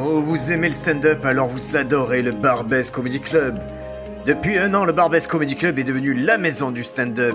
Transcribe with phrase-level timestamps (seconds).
[0.00, 3.58] Oh, vous aimez le stand-up, alors vous adorez le Barbès Comedy Club.
[4.26, 7.34] Depuis un an, le Barbès Comedy Club est devenu la maison du stand-up.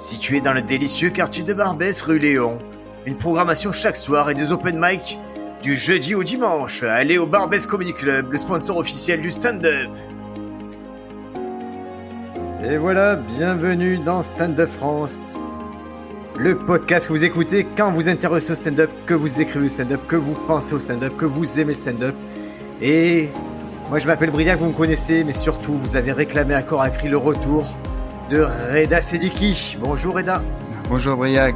[0.00, 2.58] Situé dans le délicieux quartier de Barbès, rue Léon.
[3.06, 5.16] Une programmation chaque soir et des open mic
[5.62, 6.82] du jeudi au dimanche.
[6.82, 9.90] Allez au Barbès Comedy Club, le sponsor officiel du stand-up.
[12.64, 15.38] Et voilà, bienvenue dans Stand Up France.
[16.36, 20.00] Le podcast que vous écoutez quand vous intéressez au stand-up, que vous écrivez au stand-up,
[20.08, 22.14] que vous pensez au stand-up, que vous aimez le stand-up.
[22.80, 23.28] Et
[23.88, 26.90] moi je m'appelle Briac, vous me connaissez, mais surtout vous avez réclamé à corps à
[26.90, 27.66] cri le retour
[28.30, 28.40] de
[28.72, 29.76] Reda Sediki.
[29.80, 30.42] Bonjour Reda.
[30.88, 31.54] Bonjour Briac.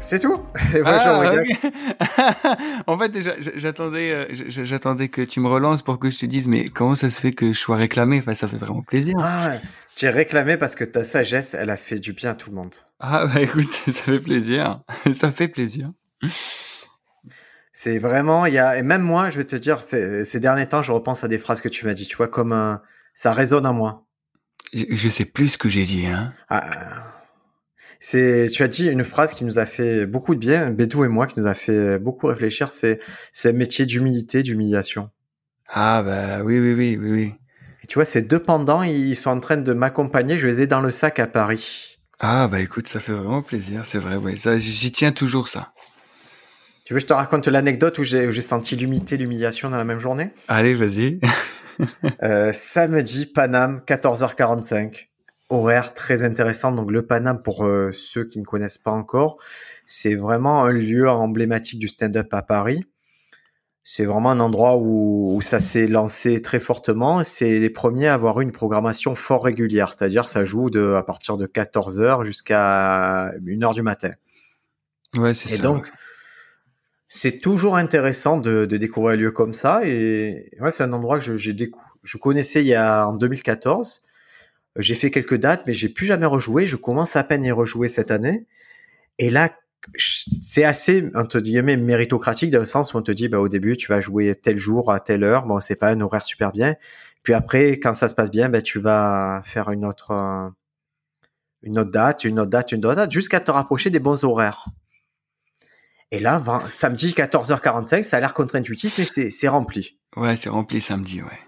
[0.00, 0.36] C'est- tout?
[0.72, 3.12] Bonjour Ah, en fait,
[3.56, 6.94] j'attendais, euh, j'a- j'attendais que tu me relances pour que je te dise, mais comment
[6.94, 8.18] ça se fait que je sois réclamé?
[8.18, 9.14] Enfin, ça fait vraiment plaisir.
[9.18, 9.52] Ah,
[9.96, 12.74] j'ai réclamé parce que ta sagesse, elle a fait du bien à tout le monde.
[13.00, 14.80] Ah bah écoute, ça fait plaisir.
[15.12, 15.92] Ça fait plaisir.
[17.72, 20.82] C'est vraiment, il y a, et même moi, je vais te dire, ces, derniers temps,
[20.82, 22.76] je repense à des phrases que tu m'as dit, tu vois, comme euh,
[23.14, 24.06] ça résonne en moi.
[24.72, 26.32] Je, je sais plus ce que j'ai dit, hein.
[26.48, 27.12] Ah,
[27.98, 31.08] c'est, tu as dit une phrase qui nous a fait beaucoup de bien, Bédou et
[31.08, 33.00] moi, qui nous a fait beaucoup réfléchir, c'est,
[33.32, 35.10] c'est métier d'humilité, d'humiliation.
[35.68, 37.34] Ah bah oui, oui, oui, oui, oui.
[37.82, 40.66] Et tu vois, ces deux pendants, ils sont en train de m'accompagner, je les ai
[40.66, 41.98] dans le sac à Paris.
[42.20, 44.36] Ah bah écoute, ça fait vraiment plaisir, c'est vrai, ouais.
[44.36, 45.72] Ça, j'y tiens toujours ça.
[46.84, 49.76] Tu veux que je te raconte l'anecdote où j'ai, où j'ai senti l'humilité, l'humiliation dans
[49.76, 50.30] la même journée?
[50.48, 51.20] Allez, vas-y.
[52.22, 55.08] Euh, samedi, Paname, 14h45.
[55.48, 56.70] Horaire très intéressant.
[56.70, 59.38] Donc le Paname, pour euh, ceux qui ne connaissent pas encore,
[59.86, 62.84] c'est vraiment un lieu emblématique du stand-up à Paris.
[63.84, 67.22] C'est vraiment un endroit où, où ça s'est lancé très fortement.
[67.24, 71.02] C'est les premiers à avoir eu une programmation fort régulière, c'est-à-dire ça joue de, à
[71.02, 74.12] partir de 14h jusqu'à 1h du matin.
[75.18, 75.62] Ouais, c'est Et ça.
[75.62, 75.90] donc,
[77.08, 79.80] c'est toujours intéressant de, de découvrir un lieu comme ça.
[79.84, 83.14] Et ouais, c'est un endroit que je, j'ai décou- je connaissais il y a en
[83.14, 84.02] 2014.
[84.76, 86.66] J'ai fait quelques dates, mais j'ai plus jamais rejoué.
[86.66, 88.46] Je commence à peine à y rejouer cette année.
[89.18, 89.50] Et là,
[89.96, 93.76] c'est assez, entre guillemets, méritocratique dans le sens où on te dit, bah, au début,
[93.76, 95.44] tu vas jouer tel jour à telle heure.
[95.46, 96.76] Bon, c'est pas un horaire super bien.
[97.22, 100.48] Puis après, quand ça se passe bien, bah, tu vas faire une autre, euh,
[101.62, 104.66] une autre date, une autre date, une autre date, jusqu'à te rapprocher des bons horaires.
[106.10, 109.98] Et là, samedi 14h45, ça a l'air contre-intuitif, mais c'est c'est rempli.
[110.16, 111.38] Ouais, c'est rempli samedi, ouais.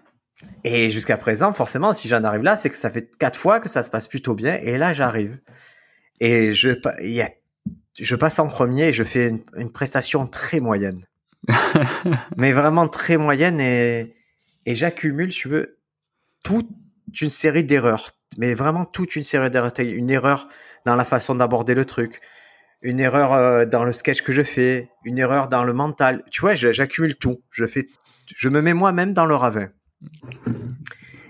[0.65, 3.69] Et jusqu'à présent, forcément, si j'en arrive là, c'est que ça fait quatre fois que
[3.69, 4.56] ça se passe plutôt bien.
[4.62, 5.39] Et là, j'arrive.
[6.21, 6.71] Et je,
[7.03, 7.31] il y a-
[7.99, 11.05] je passe en premier et je fais une, une prestation très moyenne.
[12.37, 13.60] mais vraiment très moyenne.
[13.60, 14.15] Et,
[14.66, 15.78] et j'accumule, tu veux,
[16.43, 16.69] toute
[17.21, 18.10] une série d'erreurs.
[18.38, 19.72] Mais vraiment toute une série d'erreurs.
[19.78, 20.49] Une erreur
[20.84, 22.21] dans la façon d'aborder le truc.
[22.83, 24.91] Une erreur euh, dans le sketch que je fais.
[25.04, 26.22] Une erreur dans le mental.
[26.31, 27.43] Tu vois, j'accumule tout.
[27.50, 27.87] Je fais,
[28.27, 29.69] je me mets moi-même dans le ravin.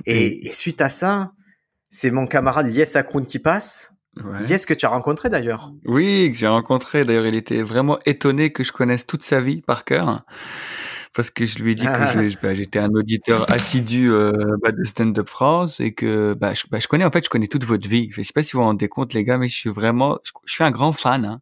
[0.07, 1.33] Et, et suite à ça,
[1.89, 3.94] c'est mon camarade Lies Akroun qui passe.
[4.23, 4.47] Ouais.
[4.47, 5.73] Lies que tu as rencontré d'ailleurs.
[5.87, 7.05] Oui, que j'ai rencontré.
[7.05, 10.23] D'ailleurs, il était vraiment étonné que je connaisse toute sa vie par cœur.
[11.15, 14.33] Parce que je lui ai dit que je- bah, j'étais un auditeur assidu euh,
[14.63, 17.31] bah, de Stand Up France et que bah, je, bah, je connais en fait, je
[17.31, 18.09] connais toute votre vie.
[18.11, 20.33] Je sais pas si vous vous rendez compte, les gars, mais je suis vraiment, je,
[20.45, 21.25] je suis un grand fan.
[21.25, 21.41] Hein.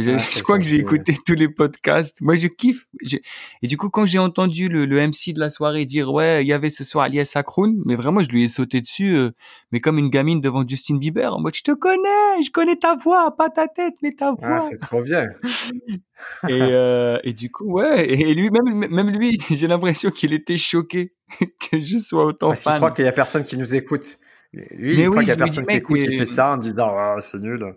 [0.00, 2.20] Je, Ah, je crois que j'ai écouté tous les podcasts.
[2.20, 2.86] Moi, je kiffe.
[3.02, 3.16] Je-
[3.62, 6.48] Et du coup, quand j'ai entendu le, le MC de la soirée dire ouais, il
[6.48, 9.30] y avait ce soir Alias Akroun, mais vraiment, je lui ai sauté dessus, euh,
[9.72, 12.94] mais comme une gamine devant Justin Bieber, en mode je te connais, je connais ta
[12.96, 14.56] voix, pas ta tête, mais ta voix.
[14.56, 15.26] Ah, c'est trop bien.
[16.48, 20.58] Et, euh, et du coup, ouais, et lui, même, même lui, j'ai l'impression qu'il était
[20.58, 21.14] choqué
[21.70, 22.76] que je sois autant qu'il fan.
[22.76, 24.18] croit qu'il y a personne qui nous écoute.
[24.52, 26.52] Lui, Mais il croit oui, qu'il y a je personne qui écoute, il fait ça
[26.52, 27.74] en disant ah, c'est nul.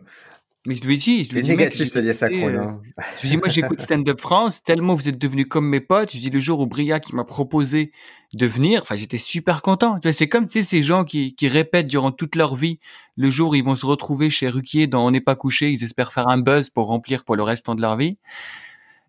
[0.65, 2.55] Mais je lui ai dit, je lui ai dit, mec, négatif je t'écouter, Akroun.
[2.55, 2.81] euh, hein.
[3.17, 6.13] Je lui dis, moi, j'écoute Stand Up France, tellement vous êtes devenus comme mes potes.
[6.13, 7.91] Je dis, le jour où Briac m'a proposé
[8.33, 9.95] de venir, enfin, j'étais super content.
[9.99, 12.79] Tu vois, c'est comme, tu sais, ces gens qui, qui répètent durant toute leur vie,
[13.17, 15.83] le jour où ils vont se retrouver chez Ruquier dans On n'est pas couché, ils
[15.83, 18.17] espèrent faire un buzz pour remplir pour le restant de leur vie.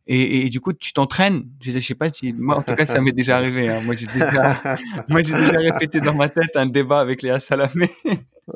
[0.06, 1.44] Et, et du coup, tu t'entraînes.
[1.62, 3.68] Je sais- je sais pas si, moi, en tout cas, ça m'est déjà arrivé.
[3.70, 3.80] hein.
[3.84, 4.60] Moi, j'ai déjà,
[5.08, 7.88] moi, j'ai déjà répété dans ma tête un débat avec Léa Salamé.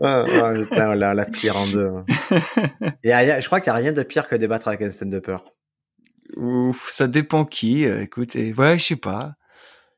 [0.03, 1.87] Ah, ah, putain, l'a l'a plié en deux.
[1.89, 2.05] hein.
[3.03, 5.39] Et a- je crois qu'il n'y a rien de pire que débattre avec un stand-upper.
[6.37, 7.87] Ouf, ça dépend qui.
[7.87, 9.33] euh, écoute, et- ouais, je sais pas.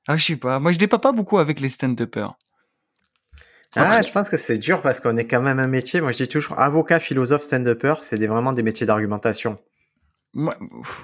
[0.09, 0.61] Ah, je sais pas.
[0.61, 2.37] Moi, je débat pas beaucoup avec les stand-uppers.
[3.77, 6.01] Ah, je pense que c'est dur parce qu'on est quand même un métier.
[6.01, 9.59] Moi, je dis toujours avocat, philosophe, stand-upper, c'est des- vraiment des métiers d'argumentation.
[10.33, 10.55] Moi,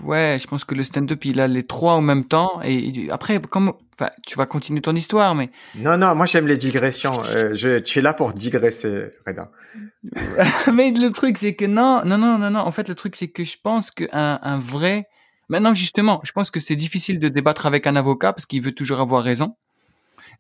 [0.05, 2.61] ouais, je pense que le stand-up, il a les trois en même temps.
[2.63, 6.57] Et, et après, enfin, tu vas continuer ton histoire, mais Non, non, moi j'aime les
[6.57, 7.13] digressions.
[7.35, 9.51] Euh, je, tu es là pour digresser, Reda.
[10.73, 12.61] mais le truc, c'est que non, non, non, non, non.
[12.61, 15.09] En fait, le truc, c'est que je pense qu'un un vrai,
[15.49, 18.75] Maintenant, justement, je pense que c'est difficile de débattre avec un avocat parce qu'il veut
[18.75, 19.57] toujours avoir raison.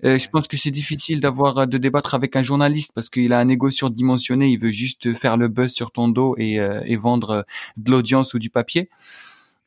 [0.04, 3.32] Euh, je pense que c'est difficile d'avoir euh, de débattre avec un journaliste parce qu'il
[3.32, 6.96] a un ego surdimensionné, il veut juste faire le buzz sur ton dos et, euh,
[6.98, 7.44] vendre
[7.76, 8.88] de l'audience ou du papier.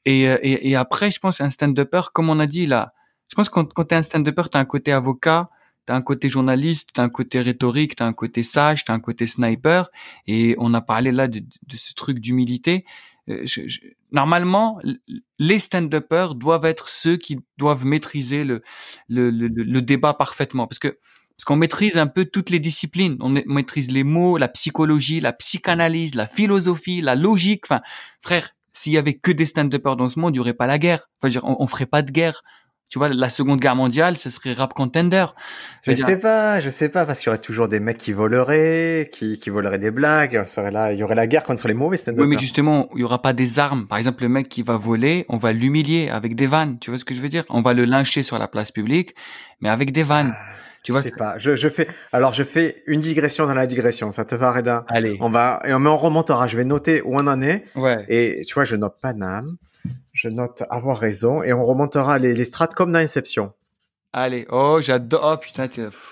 [0.05, 2.93] Et, après, je pense un stand-upper, comme on a dit là,
[3.27, 5.49] je pense que quand, quand tu es un stand-upper, tu as un côté avocat,
[5.85, 8.85] tu as un côté journaliste, tu as un côté rhétorique, tu as un côté sage,
[8.85, 9.89] tu as un côté sniper.
[10.25, 11.43] Et on a parlé là de
[11.75, 12.85] ce truc d'humilité.
[13.29, 13.79] Je, je,
[14.11, 14.79] normalement,
[15.37, 18.61] les stand-uppers doivent être ceux qui doivent maîtriser le,
[19.07, 20.67] le, le, le débat parfaitement.
[20.67, 20.97] Parce que
[21.37, 23.15] parce qu'on maîtrise un peu toutes les disciplines.
[23.21, 27.63] On maîtrise les mots, la psychologie, la psychanalyse, la philosophie, la logique.
[27.65, 27.79] Enfin,
[28.21, 30.77] frère, s'il y avait que des stand-uppers dans ce monde, il n'y aurait pas la
[30.77, 31.09] guerre.
[31.21, 32.41] Enfin, on, on ferait pas de guerre
[32.89, 35.27] tu vois, la Seconde Guerre mondiale, ce serait rap contender.
[35.83, 39.09] Je, sais pas, je sais pas, parce qu'il y aurait toujours des mecs qui voleraient,
[39.11, 40.39] qui, qui voleraient des blagues.
[40.41, 42.89] On serait là, il y aurait la guerre contre les mauvais stand Oui, mais justement,
[42.95, 43.85] il y aura pas des armes.
[43.85, 46.79] Par exemple, le mec qui va voler, on va l'humilier avec des vannes.
[46.79, 47.45] Tu vois ce que je veux dire?
[47.49, 49.13] On va le lyncher sur la place publique,
[49.61, 50.33] mais avec des vannes.
[50.35, 51.37] Ah, tu vois Je sais pas.
[51.37, 51.87] Je, je fais.
[52.11, 54.09] Alors, je fais une digression dans la digression.
[54.09, 54.85] Ça te va, Reda?
[54.87, 55.15] Allez.
[55.21, 56.47] On va, et on remontera.
[56.47, 57.65] Je vais noter où on en est.
[57.75, 58.03] Ouais.
[58.09, 59.57] Et tu vois, je note Paname
[60.19, 63.53] je note avoir raison et on remontera les, les strates comme dans Inception.
[64.11, 65.21] Allez, oh, j'adore.
[65.23, 65.67] Oh putain,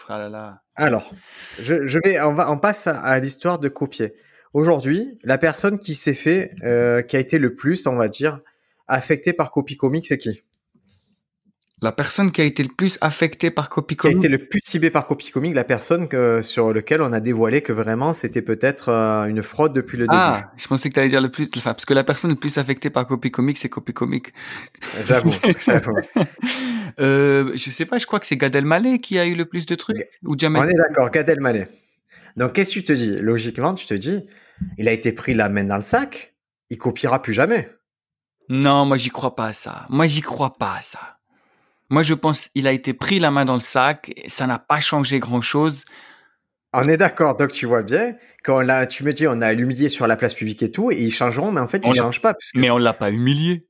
[0.08, 0.62] ah là là.
[0.76, 1.12] Alors,
[1.62, 4.14] je, je, vais, on va, on passe à, l'histoire de copier.
[4.54, 8.40] Aujourd'hui, la personne qui s'est fait, euh, qui a été le plus, on va dire,
[8.88, 10.42] affectée par Copy Comics, c'est qui?
[11.82, 14.18] La personne qui a été le plus affectée par Copycomic.
[14.20, 17.20] Qui a été le plus ciblée par Copycomic, la personne que, sur lequel on a
[17.20, 20.18] dévoilé que vraiment c'était peut-être euh, une fraude depuis le début.
[20.18, 22.36] Ah, je pensais que tu allais dire le plus, enfin, parce que la personne le
[22.36, 24.34] plus affectée par Copycomic, c'est Copycomic.
[25.06, 25.32] J'avoue,
[25.66, 25.98] j'avoue.
[27.00, 29.68] euh, je sais pas, je crois que c'est Gad Elmaleh qui a eu le plus
[29.68, 29.98] de trucs.
[30.24, 30.64] Ou Jamel.
[30.64, 31.68] On est d'accord, Gad Elmaleh.
[32.38, 33.18] Donc qu'est-ce que tu te dis?
[33.18, 34.24] Logiquement, tu te dis,
[34.80, 36.36] il a été pris la main dans le sac,
[36.72, 37.70] il copiera plus jamais.
[38.50, 39.86] Non, moi j'y crois pas à ça.
[39.90, 41.17] Moi j'y crois pas à ça.
[41.90, 44.12] Moi, je pense il a été pris la main dans le sac.
[44.16, 45.84] Et ça n'a pas changé grand-chose.
[46.74, 49.90] On est d'accord, donc tu vois bien, quand là, tu me dis, on a humilié
[49.90, 52.22] sur la place publique et tout, et ils changeront, mais en fait, ils ne changent
[52.22, 52.36] pas.
[52.56, 53.68] Mais on l'a pas humilié.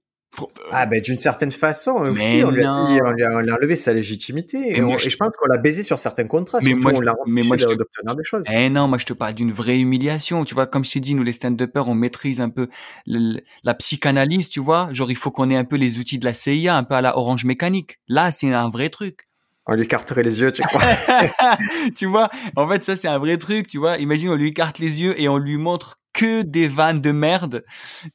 [0.72, 4.72] Ah ben d'une certaine façon aussi, on lui, a on, lui a, enlevé sa légitimité
[4.72, 6.60] et, je pense qu'on l'a baisé sur certains contrats.
[6.62, 8.46] Mais moi, on l'a empêché d'obtenir des choses.
[8.52, 10.46] Eh non, moi je te parle d'une vraie humiliation.
[10.46, 12.68] Tu vois, comme je t'ai dit, nous les stand-uppers, on maîtrise un peu
[13.06, 14.90] la psychanalyse, tu vois.
[14.92, 17.02] Genre il faut qu'on ait un peu les outils de la CIA, un peu à
[17.02, 18.00] la Orange Mécanique.
[18.08, 19.28] Là, c'est un vrai truc.
[19.68, 20.82] On lui écarterait les yeux, tu crois?
[21.96, 23.98] Tu vois, en fait, ça c'est un vrai truc, tu vois.
[23.98, 27.64] Imagine, on lui écarte les yeux et on lui montre que des vannes de merde.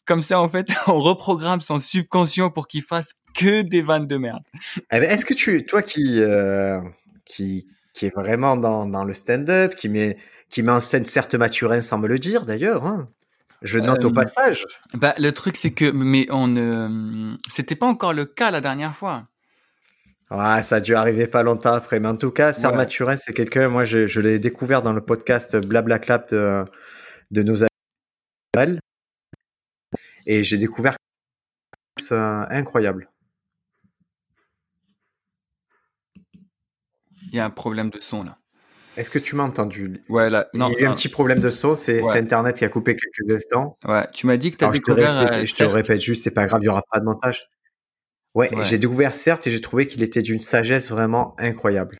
[0.06, 4.16] Comme ça, en fait, on reprogramme son subconscient pour qu'il fasse que des vannes de
[4.16, 4.42] merde.
[4.92, 6.80] Eh ben, est-ce que tu, toi qui, euh,
[7.24, 10.16] qui, qui est vraiment dans, dans le stand-up, qui met,
[10.50, 13.08] qui met en scène certes Mathurin sans me le dire d'ailleurs, hein,
[13.62, 14.66] je note au euh, passage.
[14.94, 18.96] Bah, le truc, c'est que, mais on ne, c'était pas encore le cas la dernière
[18.96, 19.28] fois.
[20.32, 22.00] Ouais, ça a dû arriver pas longtemps après.
[22.00, 25.56] Mais en tout cas, Mathurin, c'est quelqu'un, moi, je, je l'ai découvert dans le podcast
[25.56, 26.64] Blabla Clap de,
[27.30, 27.64] de nos
[30.26, 30.94] et j'ai découvert
[31.98, 33.10] c'est incroyable.
[37.24, 38.38] Il y a un problème de son là.
[38.96, 40.02] Est-ce que tu m'as entendu?
[40.10, 42.64] Ouais, là, non, Il y a eu un petit problème de son, c'est Internet qui
[42.64, 43.78] a coupé quelques instants.
[43.86, 45.22] Ouais, tu m'as dit que tu as découvert.
[45.22, 47.06] Je te, euh, je te répète juste, c'est pas grave, il y aura pas de
[47.06, 47.48] montage.
[48.34, 51.98] Ouais, j'ai découvert certes et j'ai trouvé qu'il était d'une sagesse vraiment incroyable.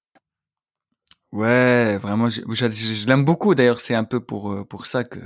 [1.30, 3.54] Ouais, vraiment, je, je l'aime beaucoup.
[3.54, 5.18] D'ailleurs, c'est un peu pour euh, pour ça que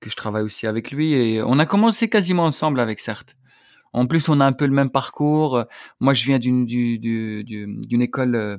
[0.00, 1.12] que je travaille aussi avec lui.
[1.12, 3.36] Et on a commencé quasiment ensemble avec Certes.
[3.92, 5.64] En plus, on a un peu le même parcours.
[6.00, 8.56] Moi, je viens d'une d'une école euh,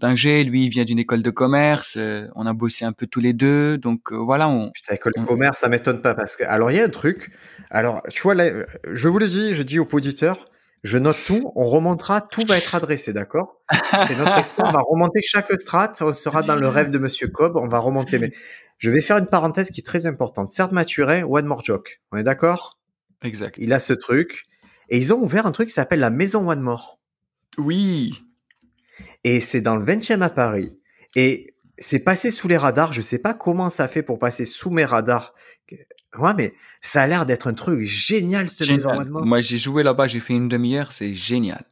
[0.00, 1.96] d'ingé, lui il vient d'une école de commerce.
[1.96, 4.48] Euh, on a bossé un peu tous les deux, donc euh, voilà.
[4.48, 6.88] On, Putain, école de commerce, ça m'étonne pas parce que alors il y a un
[6.88, 7.30] truc.
[7.70, 8.50] Alors tu vois, là,
[8.90, 10.46] je vous le dis, je dis aux auditeurs,
[10.82, 13.60] je note tout, on remontera, tout va être adressé, d'accord?
[14.06, 17.28] C'est notre expert, on va remonter chaque strate, on sera dans le rêve de Monsieur
[17.28, 18.18] Cobb, on va remonter.
[18.18, 18.32] Mais
[18.78, 20.48] je vais faire une parenthèse qui est très importante.
[20.48, 22.78] Certes Maturin, One More Joke, on est d'accord?
[23.22, 23.56] Exact.
[23.58, 24.46] Il a ce truc.
[24.88, 26.98] Et ils ont ouvert un truc qui s'appelle la Maison One More.
[27.58, 28.14] Oui.
[29.22, 30.76] Et c'est dans le 20e à Paris.
[31.14, 32.92] Et c'est passé sous les radars.
[32.92, 35.34] Je sais pas comment ça fait pour passer sous mes radars.
[36.18, 39.24] Ouais, mais ça a l'air d'être un truc génial, cette maison One More.
[39.24, 41.64] Moi, j'ai joué là-bas, j'ai fait une demi-heure, c'est génial.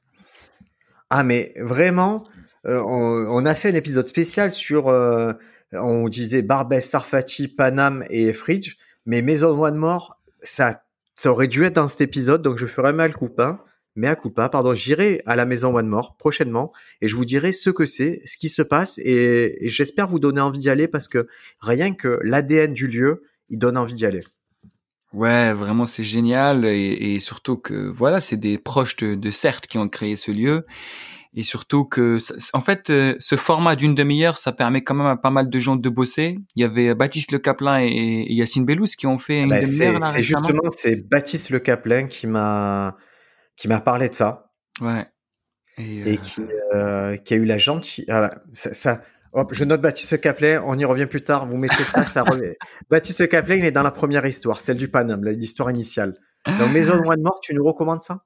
[1.11, 2.25] Ah, mais vraiment,
[2.67, 5.33] euh, on, a fait un épisode spécial sur, euh,
[5.73, 8.77] on disait Barbès, Sarfati, Panam et Fridge,
[9.07, 10.83] mais Maison One More, ça,
[11.15, 13.61] ça aurait dû être dans cet épisode, donc je ferai mal coupin,
[13.97, 17.51] mais à pas, pardon, j'irai à la Maison One More prochainement et je vous dirai
[17.51, 20.87] ce que c'est, ce qui se passe et, et j'espère vous donner envie d'y aller
[20.87, 21.27] parce que
[21.61, 24.21] rien que l'ADN du lieu, il donne envie d'y aller.
[25.13, 26.65] Ouais, vraiment, c'est génial.
[26.67, 30.31] Et, et, surtout que, voilà, c'est des proches de, de CERT qui ont créé ce
[30.31, 30.67] lieu.
[31.35, 32.19] Et surtout que,
[32.53, 35.61] en fait, euh, ce format d'une demi-heure, ça permet quand même à pas mal de
[35.61, 36.39] gens de bosser.
[36.57, 40.03] Il y avait Baptiste Le Caplin et, Yacine Bellous qui ont fait une bah, demi-heure.
[40.03, 42.97] C'est justement, c'est Baptiste Le Caplin qui m'a,
[43.57, 44.51] qui m'a parlé de ça.
[44.81, 45.07] Ouais.
[45.77, 46.43] Et, et qui,
[46.75, 48.07] euh, qui, a eu la gentille.
[48.09, 51.83] Ah, ça, ça, Hop, je note Baptiste Caplet, on y revient plus tard, vous mettez
[51.83, 52.55] ça, ça revient.
[52.91, 56.15] Baptiste Caplet, il est dans la première histoire, celle du Paname, l'histoire initiale.
[56.47, 58.25] Donc Maison de Mort, tu nous recommandes ça?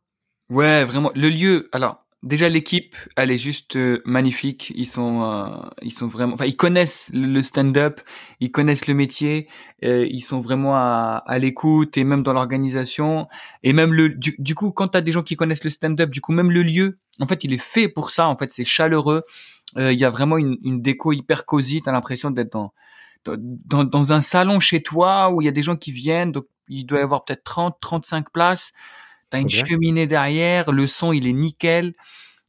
[0.49, 1.11] Ouais, vraiment.
[1.15, 4.73] Le lieu, alors, déjà l'équipe, elle est juste euh, magnifique.
[4.77, 8.01] Ils sont, euh, ils sont vraiment, enfin, ils connaissent le stand-up,
[8.41, 9.49] ils connaissent le métier,
[9.85, 13.29] euh, ils sont vraiment à, à l'écoute et même dans l'organisation.
[13.63, 16.11] Et même le, du, du coup, quand tu as des gens qui connaissent le stand-up,
[16.11, 18.29] du coup, même le lieu, en fait, il est fait pour ça.
[18.29, 19.25] En fait, c'est chaleureux.
[19.77, 21.83] Euh, il y a vraiment une, une déco hyper cosy.
[21.83, 22.73] T'as l'impression d'être dans,
[23.25, 26.33] dans, dans un salon chez toi où il y a des gens qui viennent.
[26.33, 28.73] Donc, il doit y avoir peut-être 30, 35 places.
[29.31, 30.73] T'as une cheminée derrière.
[30.73, 31.95] Le son, il est nickel.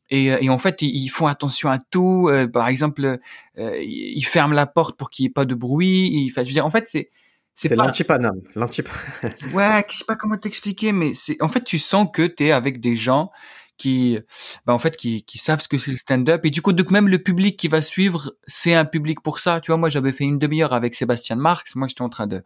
[0.10, 2.28] Et, euh, et, en fait, ils font attention à tout.
[2.30, 3.20] Euh, par exemple,
[3.58, 6.10] euh, ils ferment la porte pour qu'il n'y ait pas de bruit.
[6.12, 7.10] Ils, enfin, je veux dire, en fait, c'est
[7.56, 8.42] c'est l'antipanam.
[8.56, 8.82] L'anti
[9.54, 12.52] ouais, je sais pas comment t'expliquer, mais c'est en fait, tu sens que tu es
[12.52, 13.32] avec des gens
[13.78, 14.20] qui,
[14.66, 16.46] bah, en fait, qui, qui savent ce que c'est le stand-up.
[16.46, 19.62] Et du coup, donc même le public qui va suivre, c'est un public pour ça.
[19.62, 21.76] Tu vois, moi, j'avais fait une demi-heure avec Sébastien Marx.
[21.76, 22.44] Moi, j'étais en train de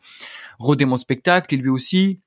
[0.60, 2.20] roder mon spectacle et lui aussi.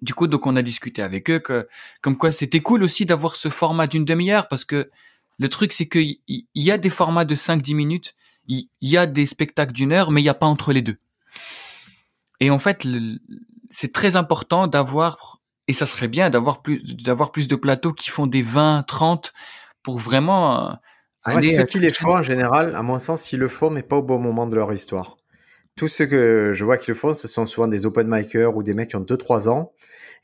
[0.00, 1.68] Du coup, donc on a discuté avec eux que,
[2.00, 4.90] comme quoi c'était cool aussi d'avoir ce format d'une demi-heure parce que
[5.38, 8.14] le truc, c'est qu'il y, y a des formats de 5-10 minutes,
[8.48, 10.98] il y, a des spectacles d'une heure, mais il n'y a pas entre les deux.
[12.40, 12.86] Et en fait,
[13.70, 18.10] c'est très important d'avoir et ça serait bien d'avoir plus d'avoir plus de plateaux qui
[18.10, 19.32] font des 20, 30
[19.82, 20.72] pour vraiment euh,
[21.24, 23.96] aller ceux qui les font en général, à mon sens, ils le font mais pas
[23.96, 25.16] au bon moment de leur histoire.
[25.76, 28.62] Tous ceux que je vois qui le font, ce sont souvent des open micers ou
[28.62, 29.72] des mecs qui ont 2 3 ans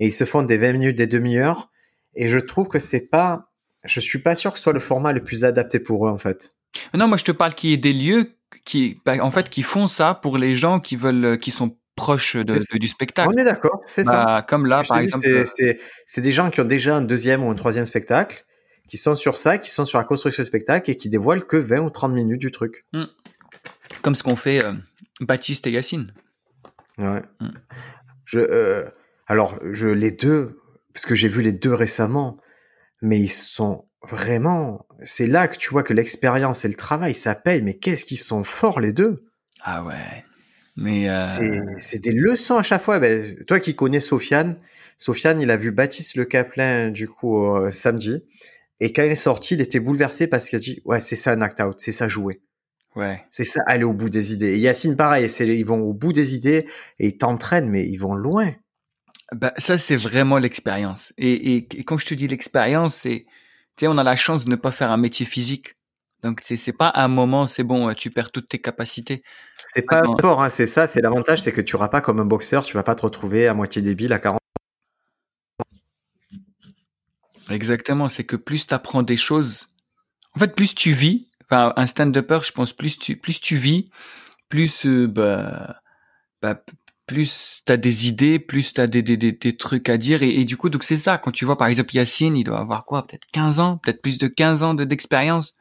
[0.01, 1.71] et ils se font des 20 minutes, des demi-heures
[2.15, 3.51] et je trouve que c'est pas
[3.85, 6.19] je suis pas sûr que ce soit le format le plus adapté pour eux en
[6.19, 6.57] fait.
[6.95, 8.33] Non, moi je te parle qu'il y ait des lieux
[8.65, 12.37] qui bah, en fait qui font ça pour les gens qui veulent qui sont proche
[12.37, 13.31] de, du spectacle.
[13.33, 14.25] On est d'accord, c'est ça.
[14.25, 15.27] Bah, comme là, par exemple.
[15.45, 18.45] C'est des gens qui ont déjà un deuxième ou un troisième spectacle,
[18.89, 21.57] qui sont sur ça, qui sont sur la construction du spectacle et qui dévoilent que
[21.57, 22.87] 20 ou 30 minutes du truc.
[22.93, 23.05] Hmm.
[24.03, 24.73] Comme ce qu'ont fait euh,
[25.21, 26.07] Baptiste et Yacine.
[26.97, 27.23] Ouais.
[27.41, 27.51] Hmm.
[28.25, 28.85] Je, euh,
[29.27, 30.61] alors, je, les deux,
[30.95, 32.39] parce que j'ai vu les deux récemment,
[33.03, 34.87] mais ils sont vraiment.
[35.03, 38.19] C'est là que tu vois que l'expérience et le travail, ça paye, mais qu'est-ce qu'ils
[38.19, 39.25] sont forts les deux?
[39.61, 40.25] Ah ouais.
[40.81, 41.19] Mais euh...
[41.79, 43.01] c'est des leçons à chaque fois.
[43.01, 44.57] Ben, toi qui connais Sofiane,
[44.97, 48.23] Sofiane, il a vu Baptiste Le Caplin du coup euh, samedi,
[48.79, 51.33] et quand il est sorti, il était bouleversé parce qu'il a dit ouais c'est ça
[51.33, 52.41] un act out, c'est ça jouer.
[52.95, 53.21] Ouais.
[53.33, 54.55] C'est ça aller au bout des idées.
[54.55, 56.69] Et Yacine pareil, c'est ils vont au bout des idées
[57.01, 58.55] et ils t'entraînent, mais ils vont loin.
[59.33, 61.13] Bah ça c'est vraiment l'expérience.
[61.19, 63.27] Et, et, et, quand je te dis l'expérience, c'est
[63.77, 65.75] tu sais on a la chance de ne pas faire un métier physique.
[66.23, 69.23] Donc c'est c'est pas un moment, c'est bon, tu perds toutes tes capacités.
[69.75, 72.25] C'est pas fort, hein, c'est ça, c'est l'avantage, c'est que tu auras pas comme un
[72.25, 74.41] boxeur, tu vas pas te retrouver à moitié débile à 40.
[77.51, 79.69] Exactement, c'est que plus tu apprends des choses,
[80.35, 83.91] en fait plus tu vis, enfin un stand-upper, je pense plus tu plus tu vis,
[84.49, 85.81] plus euh, bah,
[86.43, 86.63] bah
[87.07, 90.45] plus t'as des idées, plus t'as des, des, des, des trucs à dire et, et
[90.45, 93.07] du coup donc c'est ça quand tu vois par exemple Yacine, il doit avoir quoi,
[93.07, 95.55] peut-être 15 ans, peut-être plus de 15 ans d'expérience.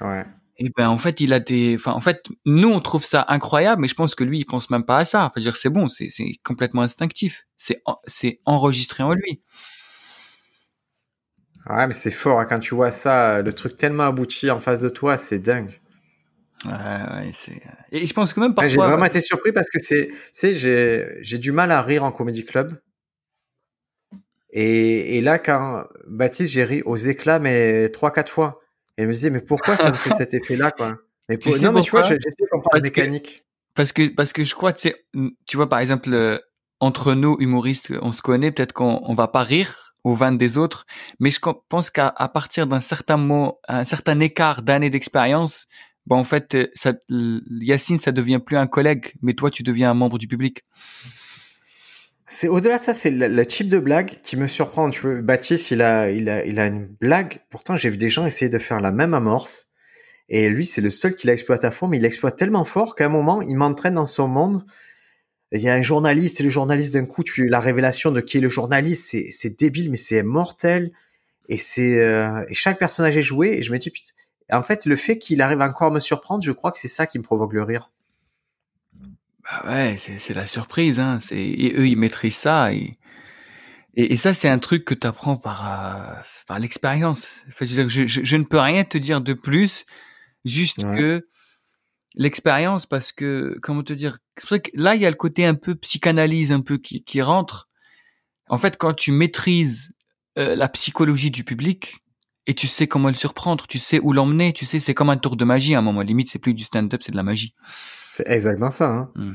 [0.00, 0.24] Ouais.
[0.58, 3.82] Et ben en fait il a des, enfin en fait nous on trouve ça incroyable,
[3.82, 5.24] mais je pense que lui il pense même pas à ça.
[5.26, 9.40] Enfin dire c'est bon, c'est c'est complètement instinctif, c'est c'est enregistré en lui.
[11.70, 14.80] Ouais mais c'est fort hein, quand tu vois ça, le truc tellement abouti en face
[14.80, 15.80] de toi, c'est dingue.
[16.64, 17.62] Ouais, ouais, c'est.
[17.92, 18.68] Et je pense que même parfois.
[18.68, 22.12] j'ai vraiment été surpris parce que c'est, c'est, j'ai, j'ai du mal à rire en
[22.12, 22.80] comédie club.
[24.50, 28.57] Et, et là, quand Baptiste, j'ai ri aux éclats, mais trois, quatre fois.
[28.98, 30.98] Et elle me disait, mais pourquoi ça me fait cet effet-là, quoi?
[31.28, 33.44] Mais tu Non, mais tu vois, j'essaie de comprendre la mécanique.
[33.74, 35.06] parce que, parce que je crois, tu sais,
[35.46, 36.38] tu vois, par exemple, euh,
[36.80, 40.58] entre nous, humoristes, on se connaît, peut-être qu'on on va pas rire aux vannes des
[40.58, 40.84] autres,
[41.20, 41.38] mais je
[41.68, 45.66] pense qu'à partir d'un certain mot, un certain écart d'années d'expérience,
[46.06, 49.90] bon, en fait, euh, ça, Yacine, ça devient plus un collègue, mais toi, tu deviens
[49.90, 50.64] un membre du public.
[52.28, 54.90] C'est au-delà de ça, c'est le, type de blague qui me surprend.
[54.90, 57.40] Tu vois, Baptiste, il a, il a, il a une blague.
[57.50, 59.68] Pourtant, j'ai vu des gens essayer de faire la même amorce.
[60.28, 63.06] Et lui, c'est le seul qui l'exploite à fond, mais il l'exploite tellement fort qu'à
[63.06, 64.64] un moment, il m'entraîne dans son monde.
[65.52, 68.36] Il y a un journaliste, et le journaliste, d'un coup, tu la révélation de qui
[68.36, 70.92] est le journaliste, c'est, c'est débile, mais c'est mortel.
[71.48, 74.12] Et c'est, euh, et chaque personnage est joué, et je me dis, putain.
[74.50, 77.06] En fait, le fait qu'il arrive encore à me surprendre, je crois que c'est ça
[77.06, 77.90] qui me provoque le rire.
[79.50, 80.98] Bah ouais, c'est la surprise.
[80.98, 81.18] Hein.
[81.30, 82.72] Et eux, ils maîtrisent ça.
[82.72, 82.96] Et,
[83.94, 86.14] et, ça, c'est un truc que tu apprends par, euh,
[86.46, 87.32] par l'expérience.
[87.48, 89.86] Enfin, je, je, je, ne peux rien te dire de plus,
[90.44, 91.26] juste que
[92.14, 94.18] l'expérience, parce que, comment te dire,
[94.74, 97.68] là, il y a le côté un peu psychanalyse, un peu qui, qui rentre.
[98.48, 99.92] En fait, quand tu maîtrises
[100.38, 101.96] euh, la psychologie du public,
[102.46, 105.18] et tu sais comment le surprendre, tu sais où l'emmener, tu sais, c'est comme un
[105.18, 106.00] tour de magie à un moment.
[106.00, 107.54] Limite, c'est plus du stand-up, c'est de la magie.
[108.18, 108.90] C'est exactement ça.
[108.90, 109.10] Hein.
[109.14, 109.32] Mmh.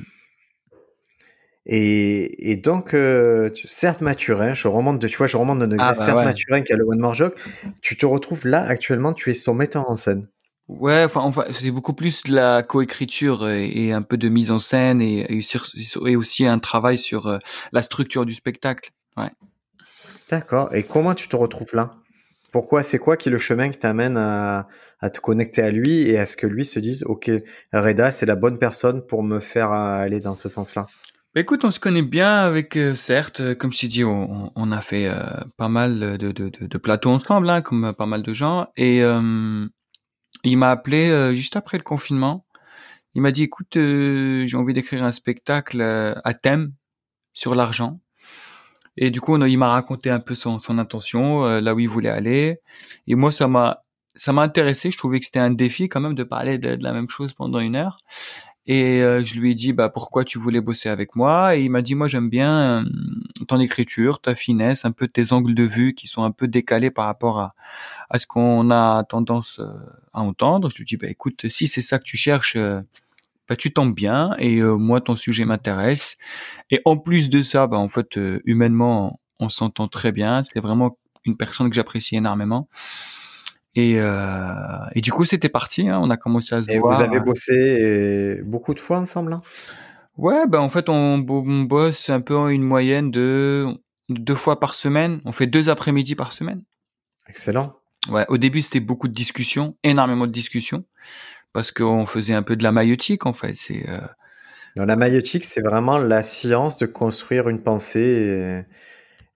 [1.66, 5.86] Et, et, donc, euh, certes Mathurin, je remonte de, tu vois, je remonte de degré,
[5.88, 7.40] ah, bah certes Mathurin qui a le One More Joke,
[7.82, 10.28] tu te retrouves là actuellement, tu es son metteur en scène.
[10.68, 14.60] Ouais, enfin, enfin c'est beaucoup plus de la coécriture et, un peu de mise en
[14.60, 17.38] scène et, et, aussi un travail sur euh,
[17.72, 18.92] la structure du spectacle.
[19.16, 19.32] Ouais.
[20.30, 20.76] D'accord.
[20.76, 21.96] Et comment tu te retrouves là?
[22.54, 24.68] Pourquoi c'est quoi qui est le chemin qui t'amène à,
[25.12, 27.30] te connecter à lui et à ce que lui se dise ok
[27.74, 30.86] Reda c'est la bonne personne pour me faire aller dans ce sens-là?
[31.36, 34.72] Bah, écoute, on se connaît bien avec, euh, certes, euh, comme je t'ai dit, on,
[34.72, 35.18] a fait euh,
[35.58, 38.68] pas mal de, de, plateaux ensemble, hein, comme pas mal de gens.
[38.78, 42.46] Et il m'a appelé juste après le confinement.
[43.16, 46.74] Il m'a dit, écoute, j'ai envie d'écrire un spectacle à thème
[47.34, 48.00] sur l'argent.
[48.98, 52.10] Et du coup, il m'a raconté un peu son, intention, euh, là où il voulait
[52.10, 52.60] aller.
[53.08, 53.84] Et moi, ça m'a
[54.16, 54.92] ça m'a intéressé.
[54.92, 57.60] Je trouvais que c'était un défi quand même de parler de, la même chose pendant
[57.60, 57.98] une heure.
[58.66, 61.58] Et euh, je lui ai dit bah pourquoi tu voulais bosser avec moi?
[61.58, 62.90] Et il m'a dit moi j'aime bien euh,
[63.48, 66.92] ton écriture, ta finesse, un peu tes angles de vue qui sont un peu décalés
[66.92, 67.54] par rapport à
[68.10, 69.60] à ce qu'on a tendance
[70.14, 70.70] à entendre.
[70.70, 72.58] Je lui ai dit bah écoute si c'est ça que tu cherches
[73.50, 76.18] bah, tu tombes bien et euh, moi ton sujet m'intéresse.
[76.72, 80.42] Et en plus de ça bah en fait euh, humainement on s'entend très bien.
[80.44, 82.70] C'est vraiment une personne que j'apprécie énormément.
[83.76, 84.54] Et, euh,
[84.94, 87.20] et du coup c'était parti hein, on a commencé à se et voir vous avez
[87.20, 89.42] bossé beaucoup de fois ensemble hein?
[90.16, 93.68] Ouais bah en fait on, bosse un peu en une moyenne de
[94.10, 95.22] deux fois par semaine.
[95.26, 96.64] On fait deux après-midi par semaine.
[97.28, 97.76] Excellent.
[98.10, 100.86] Ouais au début c'était beaucoup de discussions énormément de discussions
[101.54, 103.54] parce qu'on faisait un peu de la maïotique en fait.
[103.56, 104.02] C'est euh...
[104.76, 108.64] la maïotique, c'est vraiment la science de construire une pensée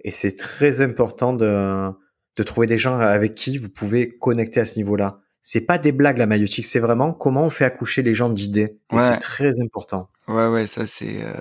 [0.04, 1.90] et, c'est très important de,
[2.38, 5.20] de trouver des gens avec qui vous pouvez connecter à ce niveau-là.
[5.42, 8.80] C'est pas des blagues la maïotique, c'est vraiment comment on fait accoucher les gens d'idées.
[8.92, 10.10] Et c'est très important.
[10.28, 11.24] Ouais, ouais, ça c'est.
[11.24, 11.34] Euh...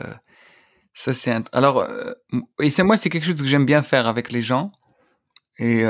[0.95, 1.35] Ça c'est.
[1.53, 2.13] Alors, euh...
[2.61, 4.71] et c'est moi, c'est quelque chose que j'aime bien faire avec les gens.
[5.59, 5.85] Et,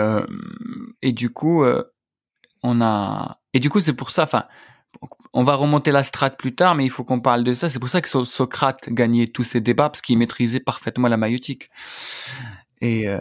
[1.03, 1.65] et du coup,
[2.63, 3.41] on a.
[3.53, 4.23] Et du coup, c'est pour ça.
[4.23, 4.47] Enfin,
[5.37, 7.69] on va remonter la strate plus tard, mais il faut qu'on parle de ça.
[7.69, 11.69] C'est pour ça que Socrate gagnait tous ces débats parce qu'il maîtrisait parfaitement la maïotique.
[12.81, 13.21] Et euh,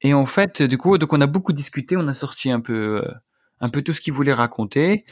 [0.00, 3.02] et en fait, du coup, donc on a beaucoup discuté, on a sorti un peu
[3.04, 3.12] euh,
[3.60, 5.04] un peu tout ce qu'il voulait raconter.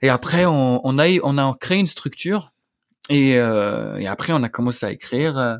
[0.00, 2.52] Et après, on, a créé une structure.
[3.10, 5.58] Et, euh, et après, on a commencé à écrire,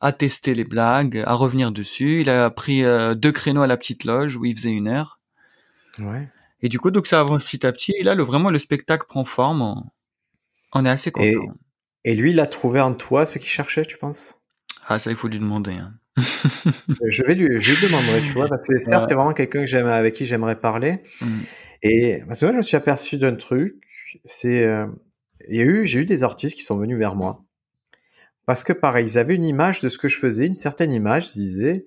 [0.00, 2.22] à tester les blagues, à revenir dessus.
[2.22, 2.82] Il a pris
[3.14, 5.20] deux créneaux à la petite loge où il faisait une heure.
[6.62, 7.92] Et du coup, donc ça avance petit à petit.
[7.96, 9.82] Et là, le, vraiment, le spectacle prend forme.
[10.72, 11.54] On, est assez content.
[12.04, 14.40] Et, lui, il a trouvé en toi ce qu'il cherchait, tu penses?
[14.86, 15.72] Ah, ça, il faut lui demander.
[15.72, 15.94] Hein.
[16.16, 19.86] je vais lui, je lui demanderai, tu vois, parce que c'est vraiment quelqu'un que j'aime,
[19.86, 21.02] avec qui j'aimerais parler.
[21.20, 21.38] Mm.
[21.82, 23.76] Et parce que moi, je me suis aperçu d'un truc.
[24.24, 24.86] C'est, euh,
[25.48, 27.44] il y a eu, j'ai eu des artistes qui sont venus vers moi.
[28.46, 31.28] Parce que pareil, ils avaient une image de ce que je faisais, une certaine image,
[31.36, 31.86] ils disaient,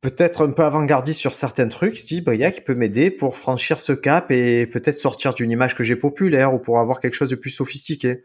[0.00, 3.92] peut-être un peu avant-gardiste sur certains trucs, se dit Briac peut m'aider pour franchir ce
[3.92, 7.36] cap et peut-être sortir d'une image que j'ai populaire ou pour avoir quelque chose de
[7.36, 8.22] plus sophistiqué.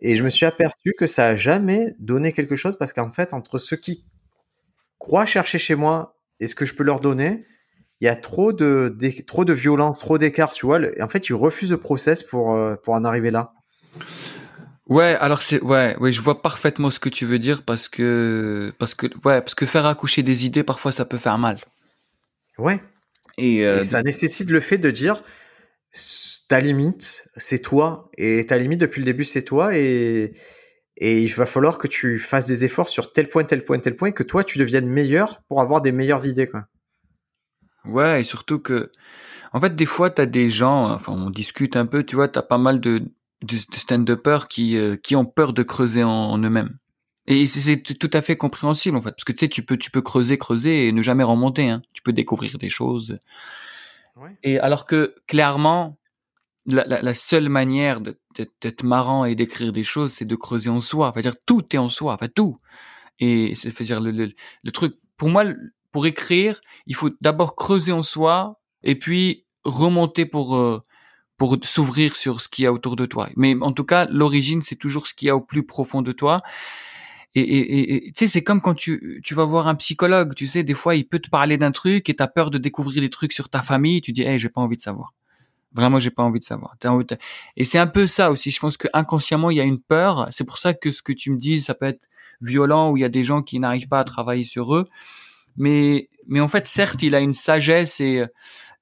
[0.00, 3.32] Et je me suis aperçu que ça a jamais donné quelque chose parce qu'en fait,
[3.32, 4.04] entre ceux qui
[4.98, 7.44] croient chercher chez moi et ce que je peux leur donner,
[8.00, 8.96] il y a trop de,
[9.28, 10.80] trop de violence, trop d'écart, tu vois.
[11.00, 13.52] En fait, ils refusent le process pour, euh, pour en arriver là.
[14.92, 18.74] Ouais, alors c'est ouais, ouais, je vois parfaitement ce que tu veux dire parce que
[18.78, 21.56] parce que ouais, parce que faire accoucher des idées parfois ça peut faire mal.
[22.58, 22.78] Ouais.
[23.38, 25.24] Et, euh, ça nécessite le fait de dire
[26.46, 30.34] ta limite, c'est toi et ta limite depuis le début c'est toi et
[30.98, 33.96] et il va falloir que tu fasses des efforts sur tel point, tel point, tel
[33.96, 36.66] point, que toi tu deviennes meilleur pour avoir des meilleures idées quoi.
[37.86, 38.92] Ouais, et surtout que
[39.54, 42.28] en fait des fois tu as des gens, enfin on discute un peu, tu vois,
[42.28, 43.10] tu as pas mal de
[43.42, 46.78] de, stand-uppers qui, euh, qui ont peur de creuser en, eux-mêmes.
[47.26, 49.92] Et c'est tout à fait compréhensible en fait, parce que tu sais, tu peux, tu
[49.92, 51.68] peux creuser, creuser et ne jamais remonter.
[51.68, 51.80] Hein.
[51.92, 53.18] Tu peux découvrir des choses.
[54.42, 55.98] Et alors que clairement,
[56.66, 61.08] la, la, seule manière d'être marrant et d'écrire des choses, c'est de creuser en soi.
[61.08, 62.58] Enfin, dire tout est en soi, enfin tout.
[63.20, 64.96] Et c'est dire le, le, le, truc.
[65.16, 65.44] Pour moi,
[65.92, 70.82] pour écrire, il faut d'abord creuser en soi et puis remonter pour euh,
[71.42, 73.28] pour s'ouvrir sur ce qu'il y a autour de toi.
[73.34, 76.12] Mais en tout cas, l'origine, c'est toujours ce qu'il y a au plus profond de
[76.12, 76.40] toi.
[77.34, 80.74] Et, tu sais, c'est comme quand tu, tu vas voir un psychologue, tu sais, des
[80.74, 83.48] fois, il peut te parler d'un truc et t'as peur de découvrir des trucs sur
[83.48, 85.14] ta famille, tu dis, hey, j'ai pas envie de savoir.
[85.72, 86.76] Vraiment, j'ai pas envie de savoir.
[87.56, 88.52] Et c'est un peu ça aussi.
[88.52, 90.28] Je pense que inconsciemment, il y a une peur.
[90.30, 92.08] C'est pour ça que ce que tu me dis, ça peut être
[92.40, 94.86] violent, où il y a des gens qui n'arrivent pas à travailler sur eux.
[95.56, 98.22] Mais, mais en fait, certes, il a une sagesse et,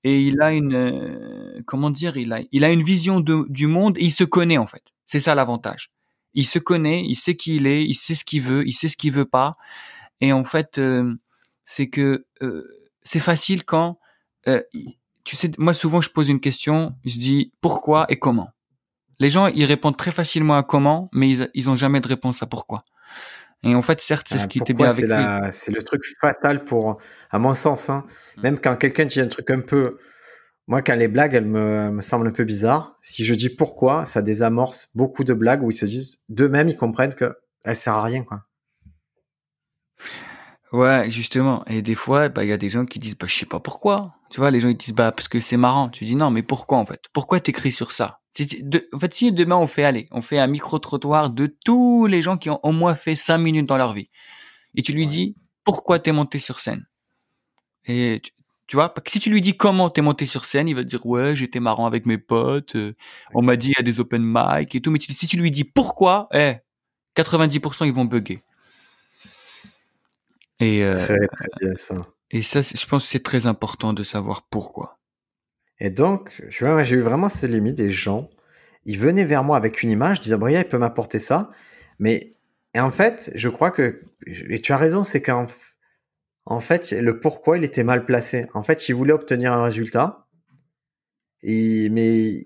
[0.05, 3.67] et il a une, euh, comment dire, il a, il a une vision de, du
[3.67, 4.83] monde et il se connaît, en fait.
[5.05, 5.91] C'est ça l'avantage
[6.35, 8.89] il se connaît, il sait qui il est, il sait ce qu'il veut, il sait
[8.89, 9.57] ce qu'il veut pas.
[10.21, 11.15] Et en fait, euh,
[11.65, 13.99] c'est que euh, c'est facile quand,
[14.49, 14.63] euh,
[15.25, 18.51] tu sais, moi souvent je pose une question, je dis pourquoi et comment?
[19.19, 22.43] Les gens ils répondent très facilement à comment, mais ils, ils ont jamais de réponse
[22.43, 22.85] à pourquoi.
[23.63, 25.53] Et en fait, certes, c'est ce qui était bien avec lui.
[25.53, 26.99] C'est le truc fatal pour,
[27.31, 28.05] à mon sens, hein.
[28.37, 28.43] Mmh.
[28.43, 29.99] même quand quelqu'un dit un truc un peu
[30.71, 34.05] moi, quand les blagues, elles me, me semblent un peu bizarres, si je dis pourquoi,
[34.05, 37.95] ça désamorce beaucoup de blagues où ils se disent, d'eux-mêmes, ils comprennent que elle sert
[37.95, 38.45] à rien, quoi.
[40.71, 41.65] Ouais, justement.
[41.67, 43.59] Et des fois, bah, il y a des gens qui disent, bah, je sais pas
[43.59, 44.15] pourquoi.
[44.31, 45.89] Tu vois, les gens, ils disent, bah, parce que c'est marrant.
[45.89, 47.01] Tu dis, non, mais pourquoi, en fait?
[47.13, 48.20] Pourquoi t'écris sur ça?
[48.93, 52.37] En fait, si demain on fait, aller, on fait un micro-trottoir de tous les gens
[52.37, 54.09] qui ont au moins fait cinq minutes dans leur vie.
[54.75, 56.87] Et tu lui dis, pourquoi t'es monté sur scène?
[57.87, 58.23] Et
[58.67, 61.05] tu vois, si tu lui dis comment t'es monté sur scène, il va te dire
[61.05, 62.95] ouais, j'étais marrant avec mes potes, euh,
[63.35, 64.93] on m'a dit il y a des open mic et tout.
[64.93, 66.59] Mais si tu lui dis pourquoi, eh,
[67.17, 68.45] 90% ils vont bugger.
[70.61, 72.07] Et euh, très, très bien ça.
[72.31, 75.00] Et ça, je pense que c'est très important de savoir pourquoi.
[75.81, 78.29] Et donc, j'ai eu vraiment ces limites des gens.
[78.85, 81.51] Ils venaient vers moi avec une image, disaient Bria, il peut m'apporter ça.
[81.99, 82.35] Mais
[82.75, 85.47] et en fait, je crois que et tu as raison, c'est qu'en
[86.47, 88.47] en fait, le pourquoi il était mal placé.
[88.55, 90.27] En fait, ils voulaient obtenir un résultat,
[91.43, 92.41] mais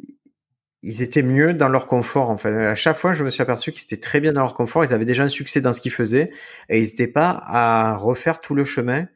[0.83, 2.31] ils étaient mieux dans leur confort.
[2.31, 4.55] En fait, à chaque fois, je me suis aperçu qu'ils étaient très bien dans leur
[4.55, 4.85] confort.
[4.85, 6.31] Ils avaient déjà un succès dans ce qu'ils faisaient
[6.69, 9.09] et ils n'étaient pas à refaire tout le chemin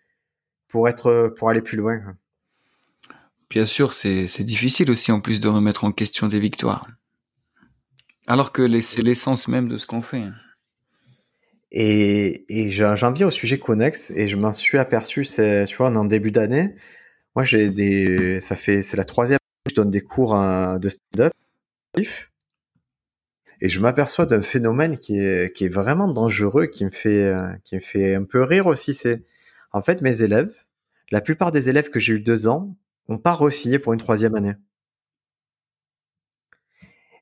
[0.68, 2.00] pour être, pour aller plus loin.
[3.50, 6.86] Bien sûr, c'est difficile aussi en plus de remettre en question des victoires.
[8.26, 10.24] Alors que c'est l'essence même de ce qu'on fait.
[11.70, 16.30] Et, j'en viens au sujet connexe et je m'en suis aperçu, tu vois, en début
[16.30, 16.74] d'année.
[17.34, 21.32] Moi, j'ai des, ça fait, c'est la troisième que je donne des cours de stand-up.
[23.60, 27.32] Et je m'aperçois d'un phénomène qui est, qui est vraiment dangereux, qui me fait,
[27.64, 28.92] qui me fait un peu rire aussi.
[28.92, 29.24] C'est,
[29.72, 30.54] en fait, mes élèves,
[31.10, 32.76] la plupart des élèves que j'ai eu deux ans,
[33.08, 33.50] ont pas re
[33.82, 34.54] pour une troisième année.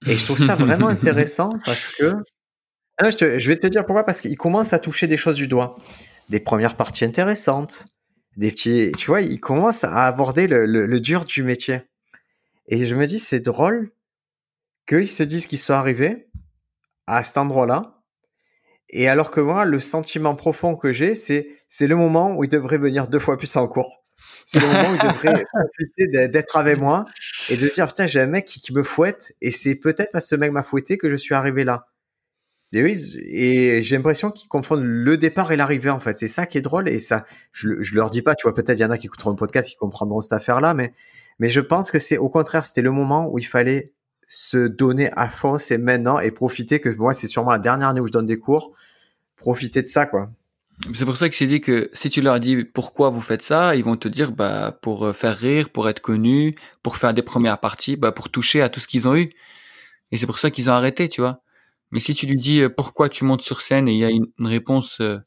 [0.07, 2.14] Et je trouve ça vraiment intéressant parce que
[2.99, 5.77] ah, je, vais te dire pourquoi, parce qu'il commence à toucher des choses du doigt.
[6.31, 7.87] Des premières parties intéressantes,
[8.37, 11.83] des petits, tu vois, il commence à aborder le, dur du métier.
[12.68, 13.92] Et je me dis, c'est drôle
[14.88, 16.29] qu'ils se disent qu'ils sont arrivés
[17.07, 18.01] à cet endroit-là.
[18.88, 22.51] Et alors que moi, le sentiment profond que j'ai, c'est, c'est le moment où ils
[22.51, 24.06] devraient venir deux fois plus en cours.
[24.46, 27.04] C'est le moment où ils devraient profiter d'être avec moi
[27.50, 30.24] et de dire, putain, j'ai un mec qui, qui me fouette et c'est peut-être parce
[30.24, 31.88] que ce mec m'a fouetté que je suis arrivé là.
[32.72, 36.18] Et oui, et j'ai l'impression qu'ils confondent le départ et l'arrivée en fait.
[36.18, 38.78] C'est ça qui est drôle et ça, je, je leur dis pas, tu vois, peut-être
[38.78, 40.92] il y en a qui écouteront le podcast qui comprendront cette affaire-là, mais
[41.38, 43.92] mais je pense que c'est au contraire, c'était le moment où il fallait
[44.28, 48.00] se donner à fond, c'est maintenant et profiter que moi c'est sûrement la dernière année
[48.00, 48.72] où je donne des cours,
[49.37, 50.30] profiter de ça quoi.
[50.94, 53.74] C'est pour ça que j'ai dit que si tu leur dis pourquoi vous faites ça,
[53.76, 57.22] ils vont te dire bah pour euh, faire rire, pour être connu, pour faire des
[57.22, 59.30] premières parties, bah pour toucher à tout ce qu'ils ont eu.
[60.12, 61.40] Et c'est pour ça qu'ils ont arrêté, tu vois.
[61.92, 64.10] Mais si tu lui dis euh, pourquoi tu montes sur scène et il y a
[64.10, 65.18] une, réponse euh,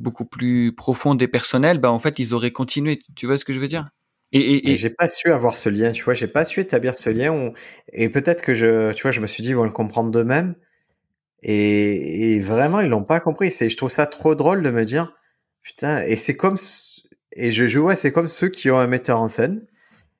[0.00, 3.00] beaucoup plus profonde et personnelle, bah en fait ils auraient continué.
[3.16, 3.88] Tu vois ce que je veux dire?
[4.32, 7.08] Et, et, j'ai pas su avoir ce lien, tu vois, j'ai pas su établir ce
[7.08, 7.52] lien.
[7.92, 10.56] Et peut-être que je, tu vois, je me suis dit ils vont le comprendre d'eux-mêmes.
[11.44, 13.50] Et, vraiment ils l'ont pas compris.
[13.50, 15.12] C'est, je trouve ça trop drôle de me dire
[15.62, 16.02] putain.
[16.02, 16.56] Et c'est comme
[17.36, 19.66] et je, je vois, c'est comme ceux qui ont un metteur en scène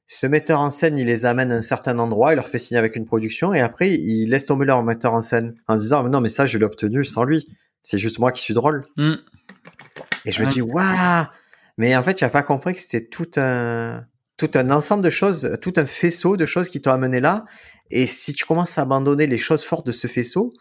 [0.06, 2.78] ce metteur en scène, il les amène à un certain endroit, il leur fait signer
[2.78, 6.08] avec une production, et après, il laisse tomber leur metteur en scène en se disant,
[6.08, 7.48] non, mais ça, je l'ai obtenu sans lui.
[7.82, 8.84] C'est juste moi qui suis drôle.
[8.96, 9.14] Mm.
[10.26, 11.26] Et je me dis, waouh!
[11.76, 14.04] Mais en fait, tu n'as pas compris que c'était tout un,
[14.36, 17.44] tout un ensemble de choses, tout un faisceau de choses qui t'ont amené là.
[17.90, 20.52] Et si tu commences à abandonner les choses fortes de ce faisceau,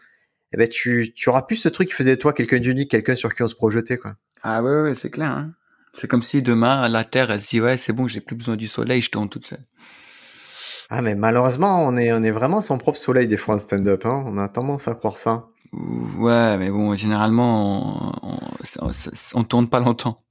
[0.54, 3.16] eh ben, tu, tu auras plus ce truc qui faisait de toi quelqu'un d'unique, quelqu'un
[3.16, 4.14] sur qui on se projetait, quoi.
[4.44, 5.50] Ah ouais, ouais, c'est clair, hein.
[5.94, 8.54] C'est comme si demain, la Terre, elle se dit, ouais, c'est bon, j'ai plus besoin
[8.54, 9.64] du soleil, je tourne toute seule.
[10.90, 14.06] Ah, mais malheureusement, on est, on est vraiment son propre soleil des fois en stand-up,
[14.06, 14.22] hein.
[14.26, 15.48] On a tendance à croire ça.
[16.18, 18.90] Ouais, mais bon, généralement, on,
[19.34, 20.22] on, tourne pas longtemps.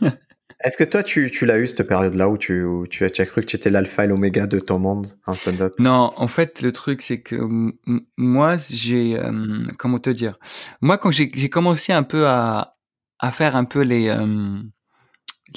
[0.62, 3.40] Est-ce que toi, tu, tu l'as eu cette période-là où tu, où tu, as, cru
[3.40, 5.72] que tu étais l'alpha et l'oméga de ton monde en stand-up?
[5.78, 7.36] Non, en fait, le truc, c'est que
[8.18, 10.38] moi, j'ai, euh, comment te dire?
[10.82, 12.76] Moi, quand j'ai commencé un peu à,
[13.18, 14.60] à faire un peu les, euh,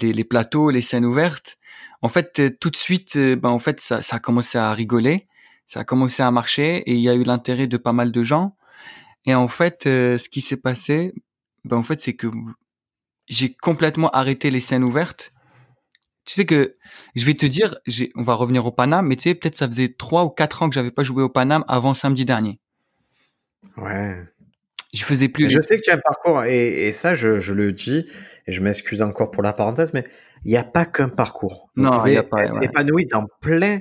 [0.02, 1.58] les, plateaux, les scènes ouvertes,
[2.02, 5.28] en fait, euh, tout de suite, ben, en fait, ça, ça a commencé à rigoler,
[5.66, 8.24] ça a commencé à marcher et il y a eu l'intérêt de pas mal de
[8.24, 8.56] gens.
[9.26, 11.13] Et en fait, ce qui s'est passé,
[11.66, 12.28] ben, en fait, c'est que
[13.27, 15.33] j'ai complètement arrêté les scènes ouvertes.
[16.25, 16.77] Tu sais que
[17.15, 17.75] je vais te dire,
[18.15, 20.69] on va revenir au Paname, mais tu sais, peut-être ça faisait trois ou quatre ans
[20.69, 22.59] que j'avais pas joué au Paname avant samedi dernier.
[23.77, 24.23] Ouais.
[24.93, 25.49] Je faisais plus.
[25.49, 28.07] Je sais que tu as un parcours et, ça, je, le dis
[28.47, 30.05] et je m'excuse encore pour la parenthèse, mais
[30.43, 31.71] il n'y a pas qu'un parcours.
[31.75, 32.43] non, il n'y a pas.
[32.43, 33.79] Être épanoui dans plein.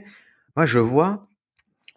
[0.57, 1.29] Moi, je vois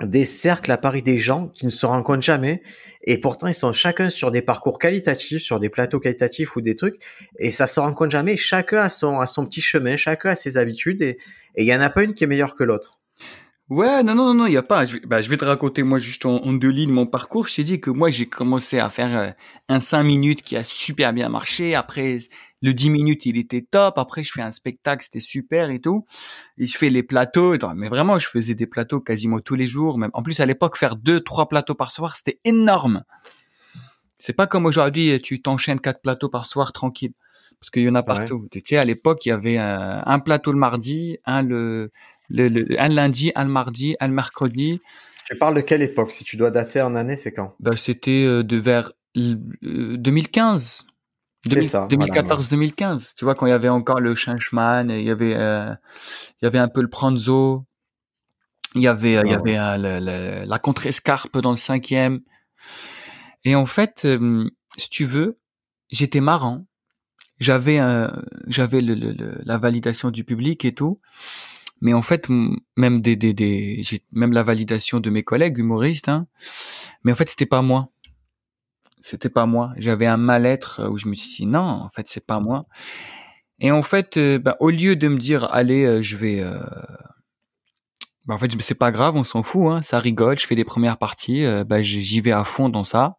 [0.04, 2.62] des cercles à Paris des gens qui ne se rencontrent jamais
[3.04, 6.76] et pourtant ils sont chacun sur des parcours qualitatifs, sur des plateaux qualitatifs ou des
[6.76, 6.98] trucs
[7.40, 8.36] et ça se rencontre jamais.
[8.36, 11.18] Chacun a son a son petit chemin, chacun a ses habitudes et
[11.58, 13.00] il y en a pas une qui est meilleure que l'autre.
[13.70, 14.86] Ouais, non, non, non, il y a pas.
[14.86, 17.48] Je, bah, je vais te raconter moi juste en, deux lignes mon parcours.
[17.48, 19.32] Je t'ai dit que moi j'ai commencé à faire euh,
[19.70, 21.74] un cinq minutes qui a super bien marché.
[21.74, 22.20] Après
[22.62, 23.98] le 10 minutes, il était top.
[23.98, 26.06] Après, je fais un spectacle, c'était super et tout.
[26.58, 27.56] Et je fais les plateaux.
[27.76, 29.98] Mais vraiment, je faisais des plateaux quasiment tous les jours.
[29.98, 33.04] Même en plus, à l'époque, faire deux, trois plateaux par soir, c'était énorme.
[34.18, 37.14] C'est pas comme aujourd'hui, tu t'enchaînes quatre plateaux par soir tranquille.
[37.60, 38.48] Parce qu'il y en a partout.
[38.52, 41.92] Tu sais, à l'époque, il y avait euh, un, plateau le mardi, un le,
[42.30, 44.82] le, un lundi, un le mardi, un le mercredi.
[45.26, 46.12] Tu parles de quelle époque?
[46.12, 47.56] Si tu dois dater en année, c'est quand?
[47.60, 50.86] Bah, C'était euh, de vers 2015.
[51.48, 55.74] 2014-2015, tu vois, quand il y avait encore le Changeman, il y avait, euh,
[56.42, 57.66] il y avait un peu le Pranzo,
[58.74, 62.22] il y avait, il y avait euh, la contre-escarpe dans le cinquième.
[63.44, 65.40] Et en fait, euh, si tu veux,
[65.90, 66.66] j'étais marrant.
[67.38, 67.82] J'avais,
[68.48, 68.96] j'avais le,
[69.44, 71.02] la validation du public et tout.
[71.82, 72.30] Mais en fait,
[72.78, 76.08] même des, des, des j'ai même la validation de mes collègues humoristes.
[76.08, 76.28] Hein.
[77.04, 77.90] Mais en fait, c'était pas moi
[79.06, 79.72] c'était pas moi.
[79.78, 82.66] J'avais un mal-être euh, où je me suis dit non, en fait, c'est pas moi.
[83.60, 86.44] Et en fait, euh, bah, au lieu de me dire allez, euh, je vais,
[88.26, 90.40] bah, en fait, c'est pas grave, on s'en fout, hein, ça rigole.
[90.40, 93.18] Je fais des premières parties, bah, j'y vais à fond dans ça.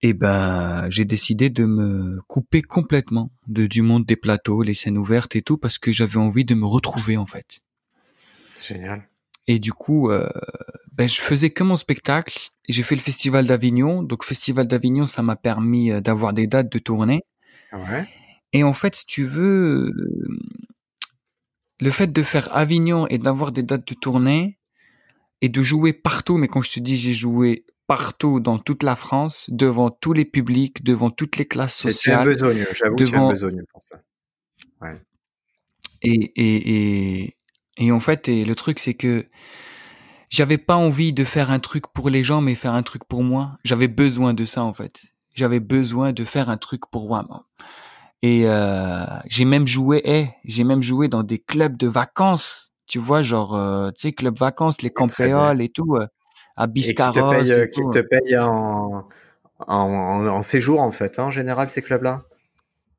[0.00, 4.98] Et ben, j'ai décidé de me couper complètement de du monde des plateaux, les scènes
[4.98, 7.60] ouvertes et tout, parce que j'avais envie de me retrouver en fait.
[8.66, 9.06] Génial.
[9.48, 10.28] Et du coup, euh,
[10.92, 12.50] ben, je faisais que mon spectacle.
[12.68, 14.02] J'ai fait le Festival d'Avignon.
[14.02, 17.22] Donc, Festival d'Avignon, ça m'a permis euh, d'avoir des dates de tournée.
[17.72, 18.06] Ouais.
[18.52, 19.92] Et en fait, si tu veux,
[21.80, 24.58] le fait de faire Avignon et d'avoir des dates de tournée
[25.42, 28.96] et de jouer partout, mais quand je te dis j'ai joué partout dans toute la
[28.96, 32.16] France, devant tous les publics, devant toutes les classes sociales.
[32.16, 33.34] C'est un besogneux, j'avoue devant...
[33.34, 34.00] c'est un pour ça.
[34.80, 35.00] Ouais.
[36.02, 37.36] Et, et, et,
[37.76, 39.26] et en fait, et le truc, c'est que
[40.30, 43.22] j'avais pas envie de faire un truc pour les gens, mais faire un truc pour
[43.22, 43.58] moi.
[43.64, 45.00] J'avais besoin de ça, en fait.
[45.34, 47.46] J'avais besoin de faire un truc pour moi.
[48.22, 52.72] Et euh, j'ai même joué, eh, j'ai même joué dans des clubs de vacances.
[52.86, 56.06] Tu vois, genre, euh, tu sais, club vacances, les campéoles et tout, euh,
[56.56, 57.50] à Biscarrosse.
[57.50, 59.08] Et qui te payent, qui te payent en,
[59.58, 62.24] en, en, séjour, en fait, hein, en général, ces clubs-là?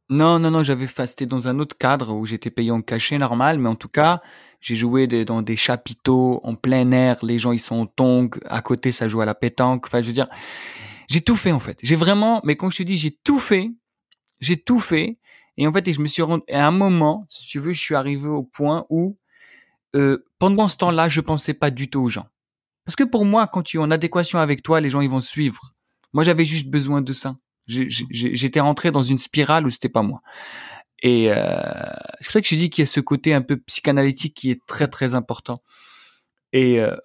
[0.10, 3.60] Non, non, non, j'avais fasté dans un autre cadre où j'étais payé en cachet normal,
[3.60, 4.22] mais en tout cas,
[4.60, 8.62] j'ai joué dans des chapiteaux en plein air, les gens ils sont en tongs, à
[8.62, 9.86] côté ça joue à la pétanque.
[9.88, 10.28] Enfin, je veux dire,
[11.10, 11.78] j'ai tout fait en fait.
[11.84, 13.72] J'ai vraiment, mais quand je te dis j'ai tout fait,
[14.40, 15.18] j'ai tout fait.
[15.58, 17.96] Et en fait, je me suis rendu, à un moment, si tu veux, je suis
[17.96, 19.18] arrivé au point où,
[19.96, 22.28] euh, pendant ce temps-là, je pensais pas du tout aux gens.
[22.86, 25.22] Parce que pour moi, quand tu es en adéquation avec toi, les gens ils vont
[25.22, 25.74] suivre.
[26.14, 27.36] Moi, j'avais juste besoin de ça.
[27.68, 30.22] J'étais rentré dans une spirale où c'était pas moi.
[31.04, 31.36] Et euh,
[32.20, 34.52] c'est pour ça que je dis qu'il y a ce côté un peu psychanalytique qui
[34.52, 35.62] est très très important.
[36.54, 36.96] Et, euh,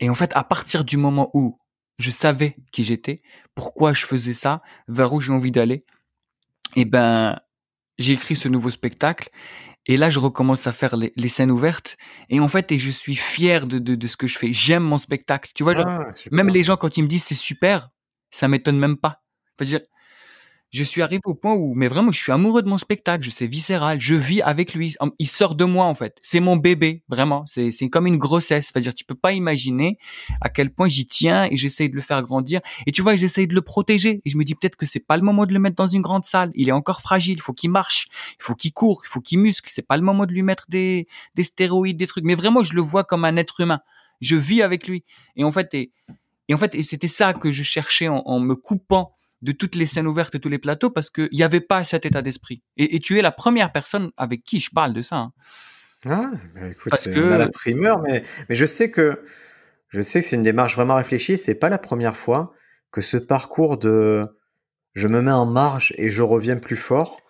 [0.00, 1.58] et en fait, à partir du moment où
[1.98, 3.22] je savais qui j'étais,
[3.54, 5.84] pourquoi je faisais ça, vers où j'ai envie d'aller,
[6.74, 7.38] et eh ben
[7.98, 9.30] j'ai écrit ce nouveau spectacle.
[9.86, 11.96] Et là, je recommence à faire les, les, scènes ouvertes.
[12.30, 14.52] Et en fait, et je suis fier de, de, de ce que je fais.
[14.52, 15.50] J'aime mon spectacle.
[15.54, 17.90] Tu vois, genre, ah, même les gens, quand ils me disent c'est super,
[18.30, 19.22] ça m'étonne même pas
[19.64, 19.80] dire,
[20.72, 23.28] je suis arrivé au point où, mais vraiment, je suis amoureux de mon spectacle, je
[23.28, 27.02] sais viscéral, je vis avec lui, il sort de moi en fait, c'est mon bébé,
[27.08, 29.98] vraiment, c'est c'est comme une grossesse, c'est-à-dire tu peux pas imaginer
[30.40, 33.46] à quel point j'y tiens et j'essaye de le faire grandir, et tu vois, j'essaye
[33.46, 35.58] de le protéger, et je me dis peut-être que c'est pas le moment de le
[35.58, 38.08] mettre dans une grande salle, il est encore fragile, il faut qu'il marche,
[38.40, 40.64] il faut qu'il court, il faut qu'il muscle, c'est pas le moment de lui mettre
[40.70, 43.80] des des stéroïdes, des trucs, mais vraiment, je le vois comme un être humain,
[44.22, 45.04] je vis avec lui,
[45.36, 45.92] et en fait, et,
[46.48, 49.74] et en fait, et c'était ça que je cherchais en, en me coupant de toutes
[49.74, 52.62] les scènes ouvertes et tous les plateaux parce qu'il n'y avait pas cet état d'esprit.
[52.76, 55.16] Et, tu es la première personne avec qui je parle de ça.
[55.16, 55.32] Hein.
[56.06, 57.20] Ah, bah, écoute, parce que...
[57.20, 59.24] on a la primeur, mais, mais je sais que
[59.88, 61.36] je sais que c'est une démarche vraiment réfléchie.
[61.36, 62.54] C'est pas la première fois
[62.90, 64.26] que ce parcours de
[64.94, 67.20] je me mets en marge et je reviens plus fort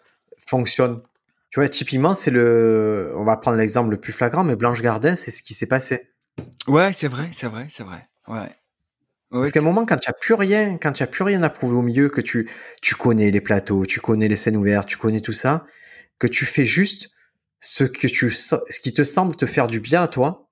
[0.46, 1.02] fonctionne.
[1.50, 5.16] Tu vois, typiquement, c'est le, on va prendre l'exemple le plus flagrant, mais Blanche Gardin,
[5.16, 6.10] c'est ce qui s'est passé.
[6.66, 8.08] Ouais, c'est vrai, c'est vrai, c'est vrai.
[8.26, 8.50] Ouais.
[9.32, 11.74] Parce qu'à un moment, quand tu as plus rien, quand tu plus rien à prouver
[11.74, 12.50] au milieu, que tu,
[12.82, 15.64] tu connais les plateaux, tu connais les scènes ouvertes, tu connais tout ça,
[16.18, 17.08] que tu fais juste
[17.60, 20.50] ce que tu, ce qui te semble te faire du bien à toi.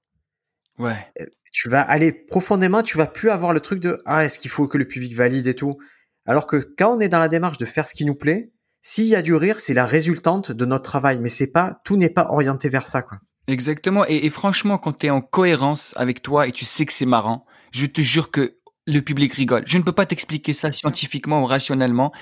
[0.79, 0.97] Ouais.
[1.21, 4.51] Euh, tu vas aller profondément, tu vas plus avoir le truc de, ah, est-ce qu'il
[4.51, 5.77] faut que le public valide et tout?
[6.25, 9.07] Alors que quand on est dans la démarche de faire ce qui nous plaît, s'il
[9.07, 12.09] y a du rire, c'est la résultante de notre travail, mais c'est pas, tout n'est
[12.09, 13.19] pas orienté vers ça, quoi.
[13.47, 14.07] Exactement.
[14.09, 17.05] Et, et franchement, quand tu es en cohérence avec toi et tu sais que c'est
[17.05, 18.60] marrant, je te jure que
[18.93, 19.63] le public rigole.
[19.67, 22.13] Je ne peux pas t'expliquer ça scientifiquement ou rationnellement,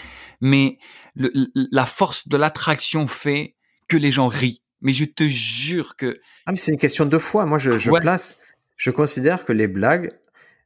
[0.40, 0.78] mais
[1.16, 3.56] la force de l'attraction fait
[3.88, 4.62] que les gens rient.
[4.80, 6.18] Mais je te jure que...
[6.46, 7.46] Ah, mais c'est une question de foi.
[7.46, 8.38] Moi, je, je place,
[8.76, 10.12] je considère que les blagues,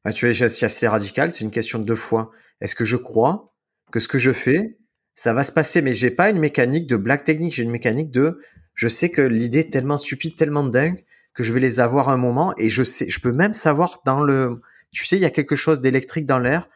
[0.04, 2.30] ah, tu vois, c'est assez radical, c'est une question de foi.
[2.60, 3.54] Est-ce que je crois
[3.90, 4.78] que ce que je fais,
[5.14, 5.80] ça va se passer?
[5.80, 8.40] Mais j'ai pas une mécanique de blague technique, j'ai une mécanique de,
[8.74, 12.18] je sais que l'idée est tellement stupide, tellement dingue, que je vais les avoir un
[12.18, 14.60] moment et je sais, je peux même savoir dans le,
[14.92, 16.68] tu sais, il y a quelque chose d'électrique dans l'air.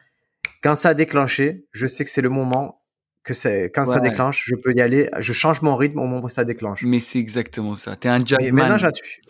[0.63, 2.81] Quand ça a déclenché, je sais que c'est le moment
[3.23, 6.23] que c'est quand ça déclenche, je peux y aller, je change mon rythme au moment
[6.23, 6.83] où ça déclenche.
[6.83, 7.95] Mais c'est exactement ça.
[7.95, 8.79] T'es un jazzman.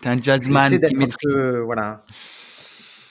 [0.01, 1.35] T'es un jazzman qui maîtrise.
[1.65, 2.05] voilà.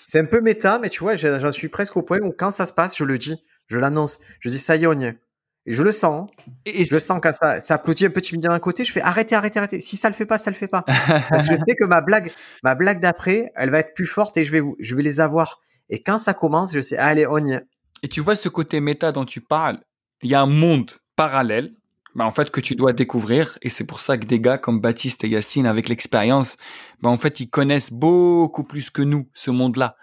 [0.05, 2.65] C'est un peu méta, mais tu vois, j'en suis presque au point où quand ça
[2.65, 5.19] se passe, je le dis, je l'annonce, je dis ça y est, on y est.
[5.67, 6.31] Et je le sens.
[6.65, 8.85] Et je le sens quand ça, ça applaudit un peu timidement d'un côté.
[8.85, 9.81] Je fais arrêtez, arrêtez, arrêtez.
[9.81, 10.85] Si ça le fait pas, ça le fait pas.
[11.29, 12.31] Parce que je sais que ma blague,
[12.63, 15.61] ma blague d'après, elle va être plus forte et je vais, je vais les avoir.
[15.89, 17.65] Et quand ça commence, je sais, allez, on y est.
[18.03, 19.81] Et tu vois ce côté méta dont tu parles?
[20.23, 21.75] Il y a un monde parallèle,
[22.15, 23.59] bah, en fait, que tu dois découvrir.
[23.63, 26.57] Et c'est pour ça que des gars comme Baptiste et Yacine, avec l'expérience,
[27.01, 29.97] bah, en fait, ils connaissent beaucoup plus que nous ce monde-là.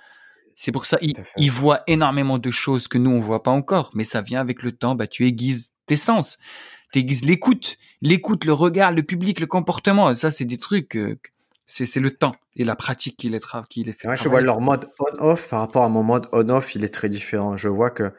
[0.56, 3.92] C'est pour ça, ils, voient énormément de choses que nous, on voit pas encore.
[3.96, 6.38] Mais ça vient avec le temps, bah, tu aiguises tes sens.
[6.92, 10.14] Tu aiguises l'écoute, l'écoute, le regard, le public, le comportement.
[10.14, 11.20] Ça, c'est des trucs, euh,
[11.66, 14.16] c'est le temps et la pratique qui les, qui les fait.
[14.16, 17.58] je vois leur mode on-off par rapport à mon mode on-off, il est très différent.
[17.58, 18.12] Je vois que,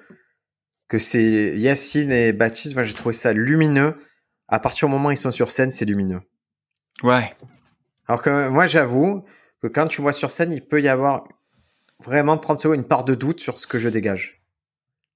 [0.88, 3.96] que c'est Yacine et Baptiste, moi j'ai trouvé ça lumineux.
[4.48, 6.20] À partir du moment où ils sont sur scène, c'est lumineux.
[7.02, 7.34] Ouais.
[8.08, 9.24] Alors que moi j'avoue
[9.62, 11.24] que quand tu vois sur scène, il peut y avoir
[12.02, 14.44] vraiment 30 secondes, une part de doute sur ce que je dégage.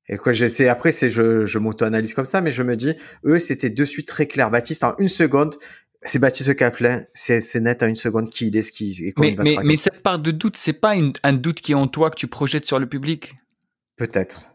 [0.08, 3.38] Et quoi, j'essaie, après, c'est, je, je m'auto-analyse comme ça, mais je me dis, eux,
[3.38, 4.50] c'était de suite très clair.
[4.50, 5.56] Baptiste, en une seconde,
[6.02, 9.34] c'est Baptiste Kaplan, c'est, c'est net en une seconde qui il est, ce qui, mais,
[9.38, 12.16] mais, mais, cette part de doute, c'est pas un doute qui est en toi que
[12.16, 13.34] tu projettes sur le public?
[13.96, 14.50] Peut-être.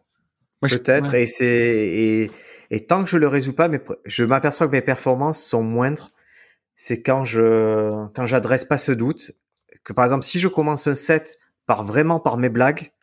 [0.62, 2.32] Peut-être, et c'est, et,
[2.70, 6.12] et tant que je le résous pas, mais je m'aperçois que mes performances sont moindres.
[6.76, 9.32] C'est quand je, quand j'adresse pas ce doute.
[9.84, 12.94] Que par exemple, si je commence un set par vraiment par mes blagues,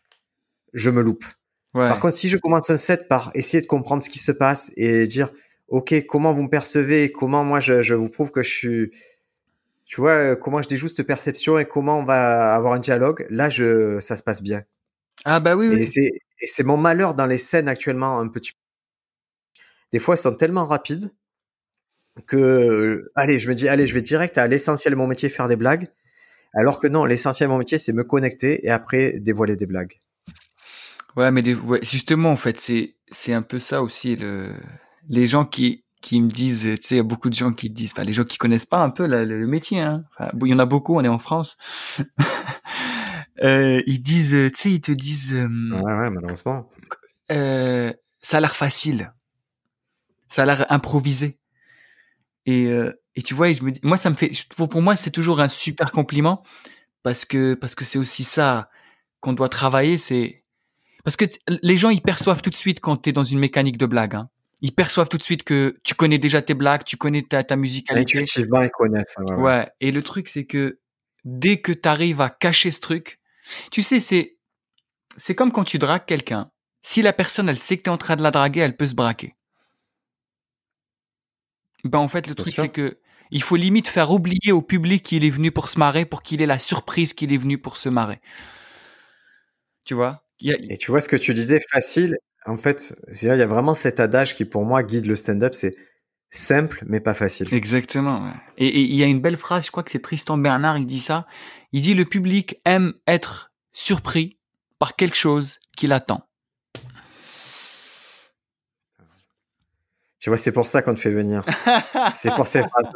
[0.73, 1.25] je me loupe.
[1.73, 4.73] Par contre, si je commence un set par essayer de comprendre ce qui se passe
[4.77, 5.31] et dire,
[5.71, 8.91] OK, comment vous me percevez, comment moi je, vous prouve que je suis,
[9.87, 13.49] tu vois, comment je déjoue cette perception et comment on va avoir un dialogue, là,
[13.49, 14.65] je, ça se passe bien.
[15.25, 15.89] Ah bah oui, oui.
[16.43, 18.53] Et c'est mon malheur dans les scènes actuellement un petit
[19.93, 21.13] Des fois, elles sont tellement rapides
[22.27, 25.49] que, allez, je me dis, allez, je vais direct à l'essentiel de mon métier, faire
[25.49, 25.89] des blagues.
[26.55, 30.01] Alors que non, l'essentiel de mon métier, c'est me connecter et après dévoiler des blagues.
[31.17, 31.43] Ouais, mais
[31.83, 34.53] justement, en fait, c'est c'est un peu ça aussi le
[35.09, 37.69] les gens qui qui me disent, tu sais, il y a beaucoup de gens qui
[37.69, 40.05] disent, enfin, les gens qui connaissent pas un peu le, métier, hein.
[40.41, 41.59] il y en a beaucoup, on est en France.
[43.43, 45.35] euh, ils disent, tu sais, ils te disent.
[45.35, 46.71] Euh, ouais, ouais, malheureusement.
[47.31, 49.13] Euh, ça a l'air facile.
[50.31, 51.39] Ça a l'air improvisé.
[52.47, 52.73] Et,
[53.15, 55.41] et tu vois, je me dis, moi, ça me fait, pour, pour moi, c'est toujours
[55.41, 56.43] un super compliment
[57.03, 58.71] parce que parce que c'est aussi ça
[59.21, 60.45] qu'on doit travailler, c'est
[61.05, 63.79] parce que les gens, ils perçoivent tout de suite quand tu es dans une mécanique
[63.79, 64.15] de blague.
[64.15, 64.31] Hein.
[64.63, 67.57] Ils perçoivent tout de suite que tu connais déjà tes blagues, tu connais ta, ta
[67.57, 68.19] musicalité.
[68.19, 69.17] Intuitivement, ils connaissent.
[69.19, 69.69] Ouais, ouais.
[69.81, 70.81] Et le truc, c'est que
[71.25, 73.21] dès que tu arrives à cacher ce truc,
[73.71, 74.37] tu sais, c'est
[75.17, 76.51] c'est comme quand tu dragues quelqu'un.
[76.83, 78.87] Si la personne, elle sait que tu es en train de la draguer, elle peut
[78.87, 79.35] se braquer.
[81.85, 82.99] Ben en fait, le truc, c'est que
[83.31, 86.43] il faut limite faire oublier au public qu'il est venu pour se marrer pour qu'il
[86.43, 88.21] ait la surprise qu'il est venu pour se marrer.
[89.85, 90.23] Tu vois?
[90.41, 92.17] Et tu vois ce que tu disais, facile.
[92.47, 95.75] En fait, il y a vraiment cet adage qui, pour moi, guide le stand-up, c'est
[96.31, 97.53] simple, mais pas facile.
[97.53, 98.33] Exactement.
[98.57, 101.01] Et il y a une belle phrase, je crois que c'est Tristan Bernard, il dit
[101.01, 101.27] ça.
[101.73, 104.39] Il dit, le public aime être surpris
[104.79, 106.25] par quelque chose qu'il attend.
[110.19, 111.43] Tu vois, c'est pour ça qu'on te fait venir.
[112.15, 112.87] c'est pour ces phrases.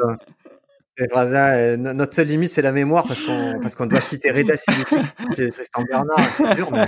[0.97, 4.01] Ces phrases-là, euh, no- notre seule limite, c'est la mémoire parce qu'on parce qu'on doit
[4.01, 6.86] citer Reda Tristan Bernard, c'est dur, mais.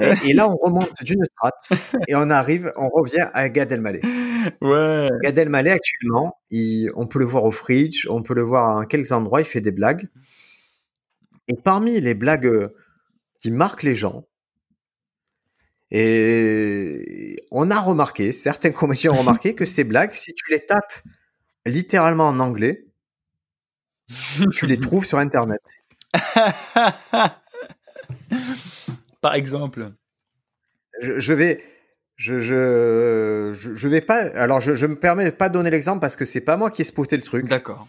[0.00, 4.00] Et, et là, on remonte d'une strate et on arrive, on revient à Gad Elmaleh.
[4.60, 5.08] Ouais.
[5.22, 8.86] Gad Elmaleh, actuellement, il- on peut le voir au Fridge, on peut le voir à
[8.86, 10.08] quelques endroits, il fait des blagues.
[11.48, 12.74] Et parmi les blagues euh,
[13.38, 14.26] qui marquent les gens,
[15.90, 20.92] et on a remarqué, certains comédiens ont remarqué que ces blagues, si tu les tapes
[21.64, 22.86] littéralement en anglais,
[24.52, 25.60] tu les trouves sur Internet.
[29.26, 29.90] Par exemple?
[31.02, 31.60] Je, je vais,
[32.14, 34.20] je, je, je, vais pas.
[34.36, 36.82] Alors, je, je me permets de pas donner l'exemple parce que c'est pas moi qui
[36.82, 37.48] ai spoté le truc.
[37.48, 37.88] D'accord.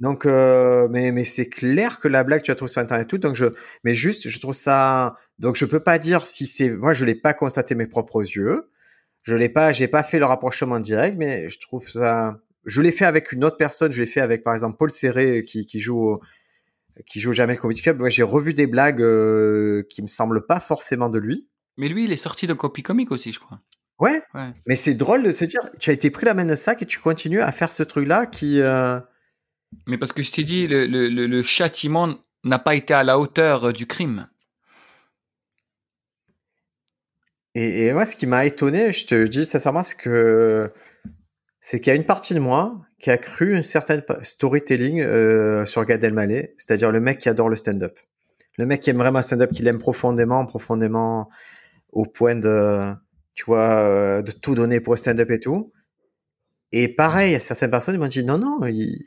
[0.00, 3.08] Donc, euh, mais, mais c'est clair que la blague, tu la trouves sur Internet et
[3.08, 3.18] tout.
[3.18, 3.44] Donc, je,
[3.84, 5.16] mais juste, je trouve ça.
[5.38, 6.70] Donc, je peux pas dire si c'est.
[6.70, 8.70] Moi, je l'ai pas constaté mes propres yeux.
[9.24, 12.38] Je l'ai pas, j'ai pas fait le rapprochement direct, mais je trouve ça.
[12.64, 13.92] Je l'ai fait avec une autre personne.
[13.92, 16.22] Je l'ai fait avec, par exemple, Paul Serré qui, qui joue au,
[17.06, 18.02] qui joue au Jamel Comedy Club.
[18.08, 21.48] J'ai revu des blagues euh, qui me semblent pas forcément de lui.
[21.76, 23.60] Mais lui, il est sorti de Copy Comic aussi, je crois.
[24.00, 24.22] Ouais.
[24.34, 24.52] Ouais.
[24.66, 26.86] Mais c'est drôle de se dire, tu as été pris la main de sac et
[26.86, 28.60] tu continues à faire ce truc-là qui.
[28.60, 29.00] euh,
[29.86, 33.04] Mais parce que je t'ai dit, le, le, le, le châtiment n'a pas été à
[33.04, 34.28] la hauteur euh, du crime.
[37.54, 40.72] Et, et moi, ce qui m'a étonné, je te le dis sincèrement, c'est que
[41.60, 45.64] c'est qu'il y a une partie de moi qui a cru une certaine storytelling euh,
[45.66, 47.98] sur Gad Elmaleh, c'est-à-dire le mec qui adore le stand-up,
[48.56, 51.28] le mec qui aime vraiment le stand-up, qui l'aime profondément, profondément,
[51.92, 52.92] au point de,
[53.34, 55.72] tu vois, euh, de tout donner pour le stand-up et tout.
[56.72, 59.02] Et pareil, certaines personnes m'ont dit non, non, il,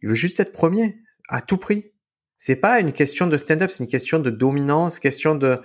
[0.00, 1.92] il veut juste être premier à tout prix.
[2.36, 5.60] C'est pas une question de stand-up, c'est une question de dominance, question de,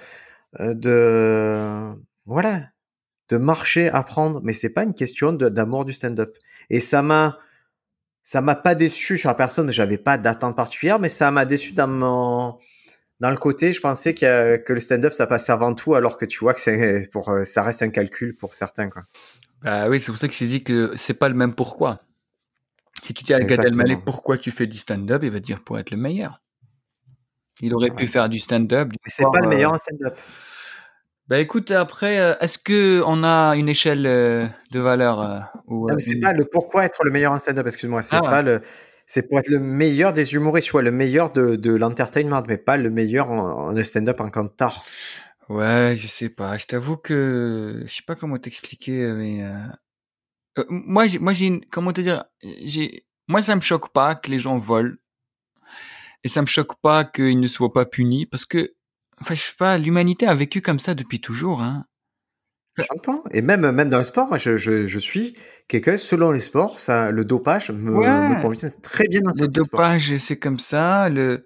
[0.59, 1.95] euh, de,
[2.25, 2.69] voilà,
[3.29, 4.41] de marcher, apprendre.
[4.43, 6.37] Mais c'est pas une question d'amour du stand-up.
[6.69, 7.39] Et ça m'a,
[8.21, 9.71] ça m'a pas déçu sur la personne.
[9.71, 12.57] J'avais pas d'attente particulière, mais ça m'a déçu dans mon,
[13.19, 13.73] dans le côté.
[13.73, 16.59] Je pensais a- que le stand-up ça passait avant tout, alors que tu vois que
[16.61, 19.03] c'est pour, ça reste un calcul pour certains, quoi.
[19.61, 22.01] Bah oui, c'est pour ça que j'ai dit que c'est pas le même pourquoi.
[23.01, 23.63] Si tu dis à Gad.
[23.63, 26.41] Elmaleh pourquoi tu fais du stand-up, il va te dire pour être le meilleur.
[27.61, 28.07] Il aurait pu Ouais.
[28.07, 28.89] faire du stand-up.
[28.89, 30.17] du Mais c'est pas le euh, meilleur en stand-up.
[31.27, 35.87] Bah écoute, après, euh, est-ce que on a une échelle euh, de valeur euh, ou,
[35.87, 38.01] Non, mais c'est une- pas le pourquoi être le meilleur en stand-up, excuse-moi.
[38.01, 38.21] C'est Ah.
[38.21, 38.61] pas le,
[39.05, 42.75] c'est pour être le meilleur des humoristes, soit le meilleur de, de l'entertainment, mais pas
[42.75, 44.83] le meilleur en, en stand-up en que tard.
[45.49, 46.57] Ouais, je sais pas.
[46.57, 49.53] Je t'avoue que je sais pas comment t'expliquer, mais euh,
[50.59, 54.15] euh, moi, j'ai, moi, j'ai, une- comment te dire, j'ai, moi, ça me choque pas
[54.15, 54.95] que les gens volent,
[56.23, 58.73] et ça me choque pas qu'ils ne soient pas punis, parce que,
[59.23, 61.85] enfin, je sais pas, l'humanité a vécu comme ça depuis toujours, hein.
[62.75, 63.23] J'entends.
[63.31, 65.35] Et même, même dans le sport, moi, je, je, je suis
[65.67, 68.07] quelqu'un, selon les sports, ça, le dopage me, Ouais.
[68.07, 71.07] me convient très bien dans Le dopage, c'est comme ça.
[71.09, 71.45] Le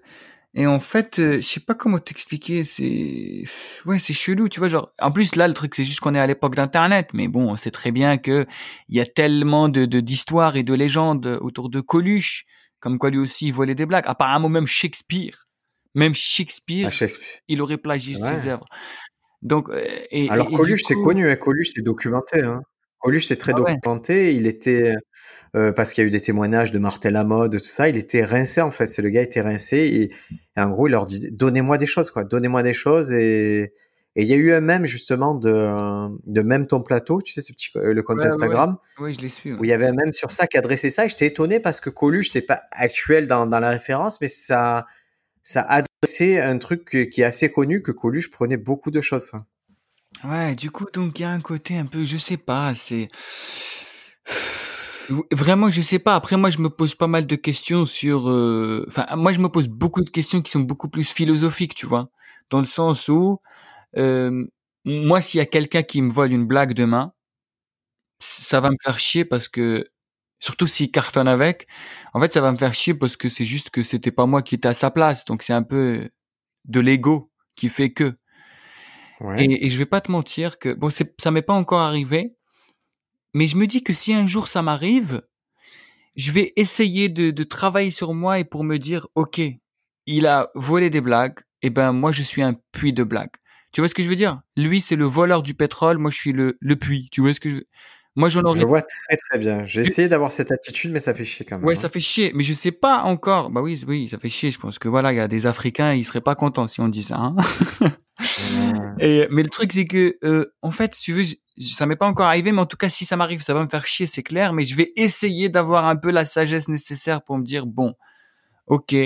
[0.54, 2.64] et en fait, euh, je sais pas comment t'expliquer.
[2.64, 3.44] C'est
[3.84, 4.68] ouais, c'est chelou, tu vois.
[4.68, 7.10] Genre, en plus là, le truc, c'est juste qu'on est à l'époque d'Internet.
[7.12, 8.46] Mais bon, on sait très bien que
[8.88, 12.46] il y a tellement de de- d'histoires et de légendes autour de Coluche,
[12.80, 14.04] comme quoi lui aussi il volait des blagues.
[14.06, 15.46] Apparemment, même Shakespeare,
[15.94, 17.26] même Shakespeare, À Shakespeare.
[17.48, 18.34] il aurait plagié Ouais.
[18.34, 18.66] ses œuvres.
[19.42, 21.36] Donc, euh, et, Alors et- Coluche, c'est coup- connu, hein.
[21.36, 22.40] Coluche, c'est documenté.
[22.42, 22.62] Hein.
[23.00, 23.74] Coluche, c'est très Ah ouais.
[23.76, 24.34] documenté.
[24.34, 24.94] Il était,
[25.56, 27.96] euh, parce qu'il y a eu des témoignages de Martel Lamotte, de tout ça, il
[27.96, 28.86] était rincé en fait.
[28.86, 30.02] C'est le gars était rincé et,
[30.56, 32.24] et en gros, il leur disait, donnez-moi des choses, quoi.
[32.24, 33.72] Donnez-moi des choses et
[34.16, 37.52] il y a eu un même justement de de même ton plateau, tu sais, ce
[37.52, 39.52] petit euh, le compte Ouais, Instagram Ouais, je l'ai su.
[39.54, 41.06] où il y avait un même sur ça qui adressait ça.
[41.06, 44.86] Et j'étais étonné parce que Coluche, c'est pas actuel dans, dans la référence, mais ça,
[45.48, 49.30] ça adressait un truc qui est assez connu que Coluche prenait beaucoup de choses.
[49.30, 49.46] ça.
[50.22, 53.08] Ouais, du coup, donc il y a un côté un peu, je sais pas, c'est
[55.32, 56.14] vraiment, je sais pas.
[56.16, 59.48] Après, moi, je me pose pas mal de questions sur, euh, enfin, moi, je me
[59.48, 62.10] pose beaucoup de questions qui sont beaucoup plus philosophiques, tu vois,
[62.50, 63.40] dans le sens où,
[63.96, 64.44] euh,
[64.84, 67.14] moi, s'il y a quelqu'un qui me vole une blague demain,
[68.20, 69.86] ça va me faire chier parce que,
[70.40, 71.66] surtout s'il cartonne avec,
[72.14, 74.42] en fait, ça va me faire chier parce que c'est juste que c'était pas moi
[74.42, 76.10] qui étais à sa place, donc c'est un peu
[76.64, 78.16] de l'ego qui fait que.
[79.20, 79.44] Ouais.
[79.44, 82.36] Et, et je vais pas te mentir que bon, ça m'est pas encore arrivé,
[83.34, 85.22] mais je me dis que si un jour ça m'arrive,
[86.16, 89.40] je vais essayer de, de travailler sur moi et pour me dire, ok,
[90.06, 93.34] il a volé des blagues, et ben moi je suis un puits de blagues.
[93.72, 94.40] Tu vois ce que je veux dire?
[94.56, 97.08] Lui c'est le voleur du pétrole, moi je suis le, le puits.
[97.12, 97.60] Tu vois ce que je...
[98.18, 99.64] Moi j'en aurais Je vois très très bien.
[99.64, 101.64] J'ai essayé d'avoir cette attitude, mais ça fait chier quand même.
[101.64, 101.80] Ouais, hein.
[101.80, 103.50] ça fait chier, mais je sais pas encore.
[103.50, 104.50] Bah oui, oui, ça fait chier.
[104.50, 106.88] Je pense que voilà, il y a des Africains, ils seraient pas contents si on
[106.88, 107.16] dit ça.
[107.16, 107.36] Hein.
[108.98, 111.40] Et, mais le truc, c'est que, euh, en fait, si tu veux, j-
[111.72, 113.68] ça m'est pas encore arrivé, mais en tout cas, si ça m'arrive, ça va me
[113.68, 114.52] faire chier, c'est clair.
[114.52, 117.94] Mais je vais essayer d'avoir un peu la sagesse nécessaire pour me dire bon,
[118.66, 118.96] ok,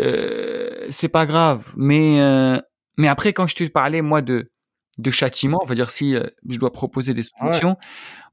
[0.00, 1.72] euh, c'est pas grave.
[1.76, 2.58] Mais euh,
[2.96, 4.50] mais après, quand je te parlais moi de
[4.98, 7.76] de châtiment, on va dire si euh, je dois proposer des solutions,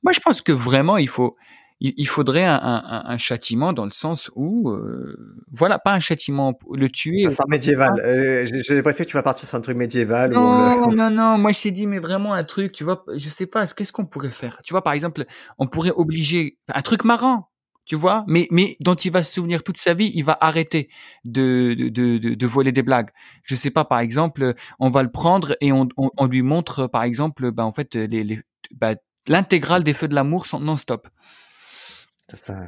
[0.03, 1.37] moi je pense que vraiment il faut
[1.81, 5.17] il, faudrait un, un, un, châtiment dans le sens où, euh,
[5.51, 7.21] voilà, pas un châtiment, le tuer.
[7.21, 7.99] Ça sent médiéval.
[8.05, 10.31] Euh, J'ai l'impression que tu vas partir sur un truc médiéval.
[10.31, 11.39] Non, non, non.
[11.39, 14.05] Moi, je t'ai dit, mais vraiment un truc, tu vois, je sais pas, qu'est-ce qu'on
[14.05, 14.61] pourrait faire?
[14.63, 15.25] Tu vois, par exemple,
[15.57, 17.49] on pourrait obliger un truc marrant,
[17.85, 20.87] tu vois, mais, mais dont il va se souvenir toute sa vie, il va arrêter
[21.25, 23.09] de, de, de, de voler des blagues.
[23.43, 27.01] Je sais pas, par exemple, on va le prendre et on, on, lui montre, par
[27.01, 28.39] exemple, bah, en fait, les, les
[28.69, 28.93] bah,
[29.27, 31.07] l'intégrale des feux de l'amour non-stop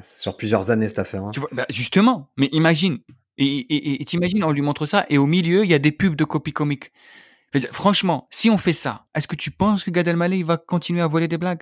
[0.01, 1.23] sur plusieurs années cette affaire.
[1.23, 1.31] Hein.
[1.33, 2.99] Tu vois, bah, justement, mais imagine.
[3.37, 6.23] Et t'imagines, on lui montre ça, et au milieu, il y a des pubs de
[6.23, 6.91] copie comique.
[7.71, 11.01] Franchement, si on fait ça, est-ce que tu penses que Gad Elmaleh il va continuer
[11.01, 11.61] à voler des blagues?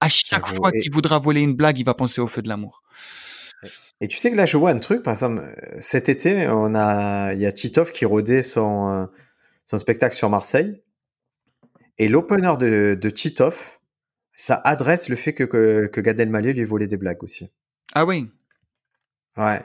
[0.00, 2.82] À chaque fois qu'il voudra voler une blague, il va penser au feu de l'amour.
[4.00, 5.42] Et tu sais que là, je vois un truc, par exemple,
[5.78, 9.06] cet été, on a, il y a Titov qui rodait son, euh,
[9.64, 10.82] son spectacle sur Marseille.
[11.98, 13.56] Et l'opener de, de Titov,
[14.36, 17.50] ça adresse le fait que, que, que Gad Elmaleh lui volait des blagues aussi.
[17.94, 18.28] Ah oui.
[19.36, 19.64] Ouais.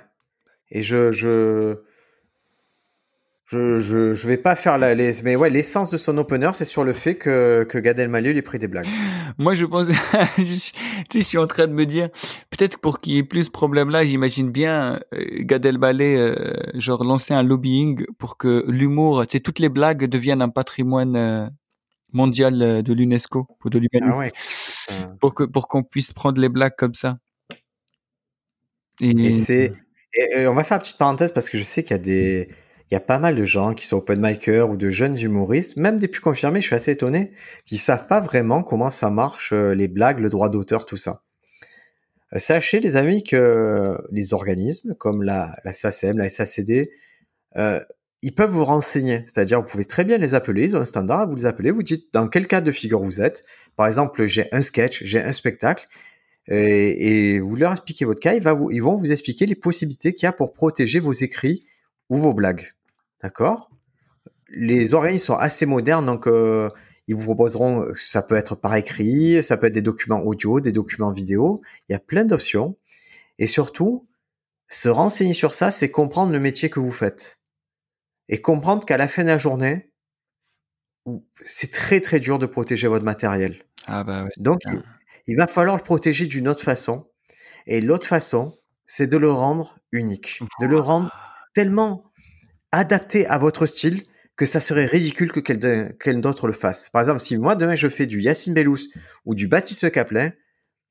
[0.71, 1.77] Et je je
[3.51, 6.65] je, je, je vais pas faire la les, mais ouais l'essence de son opener c'est
[6.65, 8.85] sur le fait que que Gad Elmaleh lui pris des blagues.
[9.39, 9.87] Moi je pense
[10.37, 10.73] je, suis,
[11.11, 12.09] je suis en train de me dire
[12.51, 16.55] peut-être pour qu'il y ait plus ce problème là j'imagine bien euh, Gad Elmaleh euh,
[16.75, 21.15] genre lancer un lobbying pour que l'humour tu sais toutes les blagues deviennent un patrimoine
[21.15, 21.47] euh,
[22.11, 24.33] mondial euh, de l'UNESCO ou de l'humanité
[24.89, 27.17] ah pour que pour qu'on puisse prendre les blagues comme ça.
[29.01, 29.71] Et, c'est
[30.47, 32.49] on va faire une petite parenthèse parce que je sais qu'il y a des
[32.89, 35.77] il y a pas mal de gens qui sont open micers ou de jeunes humoristes,
[35.77, 37.31] même des plus confirmés, je suis assez étonné,
[37.65, 41.21] qui savent pas vraiment comment ça marche, euh, les blagues, le droit d'auteur, tout ça.
[42.33, 46.89] Euh, sachez, les amis, que les organismes comme la, la SACM, la SACD,
[47.57, 47.79] euh,
[48.21, 49.23] ils peuvent vous renseigner.
[49.25, 51.83] C'est-à-dire, vous pouvez très bien les appeler, ils ont un standard, vous les appelez, vous
[51.83, 53.43] dites dans quel cas de figure vous êtes.
[53.75, 55.87] Par exemple, j'ai un sketch, j'ai un spectacle,
[56.47, 60.33] et, vous leur expliquez votre cas, ils, vont vous expliquer les possibilités qu'il y a
[60.33, 61.65] pour protéger vos écrits
[62.09, 62.73] ou vos blagues.
[63.21, 63.69] D'accord?
[64.49, 66.69] Les oreilles sont assez modernes, donc euh,
[67.07, 70.71] ils vous proposeront, ça peut être par écrit, ça peut être des documents audio, des
[70.71, 72.75] documents vidéo, il y a plein d'options.
[73.37, 74.07] Et surtout,
[74.69, 77.38] se renseigner sur ça, c'est comprendre le métier que vous faites
[78.29, 79.91] et comprendre qu'à la fin de la journée,
[81.41, 83.65] c'est très très dur de protéger votre matériel.
[83.87, 84.61] Ah bah Donc,
[85.25, 87.09] il, va falloir le protéger d'une autre façon.
[87.65, 88.55] Et l'autre façon,
[88.85, 91.11] c'est de le rendre unique, de le rendre
[91.55, 92.03] tellement
[92.71, 94.03] adapté à votre style
[94.35, 96.89] que ça serait ridicule que quelqu'un d'autre le fasse.
[96.89, 98.87] Par exemple, si moi demain je fais du Yacine Bellous
[99.25, 100.31] ou du Baptiste Caplin,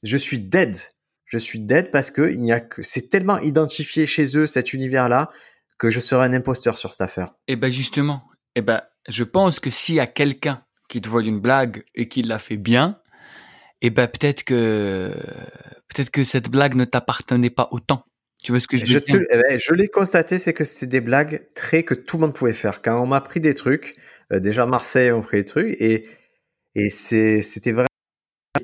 [0.02, 0.76] je suis dead.
[1.24, 4.72] Je suis dead parce que il n'y a que c'est tellement identifié chez eux cet
[4.72, 5.30] univers-là
[5.78, 7.34] que je serais un imposteur sur cette affaire.
[7.46, 8.22] Eh ben justement,
[8.54, 12.08] eh ben je pense que s'il y a quelqu'un qui te vole une blague et
[12.08, 13.00] qui l'a fait bien,
[13.80, 15.12] eh ben peut-être que
[15.88, 18.04] peut-être que cette blague ne t'appartenait pas autant.
[18.42, 19.20] Tu vois ce que je veux dire?
[19.30, 22.34] eh ben, Je l'ai constaté, c'est que c'était des blagues très que tout le monde
[22.34, 22.82] pouvait faire.
[22.82, 23.96] Quand on m'a pris des trucs,
[24.32, 26.06] euh, déjà Marseille on pris des trucs et
[26.74, 27.88] et c'est c'était vraiment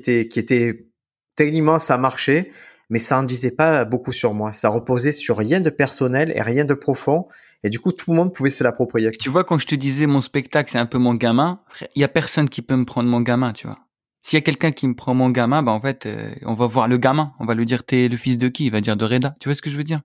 [0.03, 0.87] qui était
[1.35, 2.51] techniquement ça marchait,
[2.89, 4.53] mais ça en disait pas beaucoup sur moi.
[4.53, 7.27] Ça reposait sur rien de personnel et rien de profond.
[7.63, 9.11] Et du coup, tout le monde pouvait se l'approprier.
[9.11, 11.61] Tu vois, quand je te disais mon spectacle, c'est un peu mon gamin,
[11.95, 13.79] il y a personne qui peut me prendre mon gamin, tu vois.
[14.21, 16.65] S'il y a quelqu'un qui me prend mon gamin, bah en fait, euh, on va
[16.65, 17.33] voir le gamin.
[17.39, 18.65] On va lui dire, t'es le fils de qui?
[18.65, 19.35] Il va dire de Reda.
[19.39, 20.01] Tu vois ce que je veux dire?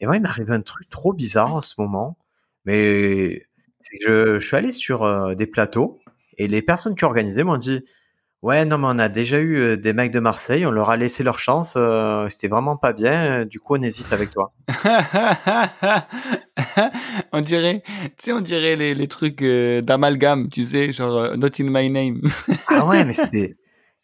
[0.00, 2.16] Et moi, il m'arrive un truc trop bizarre en ce moment.
[2.64, 3.46] Mais
[3.80, 6.00] c'est que je, suis allé sur euh, des plateaux
[6.38, 7.84] et les personnes qui organisaient m'ont dit
[8.44, 10.98] Ouais, non, mais on a déjà eu euh, des mecs de Marseille, on leur a
[10.98, 14.52] laissé leur chance, euh, c'était vraiment pas bien, euh, du coup on hésite avec toi.
[17.32, 21.70] on dirait, tu sais, on dirait les, les trucs d'amalgame, tu sais, genre Not in
[21.70, 22.20] my name.
[22.68, 23.56] ah ouais, mais c'était,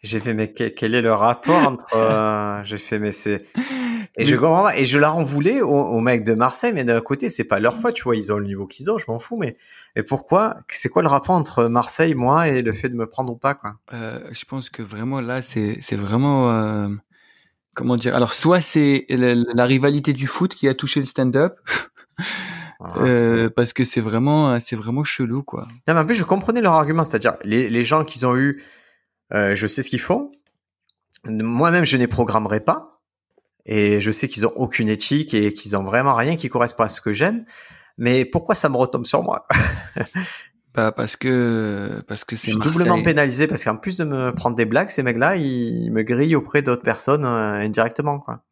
[0.02, 3.42] j'ai fait, mais quel, est le rapport entre, j'ai fait, mais c'est,
[4.16, 7.28] et je comprends et je leur en voulais aux, mecs de Marseille, mais d'un côté,
[7.28, 9.36] c'est pas leur faute, tu vois, ils ont le niveau qu'ils ont, je m'en fous,
[9.36, 9.56] mais,
[9.96, 13.32] et pourquoi, c'est quoi le rapport entre Marseille, moi, et le fait de me prendre
[13.32, 13.76] ou pas, quoi?
[13.92, 16.88] Euh, je pense que vraiment, là, c'est, c'est vraiment, euh,
[17.74, 21.58] comment dire, alors, soit c'est la, rivalité du foot qui a touché le stand-up,
[22.80, 25.68] ah, euh, parce que c'est vraiment, c'est vraiment chelou, quoi.
[25.86, 28.62] Non, mais en plus, je comprenais leur argument, c'est-à-dire, les, les gens qu'ils ont eu,
[29.32, 30.32] euh, je sais ce qu'ils font.
[31.24, 32.89] Moi-même, je ne les programmerai pas.
[33.72, 36.88] Et je sais qu'ils ont aucune éthique et qu'ils ont vraiment rien qui correspond à
[36.88, 37.44] ce que j'aime.
[37.98, 39.46] Mais pourquoi ça me retombe sur moi?
[40.72, 44.64] Bah parce que parce que c'est doublement pénalisé parce qu'en plus de me prendre des
[44.64, 48.44] blagues, ces mecs-là, ils me grillent auprès d'autres personnes euh, indirectement, quoi.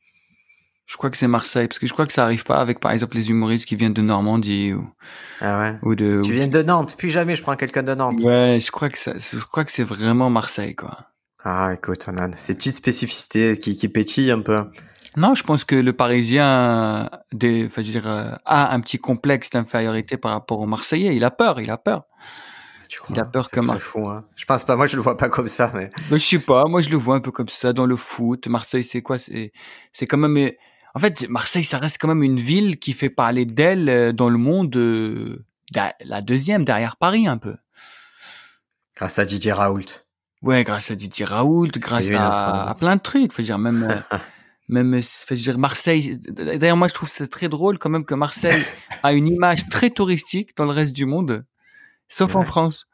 [0.86, 2.90] Je crois que c'est Marseille parce que je crois que ça arrive pas avec par
[2.90, 4.90] exemple les humoristes qui viennent de Normandie ou
[5.40, 5.78] Ah ouais.
[5.82, 6.20] ou de.
[6.24, 8.20] Tu ou- viens de Nantes, plus jamais je prends quelqu'un de Nantes.
[8.22, 11.10] Ouais, je crois que ça, je crois que c'est vraiment Marseille quoi.
[11.44, 14.64] Ah, écoute, on a ces petites spécificités qui, qui pétillent un peu.
[15.16, 18.98] Non, je pense que le Parisien des, enfin, je veux dire, euh, a un petit
[18.98, 21.16] complexe d'infériorité par rapport au Marseillais.
[21.16, 22.04] Il a peur, il a peur.
[22.88, 24.24] Tu crois Il a peur serait un- fou, hein.
[24.36, 25.90] Je pense pas, moi je le vois pas comme ça, mais.
[26.10, 28.46] Mais je sais pas, moi je le vois un peu comme ça dans le foot.
[28.48, 29.18] Marseille, c'est quoi?
[29.18, 29.52] C'est
[29.92, 30.50] c'est quand même.
[30.94, 34.28] En fait, Marseille, ça reste quand même une ville qui fait parler d'elle euh, dans
[34.30, 34.74] le monde.
[34.76, 35.44] euh,
[36.04, 37.56] La deuxième derrière Paris un peu.
[38.96, 39.84] Grâce à Didier Raoult.
[40.42, 43.32] Ouais, grâce à Didier Raoult, grâce autre à, plein de trucs.
[43.32, 44.16] Faut dire même euh,
[44.68, 45.00] même
[45.30, 46.18] dire Marseille.
[46.28, 48.62] D'ailleurs, moi je trouve c'est très drôle quand même que Marseille
[49.02, 51.44] a une image très touristique dans le reste du monde,
[52.08, 52.42] sauf en.
[52.42, 52.86] France.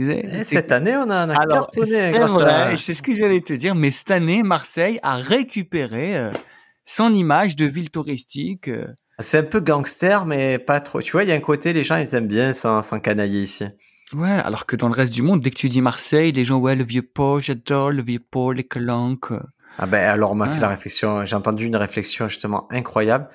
[0.00, 2.76] Et c'est- cette année, on a, on a Alors, cartonné c'est vrai, à...
[2.76, 6.30] c'est ce que j'allais te dire, mais cette année, Marseille a récupéré euh,
[6.84, 8.68] son image de ville touristique.
[8.68, 8.86] euh.
[9.18, 11.02] C'est un peu gangster, mais pas trop.
[11.02, 13.42] Tu vois, il y a un côté, les gens, ils aiment bien s'en s'en canailler
[13.42, 13.64] ici.
[14.14, 16.58] Ouais, alors que dans le reste du monde, dès que tu dis Marseille, les gens,
[16.58, 19.32] ouais, le vieux port, j'adore le vieux port, les calanques.
[19.78, 20.54] Ah ben, alors, on m'a Ah.
[20.54, 23.28] fait la réflexion, j'ai entendu une réflexion justement incroyable.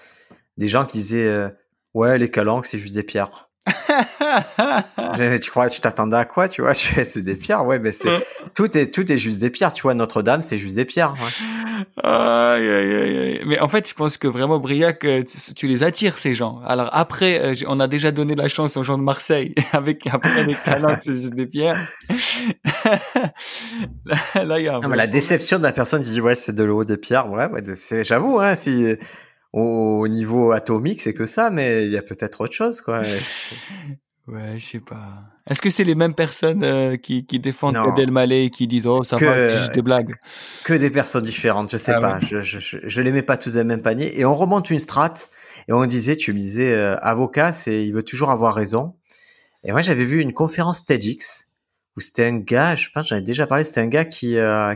[0.57, 1.49] Des gens qui disaient, euh,
[1.93, 3.49] ouais, les calanques, c'est juste des pierres.
[5.17, 6.73] Mais tu crois, tu t'attendais à quoi, tu vois?
[6.73, 8.09] C'est des pierres, ouais, mais c'est,
[8.55, 9.93] tout est, tout est juste des pierres, tu vois.
[9.93, 12.03] Notre-Dame, c'est juste des pierres, ouais.
[12.03, 13.41] Aïe, aïe, aïe, aïe.
[13.45, 16.59] Mais en fait, je pense que vraiment, Briac, euh, tu, tu les attires, ces gens.
[16.65, 20.43] Alors après, euh, on a déjà donné la chance aux gens de Marseille, avec après
[20.45, 21.77] les calanques, c'est juste des pierres.
[24.05, 26.21] Là, là, il y a un Non, mais la déception de la personne qui dit,
[26.21, 28.95] ouais, c'est de l'eau, des pierres, ouais, c'est, j'avoue, hein, si,
[29.51, 33.01] au, au niveau atomique, c'est que ça, mais il y a peut-être autre chose, quoi.
[34.25, 35.21] Ouais, je sais pas.
[35.49, 37.73] Est-ce que c'est les mêmes personnes euh, qui, qui défendent.
[37.75, 40.15] Gad Elmaleh et qui disent oh ça Que- va, c'est juste des blagues?
[40.63, 43.35] que des personnes différentes, je sais Ah pas, je, je, je, je les mets pas
[43.35, 44.17] tous dans le même panier.
[44.17, 45.27] Et on remonte une strate,
[45.67, 48.95] et on disait, tu me disais, euh, avocat, c'est, il veut toujours avoir raison.
[49.65, 51.49] Et moi, j'avais vu une conférence TEDx,
[51.95, 54.75] où c'était un gars, je pense, j'en ai déjà parlé, c'était un gars qui, euh,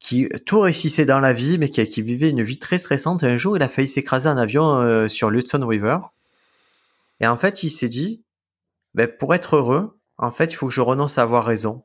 [0.00, 3.24] qui tout réussissait dans la vie, mais qui, qui vivait une vie très stressante.
[3.24, 5.98] Un jour, il a failli s'écraser en avion euh, sur l'Hudson River.
[7.20, 8.22] Et en fait, il s'est dit,
[8.94, 11.84] ben, pour être heureux, en fait, il faut que je renonce à avoir raison.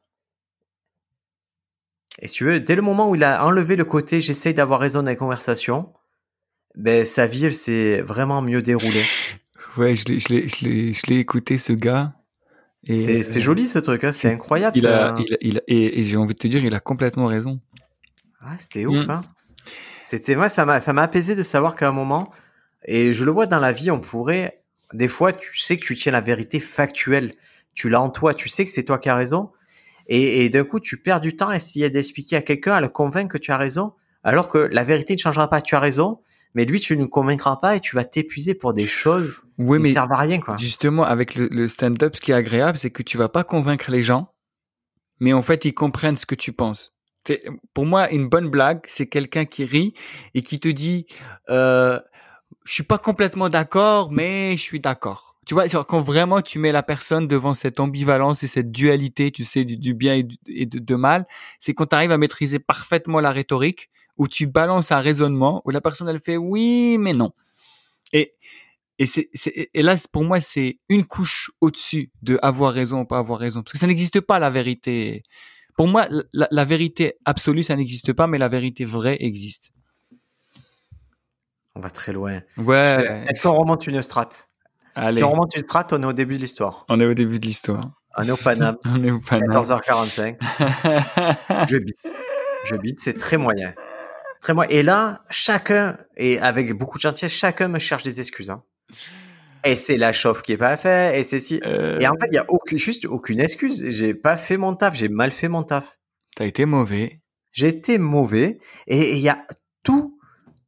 [2.21, 4.79] Et si tu veux, dès le moment où il a enlevé le côté j'essaye d'avoir
[4.79, 5.93] raison dans les conversations,
[6.75, 9.03] ben, sa vie, elle s'est vraiment mieux déroulée.
[9.77, 12.18] Ouais, je l'ai écouté ce gars.
[12.87, 14.77] Et C'est c'est euh, joli ce truc, hein, c'est incroyable.
[14.77, 15.15] Il a, ça.
[15.19, 17.59] il a, il a- et, et j'ai envie de te dire, il a complètement raison.
[18.41, 19.11] Ah, c'était ouf, Mm.
[19.11, 19.21] hein.
[20.01, 22.31] C'était, moi, ça m'a, ça m'a apaisé de savoir qu'à un moment,
[22.85, 24.63] et je le vois dans la vie, on pourrait,
[24.93, 27.33] des fois, tu sais que tu tiens la vérité factuelle.
[27.73, 29.51] Tu l'as en toi, tu sais que c'est toi qui as raison.
[30.07, 32.89] Et, et d'un coup, tu perds du temps à essayer d'expliquer à quelqu'un, à le
[32.89, 36.19] convaincre que tu as raison, alors que la vérité ne changera pas, tu as raison,
[36.55, 39.83] mais lui, tu ne convaincras pas et tu vas t'épuiser pour des choses Oui, qui
[39.83, 40.55] mais servent à rien, quoi.
[40.57, 43.91] justement, avec le, le stand-up, ce qui est agréable, c'est que tu vas pas convaincre
[43.91, 44.33] les gens,
[45.19, 46.93] mais en fait, ils comprennent ce que tu penses.
[47.27, 47.43] C'est-
[47.73, 49.93] Pour moi, une bonne blague, c'est quelqu'un qui rit
[50.33, 51.05] et qui te dit,
[51.49, 51.99] euh,
[52.63, 55.35] je suis pas complètement d'accord, mais je suis d'accord.
[55.45, 59.45] Tu vois, quand vraiment tu mets la personne devant cette ambivalence et cette dualité, tu
[59.45, 61.25] sais, du, du bien et, du- et de, de mal,
[61.57, 63.89] c'est quand tu arrives à maîtriser parfaitement la rhétorique,
[64.19, 67.31] où tu balances un raisonnement, où la personne, elle fait oui, mais non.
[68.13, 68.35] Et,
[68.99, 73.05] et, c'est, c'est- et là, pour moi, c'est une couche au-dessus de avoir raison ou
[73.05, 73.63] pas avoir raison.
[73.63, 75.23] Parce que ça n'existe pas, la vérité.
[75.77, 79.71] Pour moi, la, la vérité absolue, ça n'existe pas, mais la vérité vraie existe.
[81.75, 82.41] On va très loin.
[82.57, 83.25] Ouais.
[83.29, 84.49] Est-ce qu'on remonte une strate?
[84.95, 86.85] Allez, Si on remonte une strate, on est au début de l'histoire.
[86.89, 87.91] on est au début de l'histoire.
[88.17, 89.49] On est au Paname, On est au Paname.
[89.51, 90.35] 14h45.
[91.69, 92.07] je bite.
[92.65, 93.73] Je bite, c'est très moyen.
[94.41, 94.69] Très moyen.
[94.71, 98.49] Et là, chacun, et avec beaucoup de gentillesse, chacun me cherche des excuses.
[98.49, 98.63] hein.
[99.65, 101.59] Et c'est la chauffe qui est pas faite, et c'est si.
[101.65, 103.85] Euh, Et en fait, il y a aucune, juste aucune excuse.
[103.89, 105.99] J'ai pas fait mon taf, j'ai mal fait mon taf.
[106.35, 107.19] T'as été mauvais.
[107.51, 109.45] J'ai été mauvais, et et il y a
[109.83, 110.17] tout,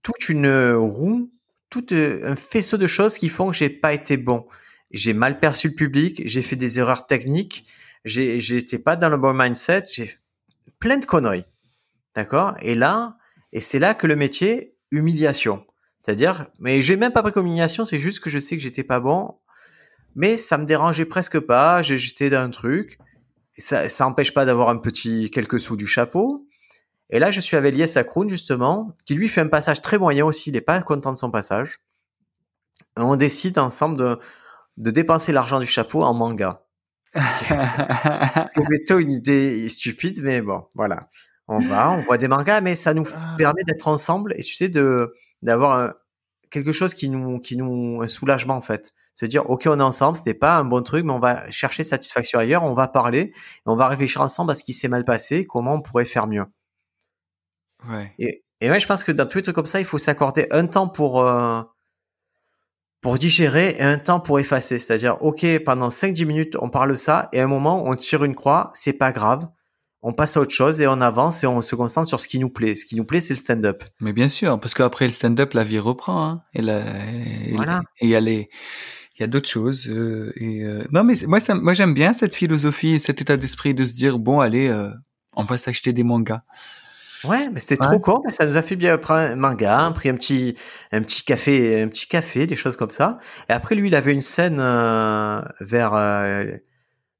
[0.03, 1.31] toute une roue,
[1.69, 4.45] tout euh, un faisceau de choses qui font que j'ai pas été bon.
[4.89, 7.65] J'ai mal perçu le public, j'ai fait des erreurs techniques,
[8.03, 10.17] j'ai, j'étais pas dans le bon mindset, j'ai
[10.79, 11.45] plein de conneries.
[12.13, 12.55] D'accord?
[12.61, 13.15] Et là,
[13.53, 15.65] et c'est là que le métier, humiliation.
[16.01, 18.83] C'est-à-dire, mais j'ai même pas pris comme humiliation, c'est juste que je sais que j'étais
[18.83, 19.35] pas bon,
[20.15, 22.97] mais ça me dérangeait presque pas, j'ai- j'étais dans un truc.
[23.57, 26.47] Et ça, ça empêche pas d'avoir un petit quelques sous du chapeau.
[27.11, 30.25] Et là, je suis avec Lies Akroun, justement, qui lui fait un passage très moyen
[30.25, 31.79] aussi, il est pas content de son passage.
[32.97, 34.19] Et on décide ensemble de,
[34.77, 36.65] de dépenser l'argent du chapeau en manga.
[37.15, 41.09] C'est plutôt une idée stupide, mais bon, voilà.
[41.51, 43.35] On va, on voit des mangas, mais ça nous Ah.
[43.37, 45.93] permet d'être ensemble et tu sais de d'avoir
[46.49, 48.93] quelque chose qui nous qui nous un soulagement en fait.
[49.13, 51.83] Se dire ok on est ensemble, c'était pas un bon truc, mais on va chercher
[51.83, 53.33] satisfaction ailleurs, on va parler, et
[53.65, 56.45] on va réfléchir ensemble à ce qui s'est mal passé, comment on pourrait faire mieux.
[57.89, 58.13] Ouais.
[58.19, 60.47] Et, et ouais, je pense que dans tous les trucs comme ça, il faut s'accorder
[60.51, 61.61] un temps pour euh,
[63.01, 64.77] pour digérer et un temps pour effacer.
[64.79, 68.23] C'est-à-dire, ok, pendant 5-10 minutes, on parle de ça, et à un moment, on tire
[68.23, 69.47] une croix, c'est pas grave.
[70.03, 72.39] On passe à autre chose et on avance et on se concentre sur ce qui
[72.39, 72.73] nous plaît.
[72.75, 73.83] Ce qui nous plaît, c'est le stand-up.
[73.99, 76.25] Mais bien sûr, parce qu'après le stand-up, la vie reprend.
[76.27, 76.61] Hein, et
[77.55, 77.81] Voilà.
[78.01, 78.47] il y a les,
[79.17, 79.87] il y a d'autres choses.
[79.89, 83.75] euh, et euh, non, mais moi, ça, moi, j'aime bien cette philosophie, cet état d'esprit
[83.75, 84.89] de se dire bon, allez, euh,
[85.35, 86.41] on va s'acheter des mangas.
[87.23, 87.87] Ouais, mais c'était Ouais.
[87.87, 90.15] trop con, mais ça nous a fait bien prendre un manga, on a pris un
[90.15, 90.55] petit,
[90.91, 93.19] un petit café, un petit café, des choses comme ça.
[93.47, 94.57] Et après, lui, il avait une scène
[95.59, 95.91] vers,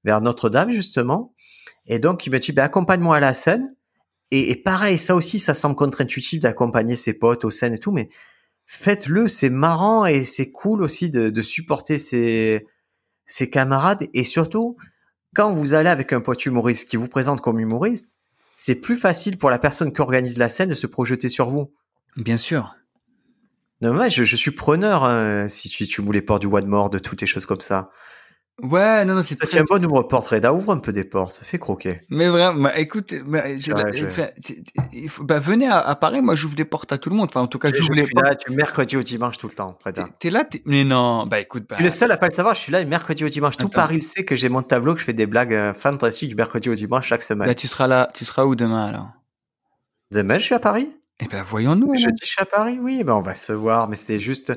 [0.04, 1.36] vers Notre-Dame, justement.
[1.88, 3.76] Et donc, il m'a dit, ben, accompagne-moi à la scène.
[4.32, 7.92] Et, et pareil, ça aussi, ça semble contre-intuitif d'accompagner ses potes aux scènes et tout,
[7.92, 8.10] mais
[8.66, 12.66] faites-le, c'est marrant et c'est cool aussi de, de supporter ses,
[13.26, 14.08] ses camarades.
[14.14, 14.78] Et surtout,
[15.36, 18.16] quand vous allez avec un pote humoriste qui vous présente comme humoriste,
[18.56, 21.74] c'est plus facile pour la personne qui organise la scène de se projeter sur vous.
[22.16, 22.76] Bien sûr.
[23.82, 26.68] Non, moi, je, je suis preneur hein, si tu, tu me les portes du One
[26.68, 27.90] More, de toutes les choses comme ça.
[28.64, 29.58] Ouais, non, non, c'est très.
[29.58, 32.02] es un bon ouvre-porte, Reda, ouvre un peu des portes, fais croquer.
[32.10, 35.96] Mais vraiment, bah, écoute, bah, je, je- enfin, c'est- il faut- bah, venez à, à
[35.96, 37.30] Paris, moi j'ouvre des portes à tout le monde.
[37.30, 38.26] Enfin, en tout cas, Je, je les suis portes.
[38.26, 40.08] là du mercredi au dimanche tout le temps, Reda.
[40.20, 42.54] T'es- là, t'es- mais non, bah écoute, Je suis le seul à pas le savoir,
[42.56, 43.58] je suis là le mercredi au dimanche.
[43.58, 43.70] Tout.
[43.70, 46.70] Paris sait que j'ai mon tableau, que je fais des blagues euh, fantastiques du mercredi
[46.70, 47.48] au dimanche chaque semaine.
[47.48, 49.10] bah, tu seras là, tu seras où demain alors?
[50.12, 50.92] Demain, je suis à Paris.
[51.20, 51.96] Eh ben, voyons-nous.
[51.96, 54.54] Je dis je suis à Paris, oui, ben on va se voir, mais c'était juste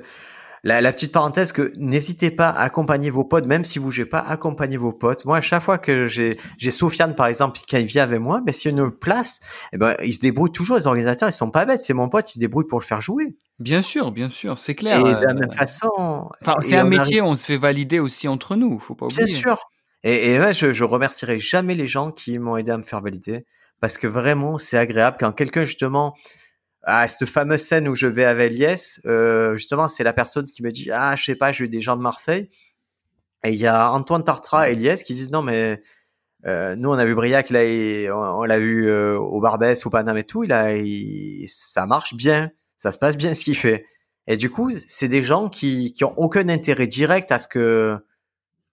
[0.64, 4.06] la, la petite parenthèse que n'hésitez pas à accompagner vos potes, même si vous n'avez
[4.06, 5.24] pas accompagné vos potes.
[5.24, 6.36] Moi, à chaque fois que j'ai
[6.70, 9.40] Sofiane par exemple qui vient avec moi, ben s'il y a une place,
[9.72, 10.76] eh ben ils se débrouillent toujours.
[10.76, 11.82] Les organisateurs, ils sont pas bêtes.
[11.82, 13.36] C'est mon pote, il se débrouille pour le faire jouer.
[13.60, 15.02] Bien sûr, bien sûr, c'est Et clair.
[15.02, 17.56] de euh, la même façon, Enfin, et c'est un on métier, arrive- on se fait
[17.58, 19.24] valider aussi entre nous, faut pas oublier.
[19.26, 19.68] Bien sûr.
[20.02, 23.00] Et, et ouais, je, je remercierai jamais les gens qui m'ont aidé à me faire
[23.00, 23.44] valider
[23.80, 26.14] parce que vraiment, c'est agréable quand quelqu'un justement
[26.86, 30.62] à cette fameuse scène où je vais avec Eliès, euh, justement, c'est la personne qui
[30.62, 32.50] me dit ah je sais pas, j'ai eu des gens de Marseille
[33.44, 35.82] et il y a Antoine Tartra et Eliès qui disent non mais
[36.46, 39.90] euh, nous on a vu Briac là, il- on, l'a vu euh, au Barbès, au
[39.90, 40.44] Paname et tout,
[41.48, 43.86] ça marche bien, ça se passe bien ce qu'il fait.
[44.26, 47.98] Et du coup, c'est des gens qui qui ont aucun intérêt direct à ce que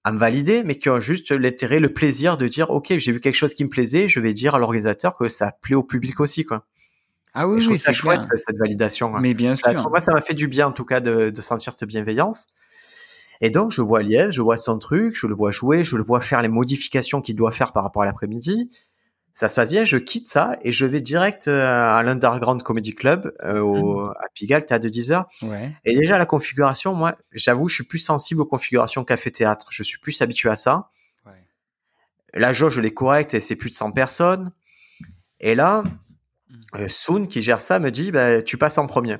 [0.03, 3.20] à me valider, mais qui ont juste l'intérêt, le plaisir de dire, OK, j'ai vu
[3.20, 6.20] quelque chose qui me plaisait, je vais dire à l'organisateur que ça plaît au public
[6.20, 6.66] aussi, quoi.
[7.34, 8.32] Ah oui, oui, c'est chouette, clair.
[8.36, 9.11] cette validation.
[9.11, 9.21] quoi.
[9.21, 9.73] Mais bien sûr.
[9.77, 12.47] pour moi, ça m'a fait du bien, en tout cas, de, de sentir cette bienveillance.
[13.39, 16.03] Et donc, je vois Liès, je vois son truc, je le vois jouer, je le
[16.03, 18.69] vois faire les modifications qu'il doit faire par rapport à l'après-midi.
[19.34, 22.93] Ça se passe bien, je quitte ça et je vais direct euh, à l'Underground Comedy
[22.93, 25.27] Club, euh, au, à Pigalle, théâtre de 10 heures.
[25.41, 25.71] Ouais.
[25.86, 29.67] Et déjà, la configuration, moi, j'avoue, je suis plus sensible aux configurations café-théâtre.
[29.71, 30.89] Je suis plus habitué à ça.
[31.25, 31.32] ouais.
[32.34, 34.51] La jauge, elle est correcte et c'est plus de 100 personnes.
[35.39, 35.84] Et là,
[36.76, 39.18] euh, Soon, qui gère ça, me dit, bah, tu passes en premier.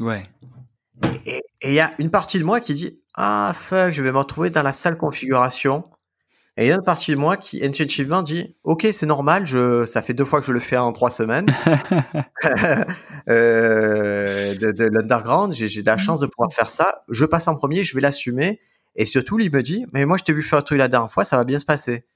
[0.00, 0.22] Ouais.
[1.24, 4.18] Et il y a une partie de moi qui dit, ah, fuck, je vais me
[4.18, 5.84] retrouver dans la sale configuration.
[6.56, 9.84] Et il y a une partie de moi qui, intuitivement, dit, ok, c'est normal, je,
[9.84, 11.46] ça fait deux fois que je le fais en trois semaines.
[13.28, 17.04] euh, de, de l'underground, j'ai j'ai de la chance de pouvoir faire ça.
[17.08, 18.60] Je passe en premier, je vais l'assumer.
[18.96, 21.12] Et surtout, il me dit, mais moi, je t'ai vu faire un truc la dernière
[21.12, 22.06] fois, ça va bien se passer.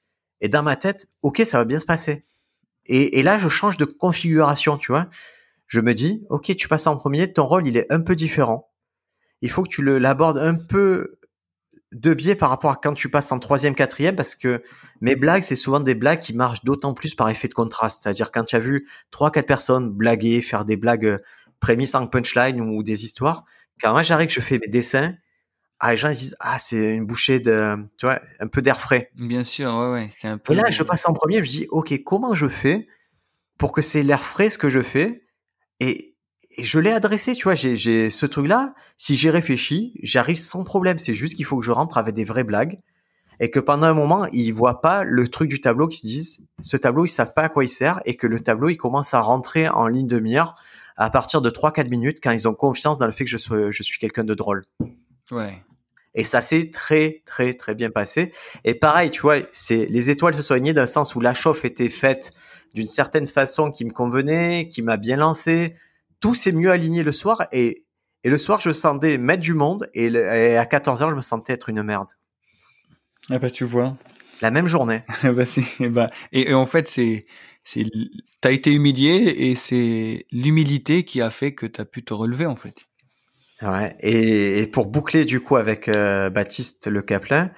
[0.40, 2.24] Et dans ma tête, ok, ça va bien se passer.
[2.86, 5.08] Et, et là, je change de configuration, tu vois.
[5.66, 8.70] Je me dis, ok, tu passes en premier, ton rôle, il est un peu différent.
[9.40, 11.18] Il faut que tu l'abordes un peu
[11.92, 14.62] de biais par rapport à quand tu passes en troisième, quatrième, parce que
[15.00, 18.02] mes blagues, c'est souvent des blagues qui marchent d'autant plus par effet de contraste.
[18.02, 21.18] C'est-à-dire quand tu as vu trois, quatre personnes blaguer, faire des blagues euh,
[21.60, 23.44] prémices en punchline ou des histoires,
[23.80, 25.14] quand moi j'arrive, je fais mes dessins,
[25.84, 28.80] ah, les gens ils disent, ah, c'est une bouchée de, tu vois, un peu d'air
[28.80, 29.10] frais.
[29.16, 30.08] Bien sûr, ouais, ouais.
[30.16, 30.52] C'est un peu.
[30.52, 32.86] Et là, je passe en premier, je dis, OK, comment je fais
[33.58, 35.24] pour que c'est l'air frais ce que je fais?
[35.80, 36.14] Et,
[36.56, 40.62] et je l'ai adressé, tu vois, j'ai, j'ai ce truc-là, si j'y réfléchis, j'arrive sans
[40.62, 40.98] problème.
[40.98, 42.78] C'est juste qu'il faut que je rentre avec des vraies blagues
[43.40, 46.46] et que pendant un moment, ils voient pas le truc du tableau, qu'ils se disent,
[46.60, 49.14] ce tableau, ils savent pas à quoi il sert et que le tableau, il commence
[49.14, 50.54] à rentrer en ligne de mire
[50.96, 53.72] à partir de 3-4 minutes quand ils ont confiance dans le fait que je, sois,
[53.72, 54.64] je suis quelqu'un de drôle.
[55.32, 55.60] Ouais.
[56.14, 58.32] Et ça s'est très, très, très bien passé.
[58.64, 61.34] Et pareil, tu vois, c'est les étoiles se sont alignées dans le sens où la
[61.34, 62.32] chauffe était faite
[62.74, 65.74] d'une certaine façon qui me convenait, qui m'a bien lancé.
[66.20, 67.84] Tout s'est mieux aligné le soir et,
[68.24, 71.16] et le soir, je sentais mettre du monde et, le- et à 14 heures, je
[71.16, 72.08] me sentais être une merde.
[73.30, 73.96] Ah bah tu vois.
[74.40, 75.02] la même journée.
[75.22, 77.24] bah, c'est, bah, et, et, en fait, c'est,
[77.64, 77.84] c'est,
[78.40, 82.56] t'as été humilié et c'est l'humilité qui a fait que t'as pu te relever, en
[82.56, 82.86] fait.
[83.62, 83.96] Ouais.
[84.00, 87.50] Et, et pour boucler du coup avec euh, Baptiste Le Caplin,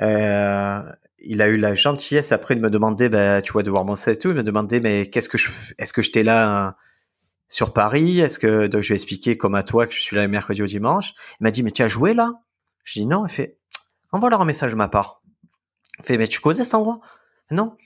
[0.00, 0.82] euh,
[1.18, 3.96] il a eu la gentillesse après de me demander, bah, tu vois, de voir mon
[3.96, 6.74] set et tout, il m'a demandé, mais qu'est-ce que je, est-ce que j'étais là hein,
[7.48, 8.20] sur Paris?
[8.20, 10.62] Est-ce que donc je vais expliquer comme à toi que je suis là le mercredi
[10.62, 12.32] au dimanche Il m'a dit, mais tu as joué là?
[12.84, 13.26] Je dis non.
[13.26, 13.58] Il fait,
[14.12, 15.22] envoie leur un message de ma part.
[15.98, 17.00] Il fait, mais tu connais cet endroit?
[17.50, 17.76] Non.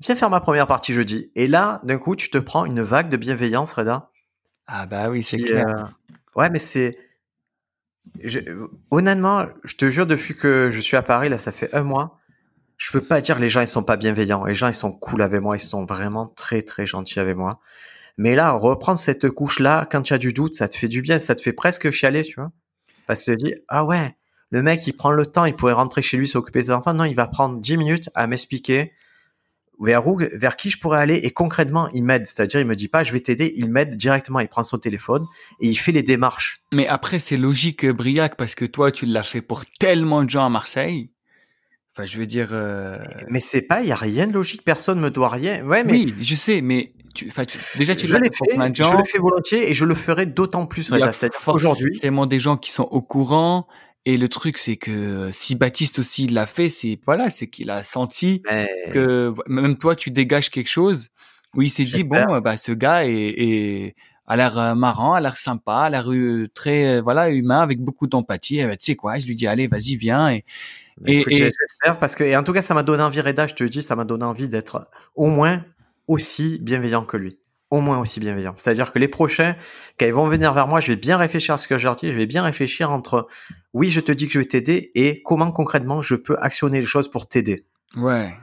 [0.00, 1.32] Viens faire ma première partie jeudi.
[1.34, 4.10] Et là, d'un coup, tu te prends une vague de bienveillance, Reda.
[4.66, 5.66] Ah bah oui, c'est clair.
[5.66, 5.84] Euh,
[6.36, 6.98] ouais, mais c'est
[8.90, 12.18] honnêtement, je te jure, depuis que je suis à Paris, là, ça fait un mois,
[12.76, 14.44] je peux pas dire les gens ils sont pas bienveillants.
[14.44, 17.60] Les gens ils sont cool avec moi, ils sont vraiment très très gentils avec moi.
[18.16, 21.02] Mais là, reprendre cette couche là, quand tu as du doute, ça te fait du
[21.02, 22.52] bien, ça te fait presque chialer, tu vois.
[23.06, 24.16] Parce que tu te dis, ah ouais,
[24.50, 26.94] le mec il prend le temps, il pourrait rentrer chez lui s'occuper des enfants.
[26.94, 28.92] Non, il va prendre 10 minutes à m'expliquer
[29.80, 32.26] vers où, vers qui je pourrais aller et concrètement, il m'aide.
[32.26, 34.40] C'est-à-dire, il me dit pas, je vais t'aider, il m'aide directement.
[34.40, 35.24] Il prend son téléphone
[35.60, 36.62] et il fait les démarches.
[36.72, 40.44] Mais après, c'est logique, Briac, parce que toi, tu l'as fait pour tellement de gens
[40.44, 41.10] à Marseille.
[41.94, 42.48] Enfin, je veux dire.
[42.52, 42.98] Euh...
[43.28, 44.62] Mais c'est pas, il y a rien de logique.
[44.64, 45.64] Personne me doit rien.
[45.64, 45.92] Ouais, mais.
[45.92, 48.92] Oui, je sais, mais tu, tu, déjà, tu l'as fait pour plein de gens.
[48.92, 50.90] Je le fais volontiers et je le ferai d'autant plus.
[50.90, 51.12] Il y a.
[51.12, 53.66] Forcément des gens qui sont au courant
[54.08, 57.82] et le truc, c'est que si Baptiste aussi l'a fait, c'est voilà, c'est qu'il a
[57.82, 58.40] senti
[58.90, 61.10] que même toi, tu dégages quelque chose
[61.54, 63.94] où il s'est dit bon, bah ce gars est, est
[64.26, 67.80] a l'air euh, marrant, a l'air sympa, a l'air euh, très euh, voilà humain avec
[67.80, 68.62] beaucoup d'empathie.
[68.62, 70.46] tu sais quoi, je lui dis allez, vas-y, viens et
[71.04, 73.62] et, j'espère parce que et en tout cas, ça m'a donné envie, Reda, je te
[73.62, 75.66] le dis, ça m'a donné envie d'être au moins
[76.06, 77.38] aussi bienveillant que lui
[77.70, 78.54] au moins aussi bienveillant.
[78.56, 79.54] C'est-à-dire que les prochains,
[79.98, 81.96] quand ils vont venir vers moi, je vais bien réfléchir à ce que je leur
[81.96, 83.28] dis, je vais bien réfléchir entre
[83.74, 86.86] oui, je te dis que je vais t'aider et comment concrètement je peux actionner les
[86.86, 87.66] choses pour t'aider.
[87.96, 88.34] Ouais.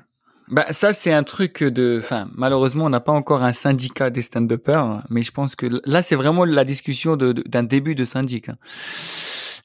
[0.47, 4.21] Bah ça c'est un truc de, enfin malheureusement on n'a pas encore un syndicat des
[4.21, 8.55] stand-uppers, mais je pense que là c'est vraiment la discussion d'un début de syndicat.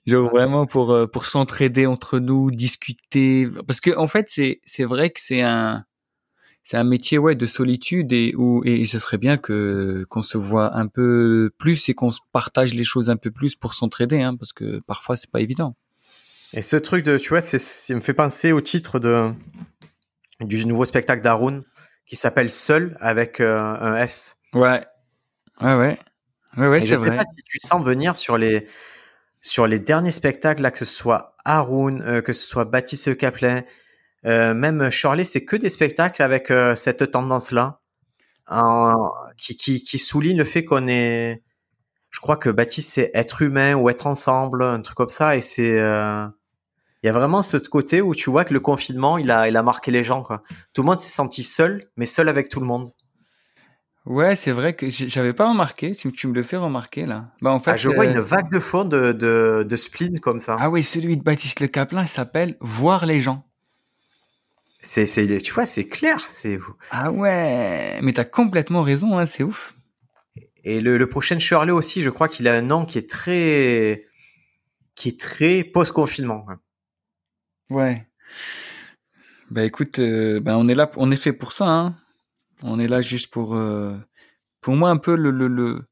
[0.07, 5.11] Genre vraiment pour euh, pour s'entraider entre nous, discuter, parce que en fait c'est vrai
[5.11, 5.85] que c'est un
[6.63, 10.39] c'est un métier ouais de solitude et où et, ce serait bien que qu'on se
[10.39, 14.37] voit un peu plus et qu'on partage les choses un peu plus pour s'entraider hein,
[14.37, 15.75] parce que parfois c'est pas évident.
[16.53, 19.31] Et ce truc de tu vois c'est ça me fait penser au titre de
[20.41, 21.63] du nouveau spectacle d'Arun
[22.07, 24.39] qui s'appelle Seul avec euh, un S.
[24.53, 24.85] Ouais.
[25.61, 25.99] Ouais ouais.
[26.57, 27.07] Ouais ouais, c'est vrai.
[27.07, 28.67] Je sais pas si tu sens venir sur les
[29.41, 33.63] sur les derniers spectacles là que ce soit Arun, euh, que ce soit Baptiste Kaplan,
[34.27, 37.81] euh, même Shirley, c'est que des spectacles avec euh, cette tendance-là,
[39.37, 41.43] qui, qui, qui souligne le fait qu'on est.
[42.11, 45.41] Je crois que Baptiste, c'est être humain ou être ensemble, un truc comme ça, et
[45.41, 45.79] c'est.
[45.79, 46.27] Euh,
[47.03, 49.57] il y a vraiment ce côté où tu vois que le confinement, il a, il
[49.57, 50.43] a marqué les gens, quoi.
[50.75, 52.91] Tout le monde s'est senti seul, mais seul avec tout le monde.
[54.05, 55.95] Ouais, c'est vrai que j'avais pas remarqué.
[55.95, 57.29] Si tu me le fais remarquer là.
[57.41, 60.41] Bah en fait, ah, je vois une vague de fond de, de, de spleen comme
[60.41, 60.57] ça.
[60.59, 63.47] Ah oui, celui de Baptiste Le Caplin s'appelle Voir les gens.
[64.83, 66.21] C'est, c'est, tu vois, c'est clair.
[66.31, 66.59] C'est.
[66.91, 69.75] Ah ouais, mais t'as complètement raison, hein, c'est ouf.
[70.65, 74.07] Et le, le prochain Shirley aussi, je crois qu'il a un nom qui est très,
[74.95, 76.47] qui est très post-confinement.
[77.69, 78.07] Ouais.
[79.51, 81.67] Bah écoute, euh, bah on est là, on est fait pour ça.
[81.67, 81.97] Hein.
[82.63, 83.97] On est là juste pour, euh,
[84.61, 85.83] pour moi un peu le, le, le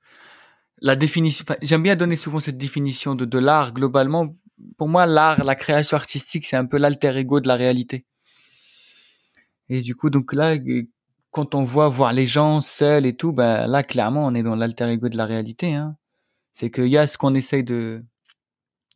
[0.81, 1.45] la définition.
[1.63, 4.37] J'aime bien donner souvent cette définition de, de l'art globalement.
[4.77, 8.07] Pour moi, l'art, la création artistique, c'est un peu l'alter ego de la réalité.
[9.69, 10.57] Et du coup, donc là,
[11.31, 14.57] quand on voit voir les gens seuls et tout, bah là, clairement, on est dans
[14.57, 15.75] l'alter ego de la réalité.
[15.75, 15.97] Hein.
[16.55, 18.03] C'est qu'il y a ce qu'on essaye de,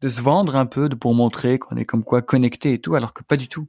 [0.00, 2.94] de se vendre un peu de, pour montrer qu'on est comme quoi connecté et tout,
[2.94, 3.68] alors que pas du tout.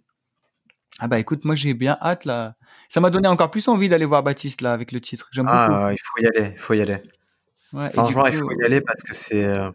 [0.99, 2.55] Ah bah écoute, moi j'ai bien hâte là.
[2.87, 5.27] Ça m'a donné encore plus envie d'aller voir Baptiste là avec le titre.
[5.31, 6.97] J'aime ah, il faut y aller, il faut y aller.
[7.73, 9.43] Ouais, Franchement, il faut y aller parce que c'est.
[9.43, 9.71] Euh,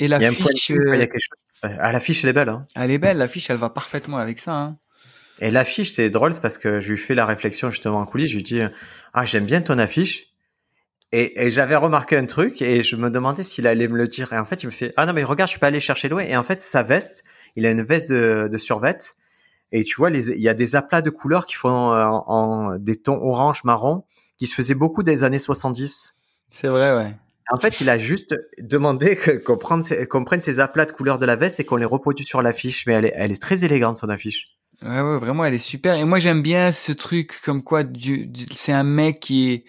[0.00, 0.70] et la fiche.
[0.70, 1.38] Il y a quelque chose.
[1.62, 2.48] Ah, la fiche, elle est belle.
[2.48, 2.66] Hein.
[2.74, 4.54] Elle est belle, la fiche, elle va parfaitement avec ça.
[4.54, 4.78] Hein.
[5.40, 8.30] Et l'affiche, c'est drôle, c'est parce que je lui fais la réflexion justement en coulisses.
[8.30, 8.60] Je lui dis,
[9.12, 10.28] ah, j'aime bien ton affiche.
[11.12, 14.32] Et, et j'avais remarqué un truc et je me demandais s'il allait me le dire.
[14.32, 16.22] Et en fait, il me fait, ah non, mais regarde, je peux aller chercher loin.
[16.22, 17.22] Et en fait, sa veste,
[17.54, 18.98] il a une veste de, de survêt.
[19.72, 22.96] Et tu vois, il y a des aplats de couleurs qui font euh, en, des
[22.96, 24.04] tons orange, marron,
[24.38, 26.16] qui se faisaient beaucoup des années 70.
[26.50, 27.14] C'est vrai, ouais.
[27.50, 29.82] En fait, il a juste demandé qu'on prenne,
[30.24, 32.86] prenne, ces aplats de couleurs de la veste et qu'on les reproduise sur l'affiche.
[32.86, 34.56] Mais elle est, elle est très élégante, son affiche.
[34.82, 35.94] Ouais, ouais, vraiment, elle est super.
[35.94, 39.64] Et moi, j'aime bien ce truc comme quoi du, c'est un mec qui est,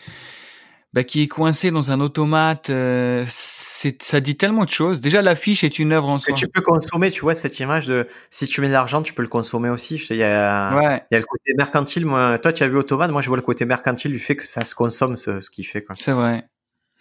[0.93, 2.70] bah, qui est coincé dans un automate.
[2.70, 4.99] Euh, c'est, ça dit tellement de choses.
[4.99, 6.34] Déjà, l'affiche est une œuvre en soi.
[6.34, 9.14] Que tu peux consommer, tu vois, cette image de si tu mets de l'argent, tu
[9.14, 9.95] peux le consommer aussi.
[10.10, 12.05] Il y a, il y a le côté mercantile.
[12.05, 13.12] Moi, toi, tu as vu automate.
[13.12, 15.66] Moi, je vois le côté mercantile du fait que ça se consomme, ce, ce qu'il
[15.66, 15.84] fait.
[15.84, 15.95] Quoi.
[15.97, 16.47] C'est vrai.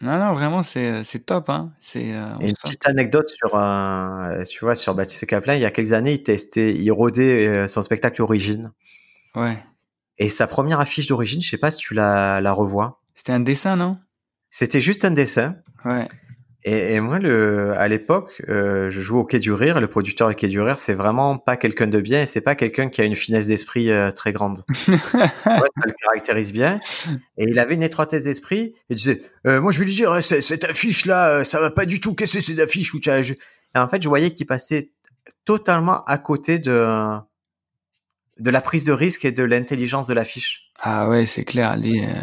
[0.01, 1.49] Non, non, vraiment, c'est, c'est top.
[1.49, 1.72] Hein.
[1.80, 5.55] C'est, euh, une petite anecdote sur, euh, tu vois, sur Baptiste Caplin.
[5.55, 8.72] Il y a quelques années, il testait, il rodait euh, son spectacle Origine.
[9.34, 9.57] Ouais.
[10.18, 13.01] Et sa première affiche d'origine, je sais pas si tu la, la revois.
[13.14, 13.99] C'était un dessin, non?
[14.51, 15.57] C'était juste un dessin.
[15.84, 16.09] Ouais.
[16.68, 19.80] Et, et moi, le, à l'époque, euh, je jouais au Quai du Rire.
[19.80, 22.56] Le producteur du Quai du Rire, c'est vraiment pas quelqu'un de bien et c'est pas
[22.56, 24.64] quelqu'un qui a une finesse d'esprit euh, très grande.
[24.88, 26.80] ouais, ça le caractérise bien.
[27.38, 28.58] Et il avait une étroitesse d'esprit.
[28.58, 32.00] Et il disait, euh, moi, je vais lui dire, cette affiche-là, ça va pas du
[32.00, 32.14] tout.
[32.14, 32.98] Qu'est-ce que c'est cette affiche où.
[32.98, 34.90] Et en fait, je voyais qu'il passait
[35.44, 37.16] totalement à côté de
[38.38, 40.70] de la prise de risque et de l'intelligence de l'affiche.
[40.78, 41.76] Ah ouais, c'est clair.
[41.82, 42.20] Euh,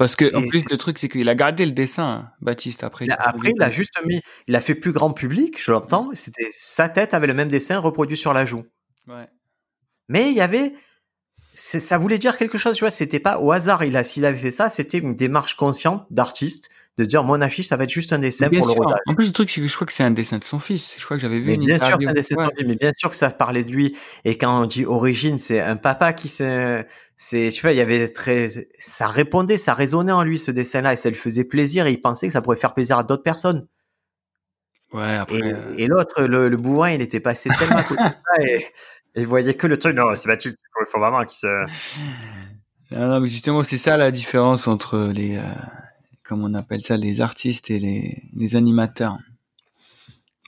[0.00, 3.04] parce que en plus le truc c'est qu'il a gardé le dessin, Baptiste après.
[3.10, 6.08] après il a juste mis, il a fait plus grand public, je l'entends.
[6.14, 8.64] C'était sa tête avait le même dessin reproduit sur la joue.
[9.06, 9.28] Ouais.
[10.08, 10.72] Mais il y avait,
[11.52, 12.90] ça voulait dire quelque chose, tu vois.
[12.90, 13.84] C'était pas au hasard.
[13.84, 17.68] Il a, s'il avait fait ça, c'était une démarche consciente d'artiste de dire mon affiche
[17.68, 18.98] ça va être juste un dessin pour le rodage.
[19.06, 20.94] En plus le truc c'est que je crois que c'est un dessin de son fils.
[20.98, 22.66] Je crois que j'avais vu mais une bien sûr c'est un dessin de son fils,
[22.66, 23.96] mais bien sûr que ça parlait de lui.
[24.24, 26.84] Et quand on dit origine, c'est un papa qui se,
[27.22, 28.48] c'est tu vois il y avait très,
[28.78, 32.00] ça répondait, ça résonnait en lui ce dessin-là et ça lui faisait plaisir et il
[32.00, 33.68] pensait que ça pourrait faire plaisir à d'autres personnes.
[34.94, 35.38] Ouais après.
[35.76, 38.66] Et, l'autre le, le bourrin il était passé tellement à côté de ça et,
[39.16, 41.66] il voyait que le truc non c'est Baptiste il faut vraiment qu'il se.
[42.90, 45.42] Non, non, mais justement, c'est ça la différence entre les, euh,
[46.24, 49.18] comme on appelle ça, les artistes et les, les animateurs.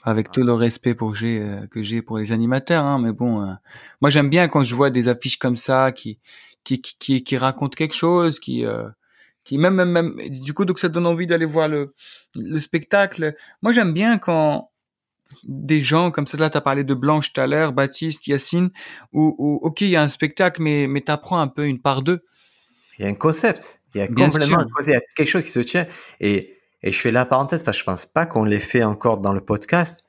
[0.03, 3.43] Avec tout le respect pour j'ai, euh, que j'ai pour les animateurs, hein, mais bon,
[3.43, 3.53] euh,
[4.01, 6.19] moi j'aime bien quand je vois des affiches comme ça qui
[6.63, 8.87] qui qui, qui, racontent quelque chose, qui euh,
[9.43, 11.93] qui même, même même du coup donc ça donne envie d'aller voir le
[12.35, 13.35] le spectacle.
[13.61, 14.71] Moi j'aime bien quand
[15.43, 18.69] des gens comme ça là t'as parlé de Blanche tout à l'heure, Baptiste, Yacine,
[19.11, 22.01] où, où ok il y a un spectacle mais mais t'apprends un peu une part
[22.01, 22.23] d'eux.
[22.99, 23.81] Il y a un concept.
[23.95, 25.87] Il y a complètement il y a quelque chose qui se tient.
[26.19, 29.19] Et, et je fais la parenthèse parce que je pense pas qu'on l'ait fait encore
[29.19, 30.05] dans le podcast.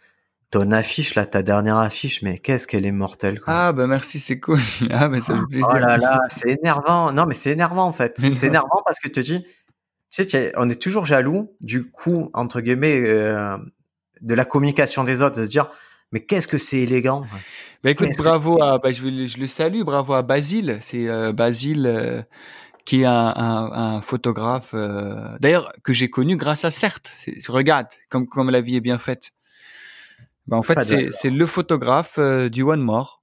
[0.55, 3.41] Ton affiche, là, ta dernière affiche, mais qu'est-ce qu'elle est mortelle.
[3.41, 3.53] Quoi.
[3.53, 4.61] Ah, bah merci, c'est cool.
[4.93, 5.67] Ah, mais ça fait plaisir.
[5.69, 7.11] Oh là là, c'est énervant.
[7.11, 8.21] Non, mais c'est énervant en fait.
[8.33, 9.45] C'est énervant parce que tu te dis,
[10.13, 13.57] tu sais, on est toujours jaloux du coup, entre guillemets, euh,
[14.21, 15.73] de la communication des autres, de se dire,
[16.13, 17.27] mais qu'est-ce que c'est élégant.
[17.83, 20.79] Bah écoute, bravo à, bah, je, je, le salue, bravo à Basile.
[20.83, 21.87] C'est euh, Basile.
[21.89, 22.23] Euh,
[22.85, 27.17] qui est un, un, un photographe, euh, d'ailleurs que j'ai connu grâce à Certes.
[27.49, 29.33] Regarde comme comme la vie est bien faite.
[30.47, 33.23] Ben, en fait, c'est c'est le photographe euh, du One More.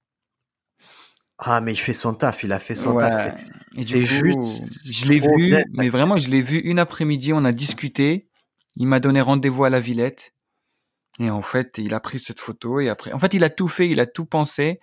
[1.37, 3.35] Ah, mais il fait son taf, il a fait son taf.
[3.81, 4.63] C'est juste.
[4.85, 7.33] Je l'ai vu, mais vraiment, je l'ai vu une après-midi.
[7.33, 8.27] On a discuté.
[8.75, 10.33] Il m'a donné rendez-vous à la Villette.
[11.19, 13.67] Et en fait, il a pris cette photo et après, en fait, il a tout
[13.67, 14.79] fait, il a tout pensé.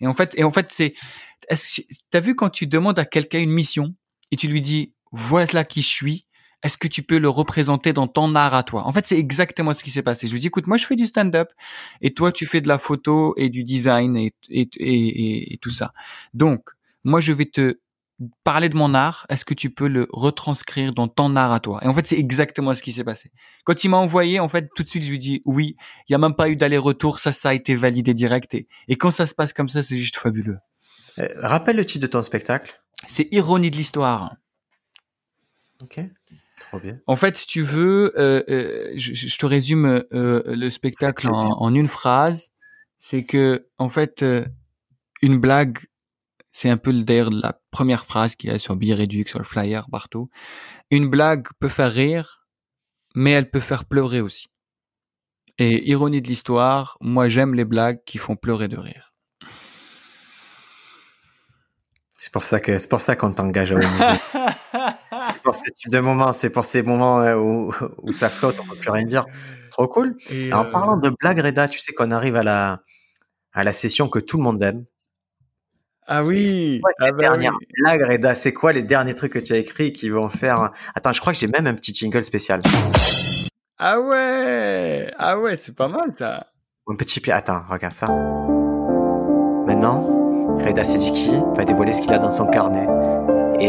[0.00, 0.94] Et en fait, et en fait, c'est,
[2.10, 3.94] t'as vu quand tu demandes à quelqu'un une mission,
[4.30, 6.26] et tu lui dis voilà qui je suis?
[6.64, 8.86] Est-ce que tu peux le représenter dans ton art à toi?
[8.86, 10.26] En fait, c'est exactement ce qui s'est passé.
[10.26, 11.52] Je lui dis écoute, moi je fais du stand-up
[12.00, 15.70] et toi tu fais de la photo et du design et, et, et, et tout
[15.70, 15.92] ça.
[16.32, 16.70] Donc,
[17.04, 17.78] moi je vais te
[18.44, 21.80] parler de mon art, est-ce que tu peux le retranscrire dans ton art à toi?
[21.82, 23.30] Et en fait, c'est exactement ce qui s'est passé.
[23.64, 25.76] Quand il m'a envoyé, en fait, tout de suite, je lui dis oui,
[26.08, 28.54] il y a même pas eu d'aller-retour, ça, ça a été validé direct.
[28.54, 30.58] Et, et quand ça se passe comme ça, c'est juste fabuleux.
[31.18, 32.80] Euh, rappelle le titre de ton spectacle.
[33.06, 34.36] C'est Ironie de l'histoire.
[35.82, 36.00] Ok,
[36.78, 36.98] trop bien.
[37.06, 42.50] En fait, si tu veux, euh, euh, je, te résume le spectacle en, une phrase.
[42.98, 44.24] C'est que, en fait,
[45.20, 45.78] une blague,
[46.52, 49.44] c'est un peu d'ailleurs la première phrase qu'il y a sur billet réduit, sur le
[49.44, 50.30] flyer, partout.
[50.90, 52.46] Une blague peut faire rire,
[53.14, 54.48] mais elle peut faire pleurer aussi.
[55.58, 59.14] Et ironie de l'histoire, moi j'aime les blagues qui font pleurer de rire.
[62.16, 64.98] C'est pour ça que c'est pour ça qu'on t'engage à
[65.54, 68.66] pour ce type de moments, c'est pour ces moments euh, où, où ça flotte, on
[68.66, 69.26] peut plus rien dire.
[69.70, 70.16] Trop cool.
[70.30, 72.80] Et en euh, parlant de blague, Reda, tu sais qu'on arrive à la
[73.52, 74.84] à la session que tout le monde aime.
[76.06, 76.80] Ah oui.
[77.00, 80.10] Ah bah dernière blague, Reda, c'est quoi les derniers trucs que tu as écrits qui
[80.10, 82.62] vont faire Attends, je crois que j'ai même un petit jingle spécial.
[83.78, 86.48] Ah ouais, ah ouais, c'est pas mal ça.
[86.86, 87.32] Un petit pied.
[87.32, 88.06] Attends, regarde ça.
[89.66, 92.86] Maintenant, Reda Sediki va dévoiler ce qu'il a dans son carnet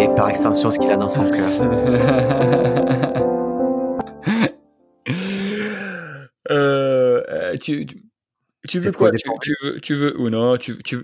[0.04, 1.50] et par extension ce qu'il a dans son cœur.
[6.52, 7.86] Euh, tu,
[8.68, 10.58] tu, veux quoi tu, veux, tu veux ou non?
[10.58, 11.00] Tu, tu,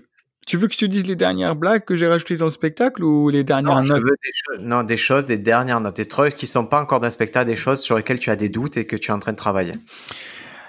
[0.46, 3.02] Tu veux que je te dise les dernières blagues que j'ai rajoutées dans le spectacle
[3.02, 4.02] ou les dernières non, je notes?
[4.02, 7.00] veux des choses, Non, des choses, des dernières notes, des trucs qui sont pas encore
[7.00, 9.14] dans le spectacle, des choses sur lesquelles tu as des doutes et que tu es
[9.14, 9.74] en train de travailler.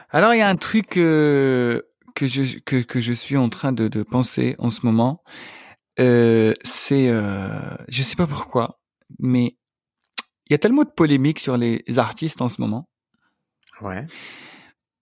[0.09, 1.81] Alors, il y a un truc euh,
[2.15, 5.23] que, je, que, que je suis en train de, de penser en ce moment.
[5.99, 8.79] Euh, c'est, euh, je sais pas pourquoi,
[9.19, 9.57] mais
[10.47, 12.89] il y a tellement de polémiques sur les artistes en ce moment.
[13.81, 14.05] Ouais.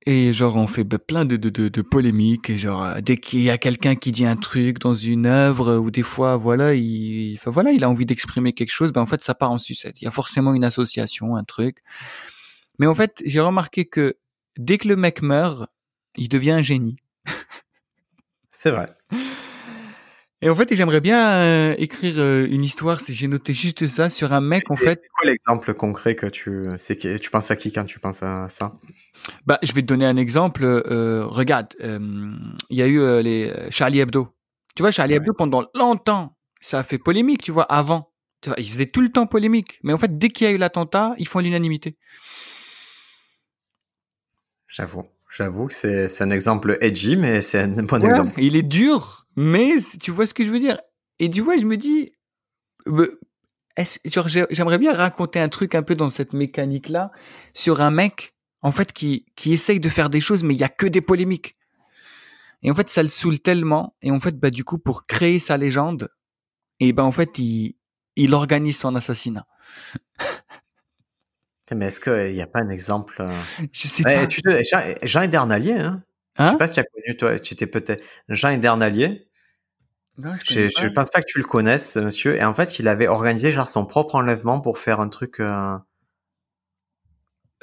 [0.08, 2.50] Et genre, on fait plein de, de, de, de polémiques.
[2.50, 5.78] Et genre, euh, dès qu'il y a quelqu'un qui dit un truc dans une œuvre,
[5.78, 9.06] ou des fois, voilà, il, enfin, voilà, il a envie d'exprimer quelque chose, ben en
[9.06, 10.02] fait, ça part en sucette.
[10.02, 11.84] Il y a forcément une association, un truc.
[12.80, 14.18] Mais en fait, j'ai remarqué que
[14.58, 15.70] dès que le mec meurt,
[16.18, 16.96] il devient un génie.
[18.52, 18.90] C'est vrai.
[20.44, 23.00] Et en fait, j'aimerais bien euh, écrire euh, une histoire.
[23.00, 25.00] Si j'ai noté juste ça sur un mec, en fait.
[25.02, 28.24] C'est quoi l'exemple concret que tu, c'est que tu penses à qui quand tu penses
[28.24, 28.74] à ça?
[29.46, 30.64] Bah, je vais te donner un exemple.
[30.64, 34.30] Euh, regarde, il y a eu les Charlie Hebdo.
[34.76, 37.44] Tu vois, Charlie Hebdo pendant longtemps, ça a fait polémique.
[37.44, 38.12] Tu vois, avant,
[38.42, 39.80] tu vois, il faisait tout le temps polémique.
[39.84, 41.98] Mais en fait, dès qu'il y a eu l'attentat, ils font l'unanimité.
[44.68, 48.32] J'avoue, j'avoue que c'est, c'est un exemple edgy, mais c'est un bon exemple.
[48.42, 50.80] Il est dur mais tu vois ce que je veux dire?
[51.20, 52.12] Et du coup, je me dis,
[54.50, 57.12] j'aimerais bien raconter un truc un peu dans cette mécanique-là
[57.54, 60.64] sur un mec, en fait, qui, qui essaye de faire des choses, mais il y
[60.64, 61.56] a que des polémiques.
[62.64, 63.96] Et en fait, ça le saoule tellement.
[64.02, 66.10] Et en fait, bah, du coup, pour créer sa légende,
[66.80, 67.76] et ben, en fait, il,
[68.16, 69.46] il organise son assassinat.
[71.74, 73.32] Mais est-ce qu'il n'y a pas un exemple euh,
[73.72, 74.28] Je sais pas.
[74.28, 76.04] Tu Jean, Jean Edernalier, hein?
[76.38, 76.56] Je sais hein?
[76.56, 79.28] pas si tu as connu, toi, tu étais peut-être Jean Edernalier.
[80.18, 82.36] je, je, pense pas que tu le connaisses, monsieur.
[82.36, 85.40] Et en fait, il avait organisé genre son propre enlèvement pour faire un truc.
[85.40, 85.78] Euh...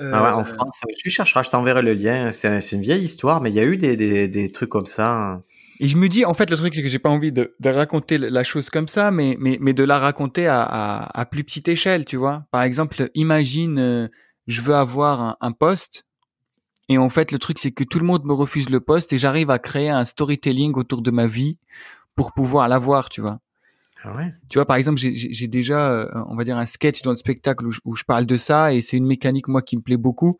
[0.01, 0.45] Ah ouais, en euh.
[0.45, 2.31] France, tu chercheras, je t'enverrai le lien.
[2.31, 5.43] C'est une vieille histoire, mais il y a eu des, des, des, trucs comme ça.
[5.81, 7.71] Et je me dis, en fait, le truc, c'est que j'ai pas envie de, de,
[7.71, 11.43] raconter la chose comme ça, mais, mais, mais de la raconter à, à, à, plus
[11.43, 12.45] petite échelle, tu vois.
[12.51, 14.09] Par exemple, imagine, euh,
[14.47, 16.05] je veux avoir un, un poste
[16.89, 19.19] et en fait, le truc, c'est que tout le monde me refuse le poste et
[19.19, 21.59] j'arrive à créer un storytelling autour de ma vie
[22.15, 23.41] pour pouvoir l'avoir, tu vois.
[24.05, 24.33] Ah ouais?
[24.49, 27.67] Tu vois, par exemple, j'ai déjà, euh, on va dire, un sketch dans le spectacle
[27.85, 30.39] où je, parle de ça et c'est une mécanique, moi, qui me plaît beaucoup,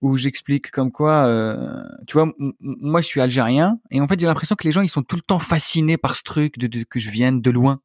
[0.00, 4.26] où j'explique comme quoi, euh, tu vois, moi, je suis algérien et en fait, j'ai
[4.26, 6.82] l'impression que les gens, ils sont tout le temps fascinés par ce truc de, de
[6.82, 7.80] que je vienne de loin.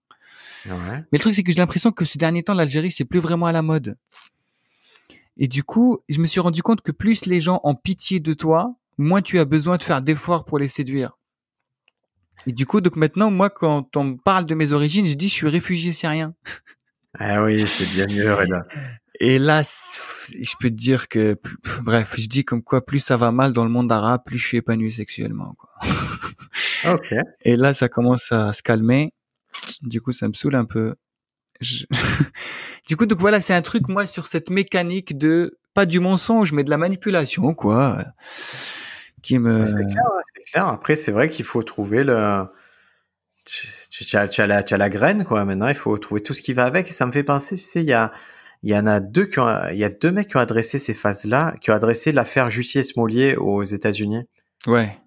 [0.65, 1.03] Ouais.
[1.11, 3.45] Mais le truc, c'est que j'ai l'impression que ces derniers temps, l'Algérie, c'est plus vraiment
[3.45, 3.97] à la mode.
[5.37, 8.33] Et du coup, je me suis rendu compte que plus les gens ont pitié de
[8.33, 11.17] toi, moins tu as besoin de faire d'efforts pour les séduire.
[12.45, 15.27] Et du coup, donc maintenant, moi, quand on me parle de mes origines, je dis
[15.27, 16.33] je suis réfugié syrien.
[17.19, 18.65] Ah oui, c'est bien mieux, Reda.
[19.19, 21.39] Et là, je peux te dire que,
[21.83, 24.47] bref, je dis comme quoi, plus ça va mal dans le monde arabe, plus je
[24.47, 25.55] suis épanoui sexuellement.
[25.55, 25.69] Quoi.
[26.91, 27.13] Ok.
[27.41, 29.13] Et là, ça commence à se calmer.
[29.83, 30.95] Du coup, ça me saoule un peu.
[32.87, 36.53] du coup, donc voilà, c'est un truc, moi, sur cette mécanique de, pas du mensonge,
[36.53, 38.05] mais de la manipulation, quoi,
[39.21, 39.65] qui me...
[39.65, 40.03] C'est clair,
[40.35, 40.67] c'est clair.
[40.67, 42.45] Après, c'est vrai qu'il faut trouver le...
[43.45, 45.43] Tu, as, tu, as la, tu as la graine, quoi.
[45.43, 46.87] Maintenant, il faut trouver tout ce qui va avec.
[46.89, 48.13] Et ça me fait penser, tu sais, il y a,
[48.61, 50.79] il y en a deux qui ont, il y a deux mecs qui ont adressé
[50.79, 54.23] ces phases-là, qui ont adressé l'affaire Jussier-Smollier aux États-Unis.
[54.65, 54.97] Ouais.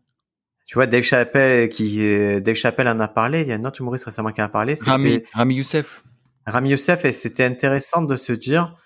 [0.66, 1.98] Tu vois, Dave Chappelle, qui,
[2.42, 3.40] Dave Chappelle en a parlé.
[3.42, 4.74] Il y a un autre humoriste récemment qui en a parlé.
[4.84, 6.02] Rami, Rami Youssef.
[6.46, 8.76] Rami Youssef, et c'était intéressant de se dire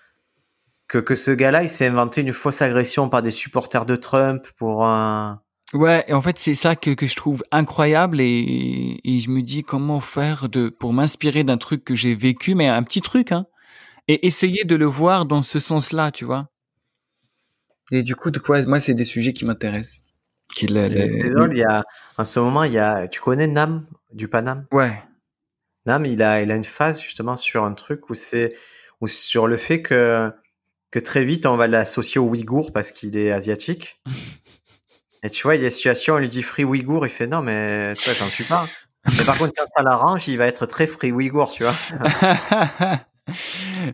[0.87, 4.45] que, que ce gars-là, il s'est inventé une fausse agression par des supporters de Trump
[4.57, 5.41] pour un...
[5.73, 9.41] Ouais, et en fait, c'est ça que, que je trouve incroyable et, et je me
[9.41, 13.31] dis comment faire de, pour m'inspirer d'un truc que j'ai vécu, mais un petit truc,
[13.31, 13.45] hein,
[14.09, 16.49] et essayer de le voir dans ce sens-là, tu vois.
[17.91, 20.03] Et du coup, de quoi, moi, c'est des sujets qui m'intéressent.
[20.53, 21.83] Qui, C'est drôle, il y a,
[22.17, 24.65] en ce moment, il y a, tu connais Nam, du Panam?
[24.73, 25.01] Ouais.
[25.85, 28.53] Non, mais il a, il a une phase justement sur un truc où c'est,
[28.99, 30.31] ou sur le fait que,
[30.91, 33.99] que très vite on va l'associer au Ouïghour parce qu'il est asiatique.
[35.23, 37.27] Et tu vois, il y a des situations, on lui dit free Ouïghour, il fait
[37.27, 38.67] non, mais toi, t'en suis pas.
[39.17, 41.75] Mais par contre, quand ça l'arrange, il va être très free Ouïghour, tu vois.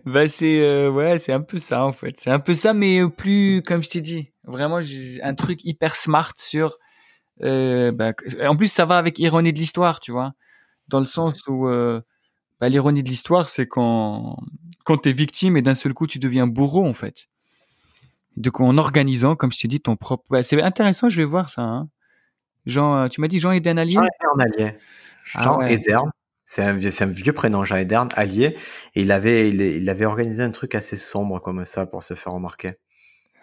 [0.06, 2.16] bah c'est euh, ouais, c'est un peu ça en fait.
[2.18, 4.80] C'est un peu ça, mais plus comme je t'ai dit, vraiment
[5.22, 6.78] un truc hyper smart sur.
[7.44, 8.14] Euh, bah,
[8.46, 10.34] en plus, ça va avec ironie de l'histoire, tu vois
[10.88, 12.02] dans le sens où euh,
[12.60, 14.38] bah, l'ironie de l'histoire, c'est quand
[14.84, 17.28] quand t'es victime et d'un seul coup tu deviens bourreau en fait.
[18.38, 20.24] Donc en organisant, comme je t'ai dit, ton propre.
[20.30, 21.64] Bah, c'est intéressant, je vais voir ça.
[21.64, 21.90] Hein.
[22.66, 24.00] Jean, euh, tu m'as dit Jean Eden Allier?
[24.22, 24.78] Jean Allier.
[25.34, 26.12] Ah Jean
[26.46, 28.56] C'est un, vieux, un vieux prénom, Jean Edern, allié.
[28.96, 32.34] Et il avait, il, avait organisé un truc assez sombre comme ça pour se faire
[32.34, 32.74] remarquer.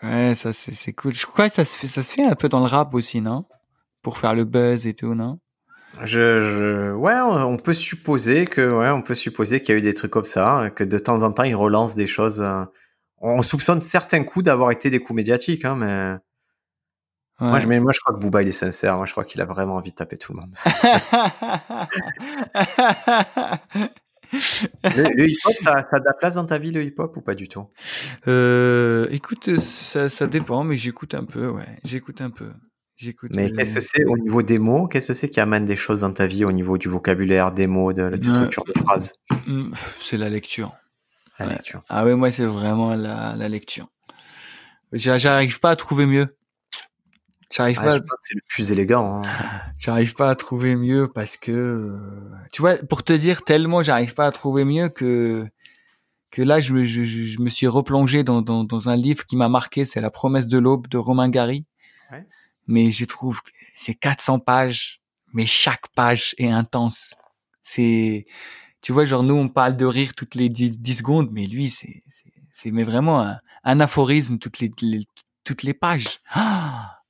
[0.02, 1.14] Ouais, ça c'est cool.
[1.14, 3.20] Je crois que ça se fait, ça se fait un peu dans le rap aussi,
[3.20, 3.46] non?
[4.02, 5.38] Pour faire le buzz et tout, non?
[6.02, 9.82] Je, je, ouais, on peut supposer que, ouais, on peut supposer qu'il y a eu
[9.82, 12.40] des trucs comme ça, que de temps en temps, ils relancent des choses.
[12.40, 12.64] euh,
[13.18, 16.16] On soupçonne certains coups d'avoir été des coups médiatiques, hein, mais
[17.40, 18.96] moi, je, mais moi, je crois que Booba, il est sincère.
[18.96, 20.54] Moi, je crois qu'il a vraiment envie de taper tout le monde.
[24.96, 27.20] Le, le hip-hop, ça, ça a de la place dans ta vie, le hip-hop, ou
[27.20, 27.66] pas du tout?
[28.28, 31.78] Euh, écoute, ça, ça dépend, mais j'écoute un peu, ouais.
[31.84, 32.50] J'écoute un peu.
[33.04, 33.30] J'écoute.
[33.34, 34.86] Mais euh, qu'est-ce que c'est au niveau des mots?
[34.88, 37.66] Qu'est-ce que c'est qui amène des choses dans ta vie au niveau du vocabulaire, des
[37.66, 38.32] mots, de la des Ouais.
[38.34, 39.14] structures de phrases
[39.46, 40.74] hmm, pff, C'est la lecture.
[41.38, 41.52] La Ouais.
[41.52, 41.82] lecture.
[41.88, 43.88] Ah ouais, moi, c'est vraiment la, la lecture.
[44.92, 46.36] J'a- J'arrive pas à trouver mieux.
[47.52, 49.20] J'arrive Ah, pas, c'est le plus élégant.
[49.22, 49.22] hein.
[49.78, 51.98] j'arrive pas à trouver mieux parce que, euh,
[52.52, 55.46] tu vois, pour te dire tellement, j'arrive pas à trouver mieux que
[56.30, 59.24] que là, je, me- je, je, je me suis replongé dans, dans, dans un livre
[59.24, 61.64] qui m'a marqué, c'est La promesse de l'aube de Romain Gary.
[62.10, 62.26] Ouais.
[62.66, 65.00] Mais je trouve que c'est 400 pages,
[65.32, 67.14] mais chaque page est intense.
[67.62, 68.26] C'est,
[68.82, 71.68] tu vois, genre nous, on parle de rire toutes les 10, 10 secondes, mais lui,
[71.70, 72.02] c'est,
[72.52, 75.06] c'est, mais vraiment un, un aphorisme toutes les, les-
[75.44, 76.20] toutes les pages.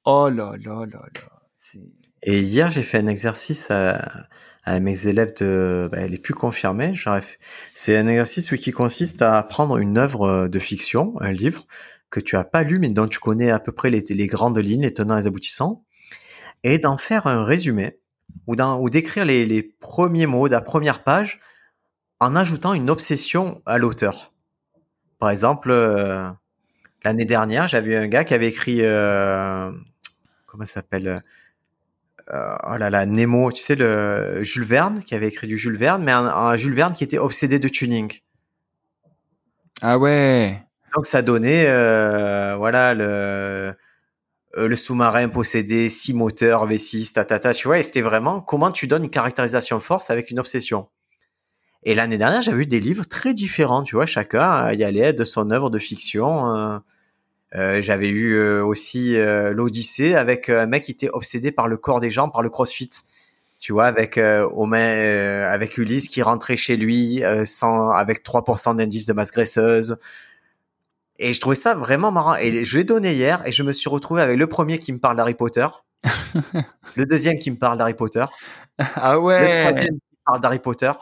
[0.06, 1.81] Oh là là là là.
[2.22, 4.26] Et hier, j'ai fait un exercice à,
[4.64, 6.93] à mes élèves de, bah, les plus confirmés.
[7.72, 11.66] C'est un exercice qui consiste à prendre une œuvre de fiction, un livre
[12.15, 14.82] que tu as pas lu, mais dont tu connais à peu près les, grandes lignes,
[14.82, 15.85] les tenants et les aboutissants,
[16.62, 17.99] et d'en faire un résumé
[18.47, 18.55] ou,
[18.89, 21.41] d'écrire les, les premiers mots de la première page
[22.20, 24.32] en ajoutant une obsession à l'auteur.
[25.19, 26.31] Par exemple, euh,
[27.03, 29.73] l'année dernière, j'avais un gars qui avait écrit, euh,
[30.47, 31.24] comment ça s'appelle
[32.32, 35.77] euh, oh là là, Nemo, tu sais, le Jules Verne, qui avait écrit du Jules
[35.77, 38.20] Verne, mais un, un Jules Verne qui était obsédé de tuning.
[39.82, 40.64] Ah ouais.
[40.94, 43.74] Donc ça donnait, euh, voilà, le,
[44.56, 49.04] euh, sous-marin possédait six moteurs V6, tatata, tu vois, et c'était vraiment comment tu donnes
[49.04, 50.86] une caractérisation force avec une obsession.
[51.82, 55.12] Et l'année dernière, j'avais eu des livres très différents, tu vois, chacun euh, y allait
[55.12, 56.80] de son œuvre de fiction.
[57.52, 62.28] j'avais eu aussi l'Odyssée avec un mec qui était obsédé par le corps des gens,
[62.28, 62.90] par le CrossFit.
[63.60, 69.30] Tu vois, avec avec Ulysse qui rentrait chez lui sans, avec 3% d'indice de masse
[69.30, 69.98] graisseuse.
[71.19, 72.35] Et je trouvais ça vraiment marrant.
[72.36, 74.99] Et je l'ai donné hier et je me suis retrouvé avec le premier qui me
[74.99, 75.66] parle d'Harry Potter,
[76.97, 78.24] le deuxième qui me parle d'Harry Potter,
[78.78, 79.61] Ah le ouais.
[79.62, 80.93] troisième qui me parle d'Harry Potter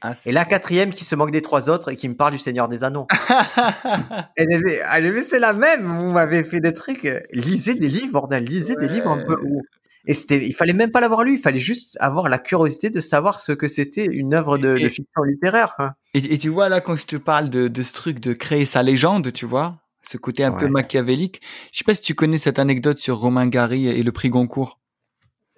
[0.00, 2.38] Ah, et la quatrième qui se moque des trois autres et qui me parle du
[2.38, 3.06] Seigneur des Anneaux.
[4.36, 5.84] Elle avait, elle c'est la même.
[5.98, 7.06] Vous m'avez fait des trucs.
[7.32, 8.44] Lisez des livres, bordel.
[8.44, 9.36] Lisez des livres un peu.
[9.42, 9.62] où-
[10.06, 11.34] Et c'était, il fallait même pas l'avoir lu.
[11.34, 15.22] Il fallait juste avoir la curiosité de savoir ce que c'était une œuvre de, fiction
[15.22, 15.74] littéraire.
[15.76, 15.94] quoi.
[16.14, 18.64] Et, et tu vois, là, quand je te parle de, de ce truc de créer
[18.64, 22.38] sa légende, tu vois, ce côté un peu machiavélique, je sais pas si tu connais
[22.38, 24.80] cette anecdote sur Romain Gary et le prix Goncourt.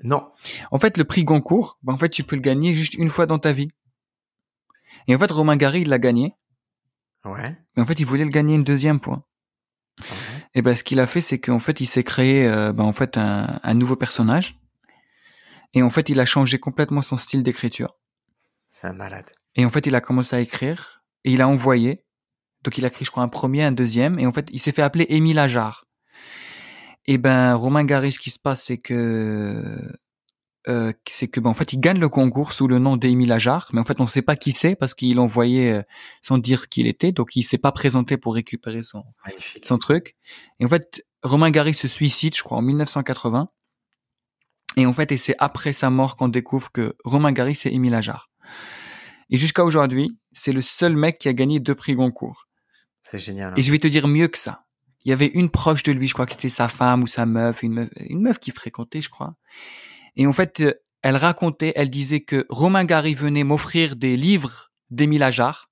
[0.02, 0.28] Non.
[0.72, 3.26] En fait, le prix Goncourt, ben, en fait, tu peux le gagner juste une fois
[3.26, 3.68] dans ta vie.
[5.06, 6.34] Et en fait, Romain Gary, il l'a gagné,
[7.24, 7.56] Ouais.
[7.76, 9.24] mais en fait, il voulait le gagner une deuxième fois.
[10.00, 10.31] ouais.
[10.54, 12.92] Et ben, ce qu'il a fait, c'est qu'en fait, il s'est créé, euh, ben, en
[12.92, 14.58] fait, un, un nouveau personnage.
[15.74, 17.96] Et en fait, il a changé complètement son style d'écriture.
[18.70, 19.30] C'est un malade.
[19.54, 22.04] Et en fait, il a commencé à écrire et il a envoyé.
[22.62, 24.18] Donc, il a écrit, je crois, un premier, un deuxième.
[24.18, 25.86] Et en fait, il s'est fait appeler Émile Ajar.
[27.06, 29.64] Et ben, Romain Gary, ce qui se passe, c'est que,
[30.68, 33.68] euh, c'est que, ben, en fait, il gagne le concours sous le nom d'Émile Ajar.
[33.72, 35.82] Mais en fait, on ne sait pas qui c'est parce qu'il envoyait euh,
[36.22, 37.12] sans dire qui il était.
[37.12, 39.66] Donc, il s'est pas présenté pour récupérer son, Magnifique.
[39.66, 40.16] son truc.
[40.60, 43.48] Et en fait, Romain Gary se suicide, je crois, en 1980.
[44.76, 47.94] Et en fait, et c'est après sa mort qu'on découvre que Romain Gary, c'est Émile
[47.94, 48.30] Ajar.
[49.30, 52.46] Et jusqu'à aujourd'hui, c'est le seul mec qui a gagné deux prix Goncourt.
[53.02, 53.52] C'est génial.
[53.52, 53.54] hein.
[53.56, 54.60] Et je vais te dire mieux que ça.
[55.04, 57.26] Il y avait une proche de lui, je crois que c'était sa femme ou sa
[57.26, 59.34] meuf, une meuf, une meuf qui fréquentait, je crois.
[60.16, 64.70] Et en fait, euh, elle racontait, elle disait que Romain Gary venait m'offrir des livres
[64.90, 65.68] d'Émile Ajar.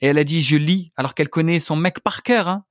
[0.00, 2.48] Et elle a dit, je lis, alors qu'elle connaît son mec par cœur.
[2.48, 2.64] Hein.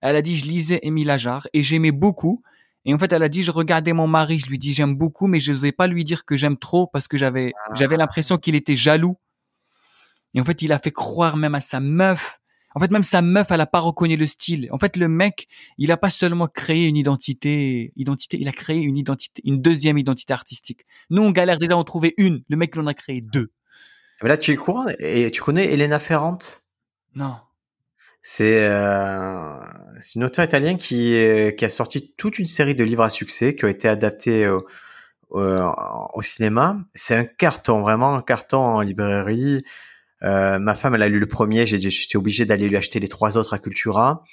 [0.00, 2.42] Elle a dit, je lisais Émile Ajar et j'aimais beaucoup.
[2.84, 5.26] Et en fait, elle a dit, je regardais mon mari, je lui dis, j'aime beaucoup,
[5.26, 8.54] mais je n'osais pas lui dire que j'aime trop parce que j'avais, j'avais l'impression qu'il
[8.54, 9.16] était jaloux.
[10.34, 12.38] Et en fait, il a fait croire même à sa meuf.
[12.74, 14.68] En fait, même sa meuf, elle a pas reconnu le style.
[14.70, 18.80] En fait, le mec, il a pas seulement créé une identité, identité, il a créé
[18.80, 20.86] une identité, une deuxième identité artistique.
[21.10, 22.42] Nous, on galère déjà à en trouver une.
[22.48, 23.50] Le mec, il en a créé deux.
[24.22, 26.68] Mais là, tu es courant et tu connais Elena Ferrante?
[27.14, 27.36] Non.
[28.22, 29.58] C'est euh,
[30.14, 33.56] une auteure italienne qui, euh, qui a sorti toute une série de livres à succès
[33.56, 34.66] qui ont été adaptés au,
[35.30, 35.40] au,
[36.14, 36.76] au cinéma.
[36.94, 39.64] C'est un carton, vraiment un carton en librairie.
[40.22, 43.38] Euh, ma femme, elle a lu le premier, j'étais obligé d'aller lui acheter les trois
[43.38, 44.24] autres à Cultura.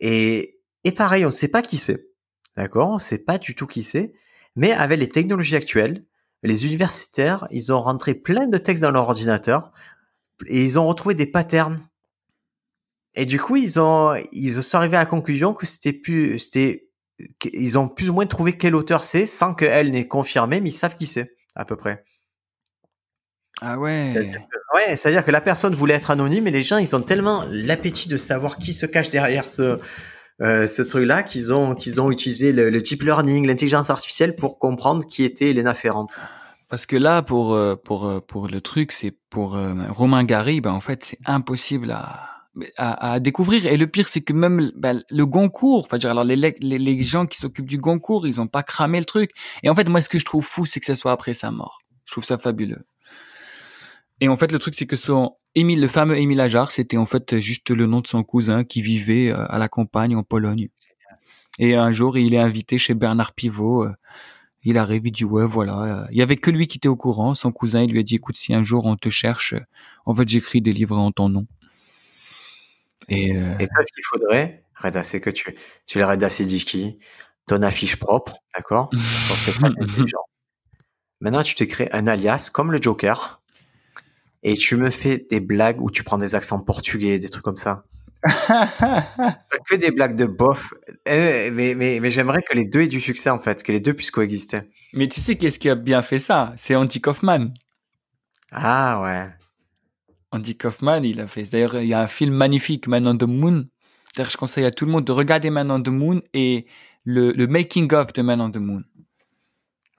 [0.00, 2.08] Et, et pareil, on ne sait pas qui c'est.
[2.56, 2.90] D'accord?
[2.90, 4.12] On ne sait pas du tout qui c'est.
[4.56, 6.04] Mais avec les technologies actuelles,
[6.42, 9.72] les universitaires, ils ont rentré plein de textes dans leur ordinateur
[10.46, 11.80] et ils ont retrouvé des patterns.
[13.14, 16.88] Et du coup, ils ont, ils sont arrivés à la conclusion que c'était plus, c'était,
[17.52, 20.74] ils ont plus ou moins trouvé quel auteur c'est sans qu'elle n'ait confirmé, mais ils
[20.74, 22.04] savent qui c'est, à peu près.
[23.60, 24.32] Ah ouais.
[24.74, 28.08] Ouais, c'est-à-dire que la personne voulait être anonyme et les gens, ils ont tellement l'appétit
[28.08, 29.78] de savoir qui se cache derrière ce,
[30.40, 34.58] euh, ce truc-là qu'ils ont, qu'ils ont utilisé le, le deep learning, l'intelligence artificielle pour
[34.58, 36.18] comprendre qui était Elena Ferrante.
[36.68, 39.58] Parce que là, pour euh, pour euh, pour le truc, c'est pour
[39.90, 42.30] Romain Gary, ben en fait, c'est impossible à,
[42.78, 43.66] à, à découvrir.
[43.66, 47.26] Et le pire, c'est que même ben, le Goncourt, enfin, alors les, les, les gens
[47.26, 49.30] qui s'occupent du Goncourt, ils ont pas cramé le truc.
[49.62, 51.50] Et en fait, moi, ce que je trouve fou, c'est que ça soit après sa
[51.50, 51.80] mort.
[52.06, 52.84] Je trouve ça fabuleux.
[54.22, 57.06] Et en fait, le truc, c'est que son Émile, le fameux Émile Ajar, c'était en
[57.06, 60.68] fait juste le nom de son cousin qui vivait euh, à la campagne en Pologne.
[61.58, 63.82] Et un jour, il est invité chez Bernard Pivot.
[63.82, 63.92] Euh,
[64.62, 65.82] il arrive, il dit ouais, voilà.
[65.82, 67.34] Euh, il y avait que lui qui était au courant.
[67.34, 69.56] Son cousin, il lui a dit écoute, si un jour on te cherche,
[70.06, 71.48] en fait, j'écris des livres en ton nom.
[73.08, 75.52] Et, Et toi, ce qu'il faudrait, Reda, c'est que tu,
[75.86, 77.00] tu le Reda Sidiki,
[77.48, 78.88] ton affiche propre, d'accord?
[81.20, 83.41] Maintenant, tu t'écris un alias comme le Joker
[84.42, 87.56] et tu me fais des blagues où tu prends des accents portugais, des trucs comme
[87.56, 87.84] ça.
[88.24, 90.74] que des blagues de bof.
[91.06, 93.80] Eh, mais, mais, mais j'aimerais que les deux aient du succès, en fait, que les
[93.80, 94.60] deux puissent coexister.
[94.92, 96.52] Mais tu sais qu'est-ce qui a bien fait ça?
[96.56, 97.52] C'est Andy Kaufman.
[98.50, 99.28] Ah ouais.
[100.30, 101.50] Andy Kaufman, il a fait.
[101.50, 103.64] D'ailleurs, il y a un film magnifique, Man on the Moon.
[104.14, 106.66] D'ailleurs, je conseille à tout le monde de regarder Man on the Moon et
[107.04, 108.82] le, le making of de Man on the Moon.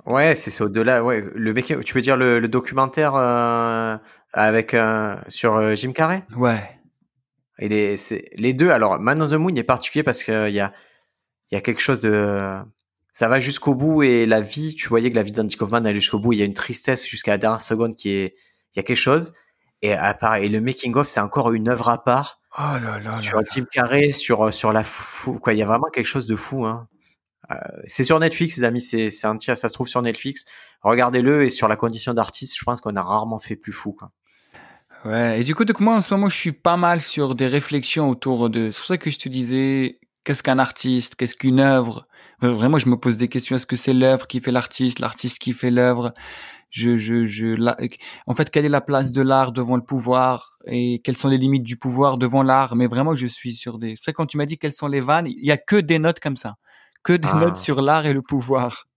[0.05, 1.03] Ouais, c'est au-delà.
[1.03, 3.97] Ouais, le making, tu veux dire le, le documentaire euh,
[4.34, 6.23] avec euh, sur euh, Jim Carrey?
[6.35, 6.80] Ouais.
[7.60, 8.69] Il est, c'est les deux.
[8.69, 10.73] Alors, Man on the Moon est particulier parce qu'il y a,
[11.51, 12.57] il y a quelque chose de,
[13.11, 14.76] ça va jusqu'au bout et la vie.
[14.76, 16.34] Tu voyais que la vie d'Andy Kaufman allait jusqu'au bout.
[16.34, 18.35] Il y a une tristesse jusqu'à la dernière seconde qui est,
[18.73, 19.34] il y a quelque chose.
[19.84, 22.39] Et à part, et le making of, c'est encore une œuvre à part.
[22.57, 23.22] Oh là là.
[23.22, 25.53] Sur Jim Carrey, sur sur la fou, quoi.
[25.53, 26.88] Il y a vraiment quelque chose de fou, hein.
[27.51, 27.55] Euh,
[27.85, 28.81] c'est sur Netflix, les amis.
[28.81, 30.45] C'est c'est un ça se trouve sur Netflix.
[30.81, 34.11] Regardez-le et sur la condition d'artiste, je pense qu'on a rarement fait plus fou, quoi.
[35.05, 37.47] Ouais, et du coup, donc moi en ce moment, je suis pas mal sur des
[37.47, 38.71] réflexions autour de.
[38.71, 42.07] C'est pour ça que je te disais, qu'est-ce qu'un artiste, qu'est-ce qu'une œuvre?
[42.39, 43.55] Vraiment, je me pose des questions.
[43.55, 46.13] Est-ce que c'est l'œuvre qui fait l'artiste, l'artiste qui fait l'œuvre?
[46.69, 47.55] Je, je, je,
[48.25, 50.57] en fait, quelle est la place de l'art devant le pouvoir?
[50.65, 52.75] Et quelles sont les limites du pouvoir devant l'art?
[52.75, 53.95] Mais vraiment, je suis sur des.
[54.01, 56.19] C'est quand tu m'as dit quelles sont les vannes, il y a que des notes
[56.19, 56.55] comme ça,
[57.03, 57.61] que des notes ah.
[57.61, 58.88] sur l'art et le pouvoir.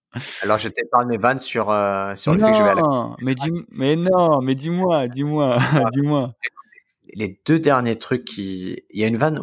[0.43, 2.83] Alors, je t'épargne mes vannes sur, euh, sur le fait que je vais aller.
[3.21, 5.59] Mais, dis, mais non, mais dis-moi, dis-moi,
[5.93, 6.33] dis-moi.
[7.15, 8.83] Les deux derniers trucs qui.
[8.91, 9.39] Il y a une vanne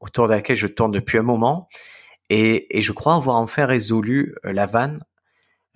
[0.00, 1.68] autour de laquelle je tourne depuis un moment.
[2.30, 4.98] Et, et je crois avoir enfin résolu euh, la vanne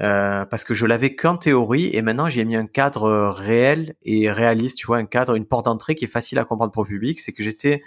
[0.00, 4.30] euh, parce que je l'avais qu'en théorie et maintenant j'ai mis un cadre réel et
[4.30, 6.88] réaliste, tu vois, un cadre, une porte d'entrée qui est facile à comprendre pour le
[6.88, 7.20] public.
[7.20, 7.82] C'est que j'étais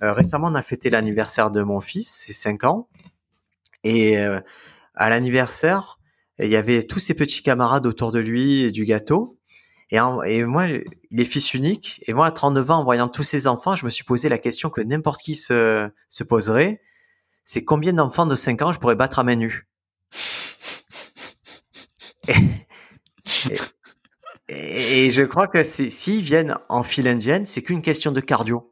[0.00, 2.88] récemment on a fêté l'anniversaire de mon fils, c'est 5 ans,
[3.84, 4.16] et
[4.94, 5.98] à l'anniversaire,
[6.38, 9.38] il y avait tous ses petits camarades autour de lui et du gâteau.
[9.90, 12.02] Et, moi, il est fils unique.
[12.06, 14.38] Et moi, à 39 ans, en voyant tous ses enfants, je me suis posé la
[14.38, 16.80] question que n'importe qui se, se poserait.
[17.44, 19.66] C'est combien d'enfants de 5 ans je pourrais battre à main nue?
[24.48, 28.68] Et, je crois que s'ils viennent en file indienne, c'est qu'une question de cardio.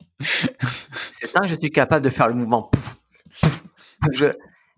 [1.12, 2.70] c'est tant que je suis capable de faire le mouvement.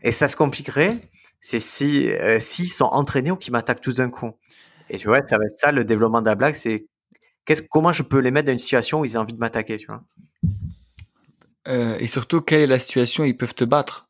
[0.02, 1.10] et ça se compliquerait
[1.40, 4.32] c'est si euh, s'ils sont entraînés ou qu'ils m'attaquent tous d'un coup.
[4.88, 6.86] Et tu vois, ça va être ça le développement de la blague, c'est
[7.70, 9.86] comment je peux les mettre dans une situation où ils ont envie de m'attaquer, tu
[9.86, 10.02] vois?
[11.68, 14.08] Euh, et surtout, quelle est la situation où ils peuvent te battre?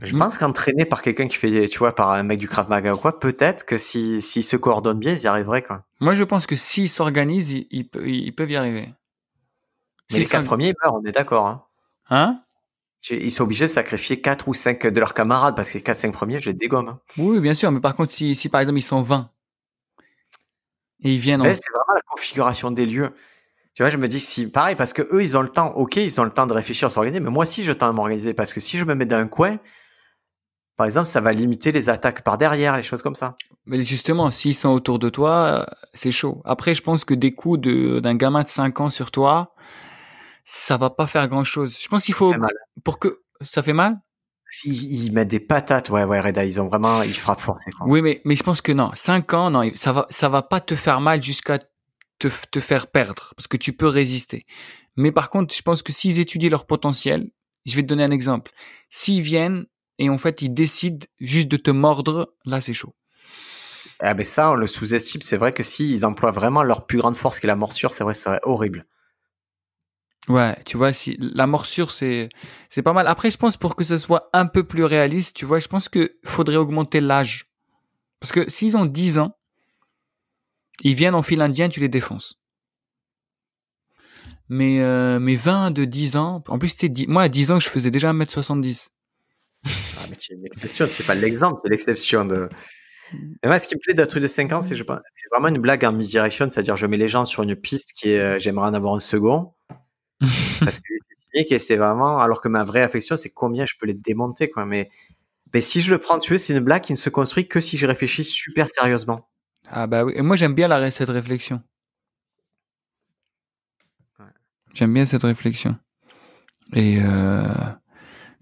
[0.00, 2.94] Je pense qu'entraîné par quelqu'un qui fait, tu vois, par un mec du Krav Maga
[2.94, 5.84] ou quoi, peut-être que s'ils si, se coordonnent bien, ils y arriveraient, quoi.
[6.00, 8.92] Moi, je pense que s'ils s'organisent, ils, ils, peuvent y arriver.
[10.10, 11.46] Mais les quatre premiers meurent, on est d'accord.
[11.46, 11.62] Hein,
[12.10, 12.42] hein?
[13.08, 16.12] Ils sont obligés de sacrifier 4 ou 5 de leurs camarades parce que les 4-5
[16.12, 16.88] premiers, je les dégomme.
[16.88, 17.00] Hein.
[17.16, 19.30] Oui, bien sûr, mais par contre, si, si par exemple ils sont 20
[21.02, 21.40] et ils viennent.
[21.40, 21.44] En...
[21.44, 23.10] C'est vraiment la configuration des lieux.
[23.74, 25.96] Tu vois, je me dis si, pareil, parce que eux, ils ont le temps, ok,
[25.96, 28.52] ils ont le temps de réfléchir, s'organiser, mais moi aussi, je tends à m'organiser parce
[28.52, 29.58] que si je me mets dans un coin,
[30.76, 33.36] par exemple, ça va limiter les attaques par derrière, les choses comme ça.
[33.66, 36.42] Mais justement, s'ils sont autour de toi, c'est chaud.
[36.44, 39.54] Après, je pense que des coups d'un gamin de 5 ans sur toi,
[40.44, 41.78] ça va pas faire grand chose.
[41.80, 42.34] Je pense qu'il faut
[42.84, 43.98] pour que ça fait mal?
[44.48, 47.58] S'ils ils mettent des patates, ouais, ouais, Reda, ils ont vraiment, ils frappent fort.
[47.86, 50.60] Oui, mais mais je pense que non, 5 ans, non, ça va, ça va pas
[50.60, 51.58] te faire mal jusqu'à
[52.18, 54.46] te, te faire perdre, parce que tu peux résister.
[54.96, 57.30] Mais par contre, je pense que s'ils étudient leur potentiel,
[57.64, 58.50] je vais te donner un exemple.
[58.88, 59.66] S'ils viennent
[59.98, 62.94] et en fait ils décident juste de te mordre, là c'est chaud.
[64.00, 65.22] Ah ben ça, on le sous-estime.
[65.22, 68.02] C'est vrai que s'ils emploient vraiment leur plus grande force qui est la morsure, c'est
[68.02, 68.84] vrai, c'est horrible.
[70.28, 72.28] Ouais, tu vois, si la morsure, c'est
[72.68, 73.06] c'est pas mal.
[73.08, 75.88] Après, je pense pour que ce soit un peu plus réaliste, tu vois, je pense
[75.88, 77.46] que faudrait augmenter l'âge.
[78.20, 79.36] Parce que s'ils ont 10 ans,
[80.82, 82.38] ils viennent en fil indien, tu les défonces.
[84.48, 87.68] Mais, euh, mes 20 de 10 ans, en plus, c'est moi, à 10 ans, je
[87.68, 88.90] faisais déjà 1m70.
[89.98, 92.48] Ah, mais tu es une exception, tu pas l'exemple, c'est l'exception de.
[93.44, 95.84] Moi, ce qui me plaît d'un truc de 5 ans, c'est c'est vraiment une blague
[95.84, 98.74] en mi-direction, c'est-à-dire je mets les gens sur une piste qui est, euh, j'aimerais en
[98.74, 99.52] avoir un second.
[100.60, 100.94] parce que
[101.32, 104.66] et c'est vraiment, alors que ma vraie affection, c'est combien je peux les démonter, quoi.
[104.66, 104.90] Mais,
[105.54, 107.60] mais si je le prends, tu veux, c'est une blague qui ne se construit que
[107.60, 109.28] si je réfléchis super sérieusement.
[109.68, 111.62] Ah bah oui, et moi j'aime bien la, cette réflexion.
[114.74, 115.76] J'aime bien cette réflexion.
[116.72, 117.48] Et euh...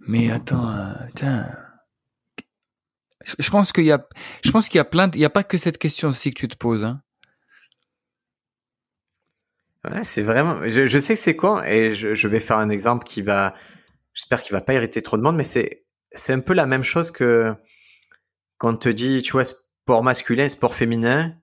[0.01, 1.49] mais attends, euh, tiens.
[3.39, 4.07] Je pense qu'il y a,
[4.45, 6.39] je pense qu'il y a plein, il y a pas que cette question aussi que
[6.39, 6.85] tu te poses.
[6.85, 7.03] Hein.
[10.03, 10.61] C'est vraiment.
[10.67, 13.55] Je, sais que c'est quoi, et je, vais faire un exemple qui va.
[14.15, 16.83] J'espère qu'il va pas irriter trop de monde, mais c'est c'est un peu la même
[16.83, 17.55] chose que
[18.57, 21.35] quand on te dit, tu vois, sport masculin, sport féminin,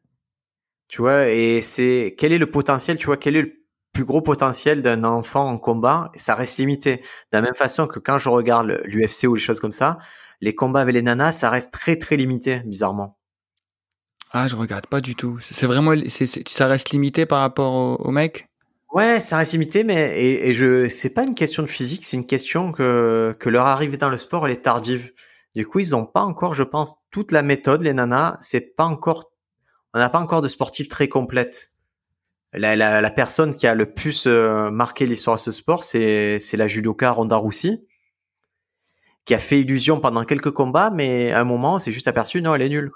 [0.87, 3.53] tu vois, et c'est quel est le potentiel, tu vois, quel est le
[3.93, 6.97] plus gros potentiel d'un enfant en combat, ça reste limité.
[6.97, 7.03] De
[7.37, 9.99] la même façon que quand je regarde l'UFC ou les choses comme ça,
[10.41, 13.17] les combats avec les nanas, ça reste très très limité, bizarrement.
[14.31, 15.39] Ah, je regarde pas du tout.
[15.39, 15.93] C'est vraiment,
[16.47, 18.47] ça reste limité par rapport au, mec?
[18.91, 22.17] Ouais, ça reste limité, mais et, et je, c'est pas une question de physique, c'est
[22.17, 25.11] une question que que leur arrivée dans le sport elle est tardive.
[25.55, 27.81] Du coup, ils ont pas encore, je pense, toute la méthode.
[27.81, 29.31] Les nanas, c'est pas encore,
[29.93, 31.73] on n'a pas encore de sportifs très complètes.
[32.53, 36.39] La, la, la, personne qui a le plus euh, marqué l'histoire de ce sport, c'est
[36.39, 37.81] c'est la judoka Ronda Rousey,
[39.25, 42.55] qui a fait illusion pendant quelques combats, mais à un moment, c'est juste aperçu, non,
[42.55, 42.91] elle est nulle.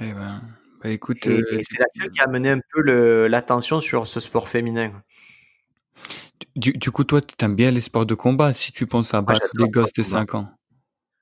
[0.00, 0.42] Eh ben,
[0.82, 4.20] bah écoute, et, euh, c'est la seule qui a mené un peu l'attention sur ce
[4.20, 4.92] sport féminin.
[6.54, 9.22] Du, du coup, toi, tu aimes bien les sports de combat si tu penses à
[9.22, 10.48] battre des gosses de 5 ans.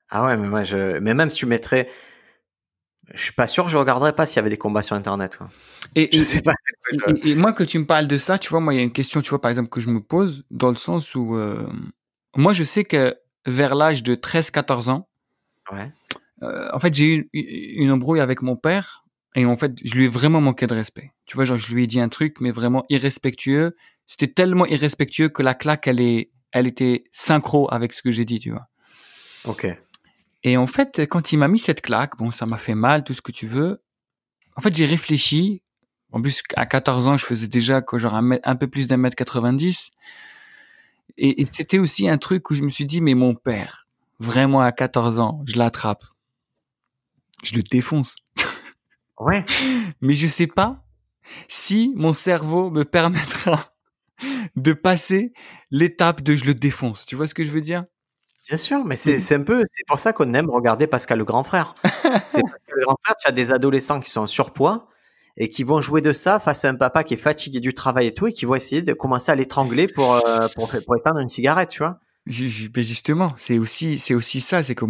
[0.09, 0.99] Ah ouais, mais moi, je...
[0.99, 1.89] mais même si tu mettrais.
[3.13, 5.37] Je suis pas sûr, je regarderais pas s'il y avait des combats sur Internet.
[5.93, 6.53] Et, je sais pas.
[7.23, 8.91] Et, moi, que tu me parles de ça, tu vois, moi, il y a une
[8.91, 11.35] question, tu vois, par exemple, que je me pose dans le sens où.
[11.35, 11.67] Euh,
[12.35, 13.15] moi, je sais que
[13.45, 15.07] vers l'âge de 13-14 ans,
[15.71, 15.91] ouais.
[16.43, 19.05] Euh, en fait, j'ai eu une, embrouille avec mon père
[19.35, 21.11] et en fait, je lui ai vraiment manqué de respect.
[21.25, 23.75] Tu vois, genre, je lui ai dit un truc, mais vraiment irrespectueux.
[24.05, 28.25] C'était tellement irrespectueux que la claque, elle est, elle était synchro avec ce que j'ai
[28.25, 28.67] dit, tu vois.
[29.45, 29.67] Ok.
[30.43, 33.13] Et en fait, quand il m'a mis cette claque, bon, ça m'a fait mal, tout
[33.13, 33.81] ce que tu veux.
[34.55, 35.61] En fait, j'ai réfléchi.
[36.11, 39.15] En plus, à 14 ans, je faisais déjà genre un, un peu plus d'un mètre
[39.15, 39.91] 90.
[41.17, 43.87] Et, et c'était aussi un truc où je me suis dit, mais mon père,
[44.19, 46.05] vraiment à 14 ans, je l'attrape
[47.47, 48.15] je le défonce.
[49.19, 49.43] Ouais.
[50.01, 50.83] Mais je sais pas
[51.47, 53.73] si mon cerveau me permettra
[54.55, 55.33] de passer
[55.71, 57.05] l'étape de je le défonce.
[57.05, 57.85] Tu vois ce que je veux dire?
[58.47, 61.43] Bien sûr, mais c'est un peu, c'est pour ça qu'on aime regarder Pascal le grand
[61.43, 61.73] frère.
[61.83, 64.87] c'est parce que le grand frère, tu as des adolescents qui sont en surpoids
[65.35, 68.05] et qui vont jouer de ça face à un papa qui est fatigué du travail
[68.05, 71.19] et tout et qui vont essayer de commencer à l'étrangler pour, euh, pour, pour éteindre
[71.19, 71.99] une cigarette, tu vois.
[72.27, 74.85] Justement, c'est aussi, c'est aussi ça, c'est que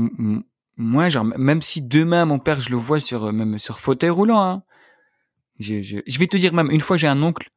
[0.78, 4.10] moi, genre, même si demain mon père, je le vois sur euh, même sur fauteuil
[4.10, 4.64] roulant, hein,
[5.60, 7.50] je, je, je, vais te dire même une fois, j'ai un oncle.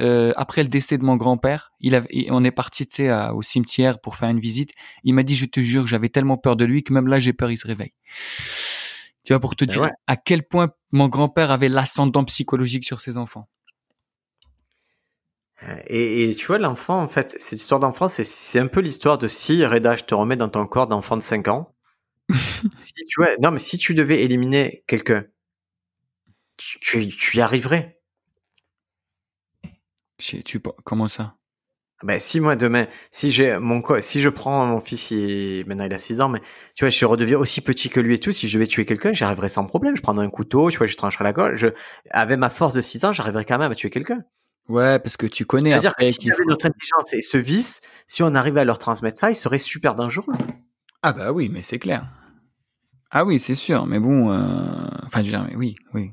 [0.00, 3.42] Euh, après le décès de mon grand-père, il avait, on est parti, tu sais, au
[3.42, 4.70] cimetière pour faire une visite.
[5.04, 7.34] Il m'a dit, je te jure, j'avais tellement peur de lui que même là, j'ai
[7.34, 7.92] peur, il se réveille.
[9.24, 13.18] Tu vois, pour te dire à quel point mon grand-père avait l'ascendant psychologique sur ses
[13.18, 13.48] enfants.
[15.86, 19.28] Et, et, tu vois, l'enfant, en fait, cette histoire d'enfant, c'est un peu l'histoire de
[19.28, 21.71] si Reda, je te remets dans ton corps d'enfant de 5 ans,
[22.78, 25.24] si tu vois, non, mais si tu devais éliminer quelqu'un,
[26.56, 27.98] tu, tu, y arriverais.
[30.18, 30.42] Tu,
[30.84, 31.36] comment ça?
[32.04, 35.92] Ben, si moi demain, si j'ai mon si je prends mon fils, il, maintenant il
[35.92, 36.40] a 6 ans, mais
[36.74, 39.12] tu vois, je redeviens aussi petit que lui et tout, si je devais tuer quelqu'un,
[39.12, 39.96] j'y arriverais sans problème.
[39.96, 41.56] Je prendrais un couteau, tu vois, je trancherais la gorge.
[41.56, 41.68] Je,
[42.10, 44.24] avec ma force de 6 ans, j'arriverais quand même à tuer quelqu'un.
[44.68, 45.70] Ouais, parce que tu connais.
[45.70, 49.18] C'est-à-dire que si avait notre intelligence et ce vice, si on arrivait à leur transmettre
[49.18, 50.34] ça, il serait super dangereux.
[51.02, 52.06] Ah bah oui, mais c'est clair.
[53.10, 54.86] Ah oui, c'est sûr, mais bon, euh...
[55.06, 56.12] enfin, je veux dire, oui, oui.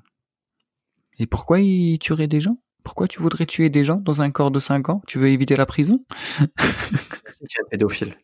[1.20, 2.58] Et pourquoi il tuerait des gens?
[2.84, 5.02] Pourquoi tu voudrais tuer des gens dans un corps de 5 ans?
[5.06, 6.04] Tu veux éviter la prison?
[7.48, 8.16] Tu es un pédophile.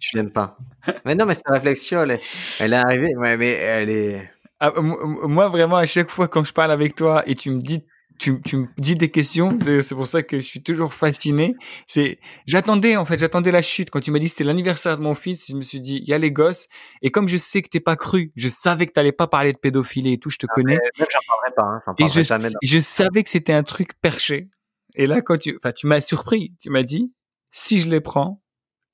[0.00, 0.56] tu l'aimes pas.
[1.04, 2.22] Mais non, mais cette réflexion, elle est,
[2.60, 4.30] elle est arrivée, ouais, mais elle est...
[4.58, 7.84] Ah, moi, vraiment, à chaque fois quand je parle avec toi et tu me dis
[8.18, 11.54] tu, tu me dis des questions, c'est pour ça que je suis toujours fasciné.
[11.86, 15.14] C'est, j'attendais en fait, j'attendais la chute quand tu m'as dit c'était l'anniversaire de mon
[15.14, 15.46] fils.
[15.48, 16.68] Je me suis dit, il y a les gosses,
[17.02, 19.58] et comme je sais que t'es pas cru, je savais que t'allais pas parler de
[19.58, 21.62] pédophilie et tout, je te Ah, connais, Même j'en parlerai pas.
[21.62, 22.54] Hein, et je, parlerai jamais.
[22.62, 24.48] je savais que c'était un truc perché.
[24.94, 27.12] Et là, quand tu, enfin, tu m'as surpris, tu m'as dit,
[27.50, 28.42] si je les prends,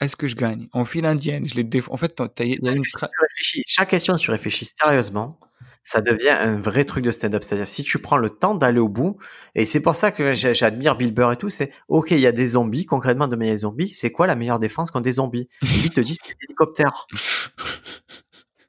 [0.01, 0.69] est-ce que je gagne?
[0.73, 1.93] En file indienne, je les défends.
[1.95, 4.67] En fait, il y a une que si tu réfléchis, chaque question, si tu réfléchis
[4.67, 5.39] sérieusement,
[5.85, 7.43] ça devient un vrai truc de stand-up.
[7.45, 9.19] C'est-à-dire, si tu prends le temps d'aller au bout,
[9.55, 12.33] et c'est pour ça que j'admire Bill Burr et tout, c'est, ok, il y a
[12.33, 15.49] des zombies, concrètement, de des zombies, c'est quoi la meilleure défense contre des zombies?
[15.63, 17.07] Et lui, il te dit, c'est l'hélicoptère.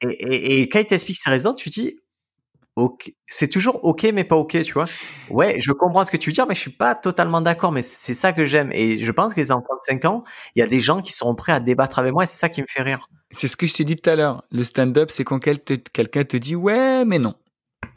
[0.02, 1.98] Et, et, et quand il t'explique ses raisons, tu dis,
[2.76, 4.84] ok, c'est toujours ok, mais pas ok, tu vois.
[5.30, 7.82] Ouais, je comprends ce que tu veux dire, mais je suis pas totalement d'accord, mais
[7.82, 8.70] c'est ça que j'aime.
[8.72, 10.24] Et je pense que les enfants de 5 ans,
[10.54, 12.48] il y a des gens qui seront prêts à débattre avec moi, et c'est ça
[12.48, 13.08] qui me fait rire.
[13.30, 14.44] C'est ce que je t'ai dit tout à l'heure.
[14.52, 17.34] Le stand-up, c'est quand quelqu'un te dit ouais, mais non.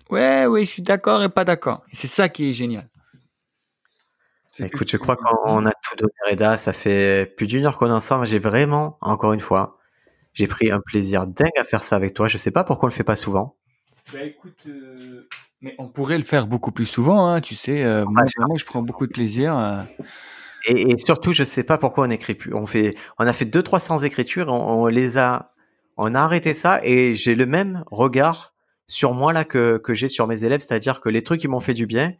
[0.09, 1.83] Ouais, oui, je suis d'accord et pas d'accord.
[1.91, 2.89] Et c'est ça qui est génial.
[4.57, 6.57] Que Écoute, je crois qu'on a tout donné, Reda.
[6.57, 8.25] Ça fait plus d'une heure qu'on est ensemble.
[8.25, 9.77] J'ai vraiment, encore une fois,
[10.33, 12.27] j'ai pris un plaisir dingue à faire ça avec toi.
[12.27, 13.58] Je sais pas pourquoi on le fait pas souvent.
[14.13, 15.27] Bah écoute, euh,
[15.61, 17.83] mais on pourrait le faire beaucoup plus souvent, hein, tu sais.
[17.83, 19.57] euh, moi, j'ai- vraiment, je prends beaucoup de plaisir.
[19.57, 19.81] euh.
[20.67, 22.53] Et, et surtout, je sais pas pourquoi on écrit plus.
[22.53, 24.49] On fait, on a fait deux, trois cents écritures.
[24.49, 25.53] On, on les a,
[25.97, 28.53] on a arrêté ça et j'ai le même regard
[28.87, 30.61] sur moi là que, que j'ai sur mes élèves.
[30.61, 32.13] C'est-à-dire que les trucs qui m'ont fait du bien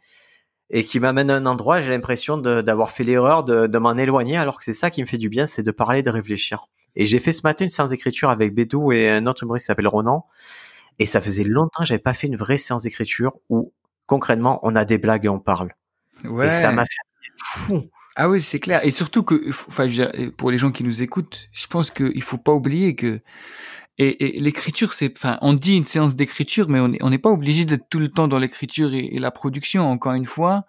[0.70, 4.36] et qui m'amènent à un endroit, j'ai l'impression d'avoir fait l'erreur de, de m'en éloigner
[4.36, 6.66] alors que c'est ça qui me fait du bien, c'est de parler, de réfléchir.
[6.96, 9.68] Et j'ai fait ce matin une séance d'écriture avec Bédou et un autre humoriste qui
[9.68, 10.26] s'appelle Ronan.
[11.00, 13.72] Et ça faisait longtemps que j'avais pas fait une vraie séance d'écriture où
[14.06, 15.70] concrètement on a des blagues et on parle.
[16.24, 16.46] Ouais.
[16.46, 17.90] Et ça m'a fait fou.
[18.16, 18.84] Ah oui, c'est clair.
[18.84, 19.86] Et surtout que, enfin,
[20.36, 23.20] pour les gens qui nous écoutent, je pense qu'il faut pas oublier que
[23.98, 27.64] et, et l'écriture, c'est, enfin, on dit une séance d'écriture, mais on n'est pas obligé
[27.64, 29.90] d'être tout le temps dans l'écriture et, et la production.
[29.90, 30.64] Encore une fois,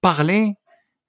[0.00, 0.54] parler,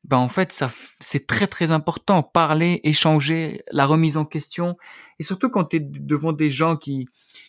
[0.08, 0.70] ben en fait, ça,
[1.00, 2.24] c'est très très important.
[2.24, 4.78] Parler, échanger, la remise en question,
[5.20, 7.08] et surtout quand tu es devant des gens qui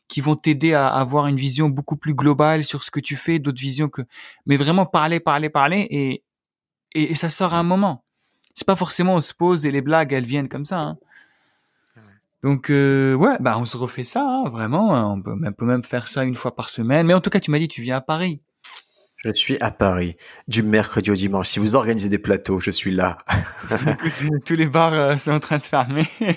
[0.08, 3.38] qui vont t'aider à avoir une vision beaucoup plus globale sur ce que tu fais,
[3.38, 4.02] d'autres visions que,
[4.46, 6.24] mais vraiment parler, parler, parler, et
[6.94, 8.04] et, et ça sort à un moment.
[8.54, 10.80] C'est pas forcément on se pose et les blagues elles viennent comme ça.
[10.80, 10.98] hein.
[12.42, 15.12] Donc euh, ouais, bah on se refait ça, hein, vraiment.
[15.12, 17.06] On peut, on peut même faire ça une fois par semaine.
[17.06, 18.40] Mais en tout cas, tu m'as dit tu viens à Paris.
[19.18, 20.16] Je suis à Paris
[20.46, 21.48] du mercredi au dimanche.
[21.48, 23.18] Si vous organisez des plateaux, je suis là.
[24.04, 26.08] Écoute, tous les bars euh, sont en train de fermer.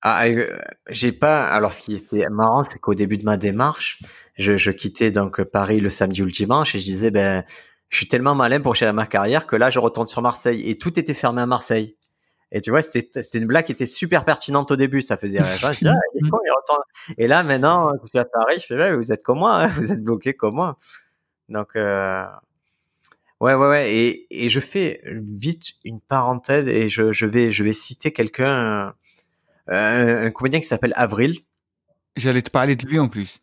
[0.00, 0.56] Ah, euh,
[0.88, 1.48] j'ai pas.
[1.48, 3.98] Alors, ce qui était marrant, c'est qu'au début de ma démarche,
[4.36, 7.42] je, je quittais donc Paris le samedi ou le dimanche et je disais, ben,
[7.88, 10.78] je suis tellement malin pour gérer ma carrière que là, je retourne sur Marseille et
[10.78, 11.96] tout était fermé à Marseille.
[12.52, 15.02] Et tu vois, c'était une blague qui était super pertinente au début.
[15.02, 15.56] Ça faisait rire.
[15.56, 16.82] Je ah, il est con, il retourne.
[17.18, 19.92] Et là, maintenant, je suis à Paris, je fais, vous êtes comme moi, hein, vous
[19.92, 20.78] êtes bloqué comme moi.
[21.48, 22.24] Donc, euh,
[23.40, 23.94] ouais, ouais, ouais.
[23.94, 28.94] Et, et je fais vite une parenthèse et je, je vais, je vais citer quelqu'un,
[29.70, 31.40] euh, un comédien qui s'appelle Avril.
[32.16, 33.40] J'allais te parler de lui en plus.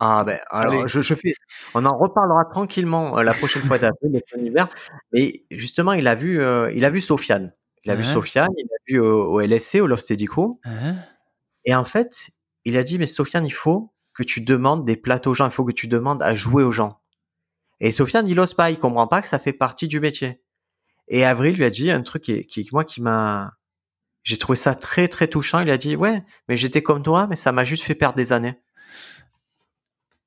[0.00, 1.32] Ah ben, alors je, je fais,
[1.74, 4.68] on en reparlera tranquillement euh, la prochaine fois d'Avril et son univers.
[5.12, 7.52] Mais justement, il a vu, euh, il a vu Sofiane.
[7.84, 8.04] Il a vu.
[8.04, 10.60] Sofiane, il a vu au, au LSC, au Love Steady Co.
[10.64, 10.96] Hein?
[11.64, 12.30] Et en fait,
[12.64, 15.50] il a dit, mais Sofiane, il faut que tu demandes des plateaux aux gens, il
[15.50, 17.00] faut que tu demandes à jouer aux gens.
[17.80, 20.42] Et Sofiane, il ose pas, il comprend pas que ça fait partie du métier.
[21.08, 23.54] Et Avril lui a dit un truc qui, qui moi, qui m'a,
[24.22, 25.60] j'ai trouvé ça très, très touchant.
[25.60, 28.32] Il a dit, ouais, mais j'étais comme toi, mais ça m'a juste fait perdre des
[28.32, 28.60] années.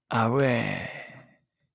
[0.09, 0.65] ah ouais.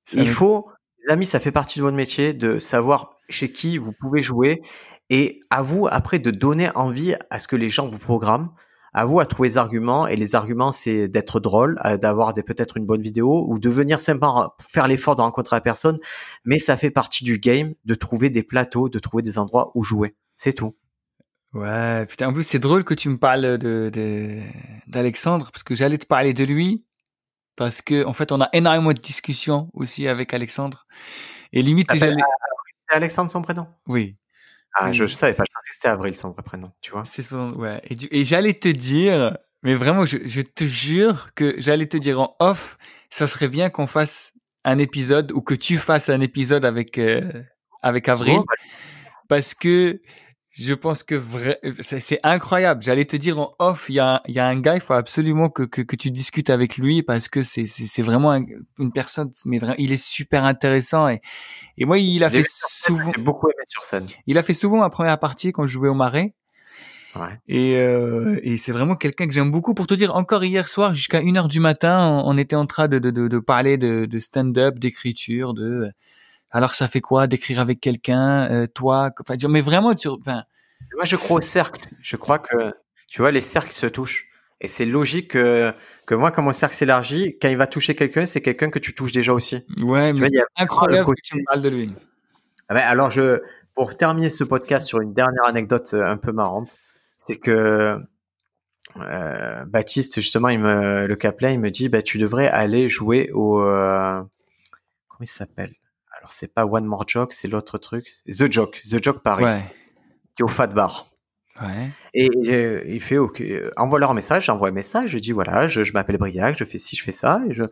[0.04, 0.70] Ça Il faut,
[1.04, 4.62] les amis, ça fait partie de votre métier de savoir chez qui vous pouvez jouer
[5.10, 8.54] et à vous après de donner envie à ce que les gens vous programment.
[8.94, 12.42] À vous à trouver les arguments et les arguments c'est d'être drôle, euh, d'avoir des
[12.42, 15.98] peut-être une bonne vidéo ou de venir simplement faire l'effort de rencontrer la personne.
[16.44, 19.82] Mais ça fait partie du game de trouver des plateaux, de trouver des endroits où
[19.82, 20.14] jouer.
[20.36, 20.74] C'est tout.
[21.54, 24.40] Ouais, putain, en plus, c'est drôle que tu me parles de, de,
[24.86, 26.84] d'Alexandre, parce que j'allais te parler de lui,
[27.56, 30.86] parce que, en fait, on a énormément de discussions aussi avec Alexandre.
[31.52, 32.16] Et limite, j'allais,
[32.88, 33.66] C'est Alexandre son prénom?
[33.86, 34.16] Oui,
[34.78, 35.44] Ah, je, je savais pas.
[35.48, 36.72] Je pensais que c'était Avril son vrai prénom.
[36.80, 37.80] Tu vois c'est son, ouais.
[37.84, 41.96] Et, du- et j'allais te dire, mais vraiment, je, je te jure que j'allais te
[41.96, 42.78] dire en off,
[43.10, 44.32] ça serait bien qu'on fasse
[44.64, 47.42] un épisode, ou que tu fasses un épisode avec, euh,
[47.82, 48.38] avec Avril.
[48.38, 48.54] Bah,
[49.28, 50.00] parce que
[50.58, 52.82] je pense que vrai, c'est, incroyable.
[52.82, 54.80] J'allais te dire en off, il y a, un- il y a un gars, il
[54.80, 57.64] faut absolument que, que, que tu discutes avec lui parce que c'est,
[58.02, 58.44] vraiment un-
[58.78, 61.20] une personne, mais il est super intéressant et,
[61.76, 64.06] et moi, il a fait souvent, J'ai beaucoup aimé sur scène.
[64.26, 66.34] il a fait souvent ma première partie quand je jouais au Marais.
[67.16, 67.38] Ouais.
[67.48, 69.74] Et, euh, et c'est vraiment quelqu'un que j'aime beaucoup.
[69.74, 72.66] Pour te dire, encore hier soir, jusqu'à 1 heure du matin, on, on était en
[72.66, 75.90] train de, de, de, de parler de, de stand-up, d'écriture, de...
[76.50, 80.44] alors ça fait quoi d'écrire avec quelqu'un, euh, toi, enfin, mais vraiment, tu, enfin.
[80.94, 81.88] Moi, je crois au cercle.
[82.00, 82.72] Je crois que,
[83.08, 84.26] tu vois, les cercles se touchent.
[84.60, 85.72] Et c'est logique que,
[86.06, 88.92] que moi, quand mon cercle s'élargit, quand il va toucher quelqu'un, c'est quelqu'un que tu
[88.92, 89.64] touches déjà aussi.
[89.80, 91.92] Ouais, mais c'est incroyable que tu me parles de lui.
[92.68, 93.40] Ah ben, alors, je,
[93.74, 96.78] pour terminer ce podcast sur une dernière anecdote euh, un peu marrante,
[97.16, 97.98] c'est que
[98.96, 103.30] euh, Baptiste, justement, il me, le Capelin, il me dit, bah, tu devrais aller jouer
[103.32, 104.20] au, euh,
[105.08, 105.74] comment il s'appelle?
[106.28, 109.64] Alors, c'est pas One More Joke, c'est l'autre truc, The Joke, The Joke Paris, ouais.
[110.36, 111.10] qui est au Fat Bar.
[111.58, 111.88] Ouais.
[112.12, 113.42] Et euh, il fait, ok,
[113.78, 116.78] envoie leur message, j'envoie un message, je dis voilà, je, je m'appelle Briac, je fais
[116.78, 117.62] ci, je fais ça, et je,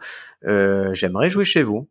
[0.46, 1.90] euh, j'aimerais jouer chez vous.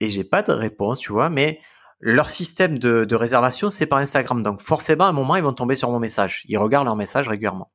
[0.00, 1.60] Et j'ai pas de réponse, tu vois, mais
[2.00, 4.42] leur système de, de réservation, c'est par Instagram.
[4.42, 6.44] Donc forcément, à un moment, ils vont tomber sur mon message.
[6.48, 7.70] Ils regardent leur message régulièrement.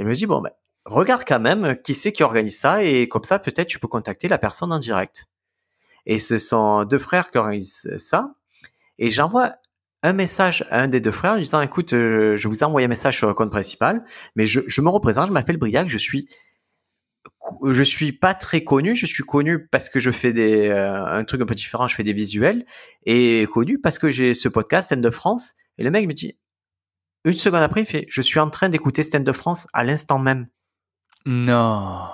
[0.00, 0.50] Et me dit, bon, ben,
[0.84, 4.26] regarde quand même qui c'est qui organise ça, et comme ça, peut-être tu peux contacter
[4.26, 5.28] la personne en direct.
[6.06, 8.34] Et ce sont deux frères qui organisent ça.
[8.98, 9.54] Et j'envoie
[10.02, 12.86] un message à un des deux frères en disant, écoute, euh, je vous ai envoyé
[12.86, 14.04] un message sur le compte principal,
[14.34, 16.28] mais je, je me représente, je m'appelle Briac, je suis
[17.70, 21.24] je suis pas très connu, je suis connu parce que je fais des euh, un
[21.24, 22.64] truc un peu différent, je fais des visuels
[23.04, 26.38] et connu parce que j'ai ce podcast Stand de France et le mec me dit
[27.24, 30.18] une seconde après il fait je suis en train d'écouter Stand de France à l'instant
[30.18, 30.48] même.
[31.26, 32.08] Non.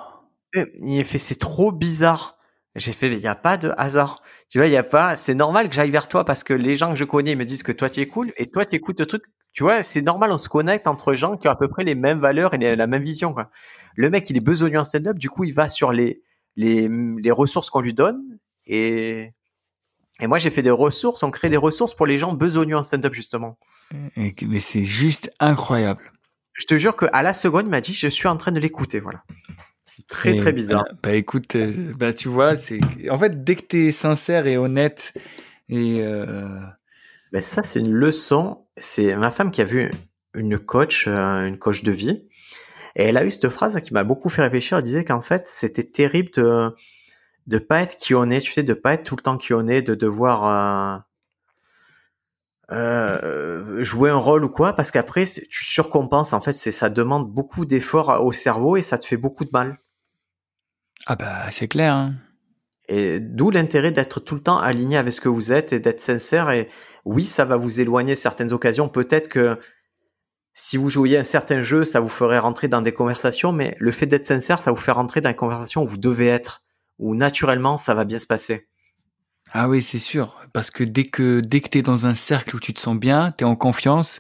[0.54, 2.37] il fait c'est trop bizarre.
[2.78, 4.22] J'ai fait il y a pas de hasard.
[4.48, 6.90] Tu vois, il a pas c'est normal que j'aille vers toi parce que les gens
[6.90, 9.06] que je connais me disent que toi tu es cool et toi tu écoutes le
[9.06, 11.82] truc tu vois, c'est normal, on se connecte entre gens qui ont à peu près
[11.82, 13.32] les mêmes valeurs et la même vision.
[13.32, 13.50] Quoi.
[13.96, 16.22] Le mec, il est besogneux en stand-up, du coup, il va sur les,
[16.54, 18.22] les, les ressources qu'on lui donne.
[18.66, 19.32] Et,
[20.20, 22.84] et moi, j'ai fait des ressources, on crée des ressources pour les gens besogneux en
[22.84, 23.58] stand-up, justement.
[24.16, 26.12] mais c'est juste incroyable.
[26.52, 29.00] Je te jure qu'à la seconde, il m'a dit, je suis en train de l'écouter.
[29.00, 29.24] Voilà.
[29.90, 30.84] C'est très, très bizarre.
[30.84, 32.78] Bah, bah écoute, euh, bah, tu vois, c'est
[33.10, 35.14] en fait, dès que tu es sincère et honnête
[35.68, 36.00] et.
[36.00, 36.46] Euh...
[37.40, 39.90] Ça, c'est une leçon c'est ma femme qui a vu
[40.34, 42.22] une coach, euh, une coach de vie,
[42.96, 44.78] et elle a eu cette phrase qui m'a beaucoup fait réfléchir.
[44.78, 46.70] Elle disait qu'en fait, c'était terrible de
[47.46, 49.54] de pas être qui on est, tu sais, de pas être tout le temps qui
[49.54, 51.06] on est, de devoir
[52.70, 56.32] euh, jouer un rôle ou quoi, parce qu'après tu surcompenses.
[56.32, 59.50] En fait, c'est ça demande beaucoup d'efforts au cerveau et ça te fait beaucoup de
[59.52, 59.78] mal.
[61.06, 61.94] Ah bah c'est clair.
[61.94, 62.14] Hein.
[62.88, 66.00] Et d'où l'intérêt d'être tout le temps aligné avec ce que vous êtes et d'être
[66.00, 66.50] sincère.
[66.50, 66.68] Et
[67.04, 68.88] oui, ça va vous éloigner certaines occasions.
[68.88, 69.58] Peut-être que
[70.54, 73.92] si vous jouiez un certain jeu, ça vous ferait rentrer dans des conversations, mais le
[73.92, 76.62] fait d'être sincère, ça vous fait rentrer dans une conversation où vous devez être,
[76.98, 78.66] où naturellement, ça va bien se passer.
[79.52, 80.37] Ah oui, c'est sûr.
[80.52, 83.32] Parce que dès que, dès que t'es dans un cercle où tu te sens bien,
[83.32, 84.18] t'es en confiance,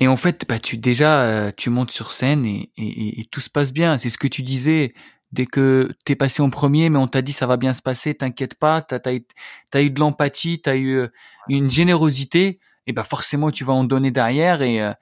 [0.00, 3.72] et en fait, bah, tu déjà, euh, tu montes sur scène et, tout se passe
[3.72, 3.98] bien.
[3.98, 4.94] C'est ce que tu disais
[5.32, 8.14] dès que t'es passé en premier, mais on t'a dit ça va bien se passer,
[8.14, 11.08] t'inquiète pas, t'as as, eu de l'empathie, t'as eu euh,
[11.48, 14.92] une générosité, et ben forcément tu vas en donner derrière, et, euh,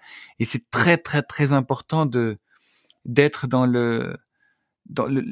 [0.40, 2.39] et c'est très très très important de
[3.05, 4.16] d'être dans le
[4.89, 5.25] dans le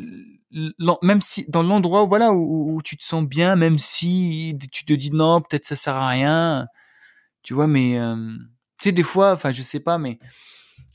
[1.03, 4.93] même si dans l'endroit voilà où, où, tu te sens bien, même si tu te
[4.93, 6.67] dis non peut-être ça sert à rien,
[7.43, 8.17] tu vois, mais euh,
[8.79, 10.19] tu sais des fois, enfin je sais pas, mais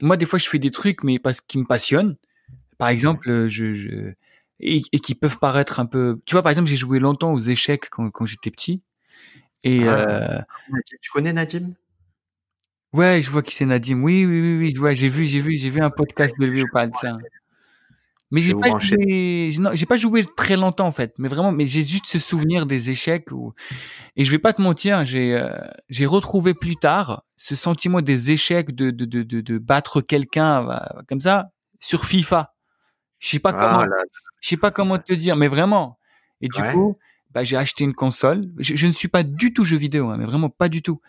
[0.02, 2.16] moi des fois je fais des trucs mais parce qu'ils me passionnent
[2.80, 4.14] par exemple, euh, je, je
[4.62, 6.20] et, qui peuvent paraître un peu.
[6.26, 8.82] Tu vois, par exemple, j'ai joué longtemps aux échecs quand, quand j'étais petit.
[9.64, 10.82] Et ah, euh...
[11.02, 11.74] tu connais Nadim?
[12.94, 14.02] Ouais, je vois qui c'est Nadim.
[14.02, 14.80] Oui, oui, oui, oui.
[14.80, 17.18] Ouais, j'ai vu, j'ai vu, j'ai vu un podcast de lui au pas de ça.
[18.32, 21.82] Mais j'ai pas joué, non, pas joué très longtemps en fait, mais vraiment, mais j'ai
[21.82, 23.54] juste ce souvenir des échecs où,
[24.16, 25.50] et je vais pas te mentir, j'ai, euh,
[25.90, 30.70] j'ai retrouvé plus tard ce sentiment des échecs de, de, de, de, de battre quelqu'un
[30.70, 31.50] euh, comme ça
[31.80, 32.54] sur FIFA.
[33.18, 34.04] Je sais pas comment, ah
[34.42, 35.98] je sais pas comment te dire, mais vraiment.
[36.42, 36.98] Et du coup,
[37.32, 38.46] bah, j'ai acheté une console.
[38.58, 41.02] Je, ne suis pas du tout jeu vidéo, hein, mais vraiment pas du tout.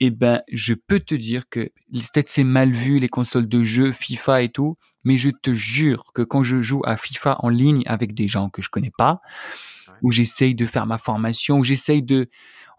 [0.00, 3.92] Et ben, je peux te dire que peut-être c'est mal vu les consoles de jeux,
[3.92, 7.82] FIFA et tout, mais je te jure que quand je joue à FIFA en ligne
[7.86, 9.20] avec des gens que je connais pas,
[10.02, 12.28] où j'essaye de faire ma formation, où j'essaye de,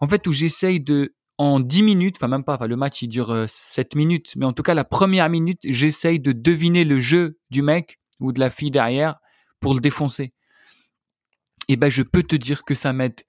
[0.00, 3.08] en fait, où j'essaye de, en 10 minutes, enfin même pas, enfin, le match il
[3.08, 7.00] dure 7 euh, minutes, mais en tout cas la première minute, j'essaye de deviner le
[7.00, 9.16] jeu du mec ou de la fille derrière
[9.60, 10.32] pour le défoncer.
[11.68, 13.22] Et ben je peux te dire que ça m'aide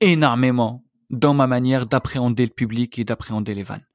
[0.00, 3.86] énormément dans ma manière d'appréhender le public et d'appréhender les vannes.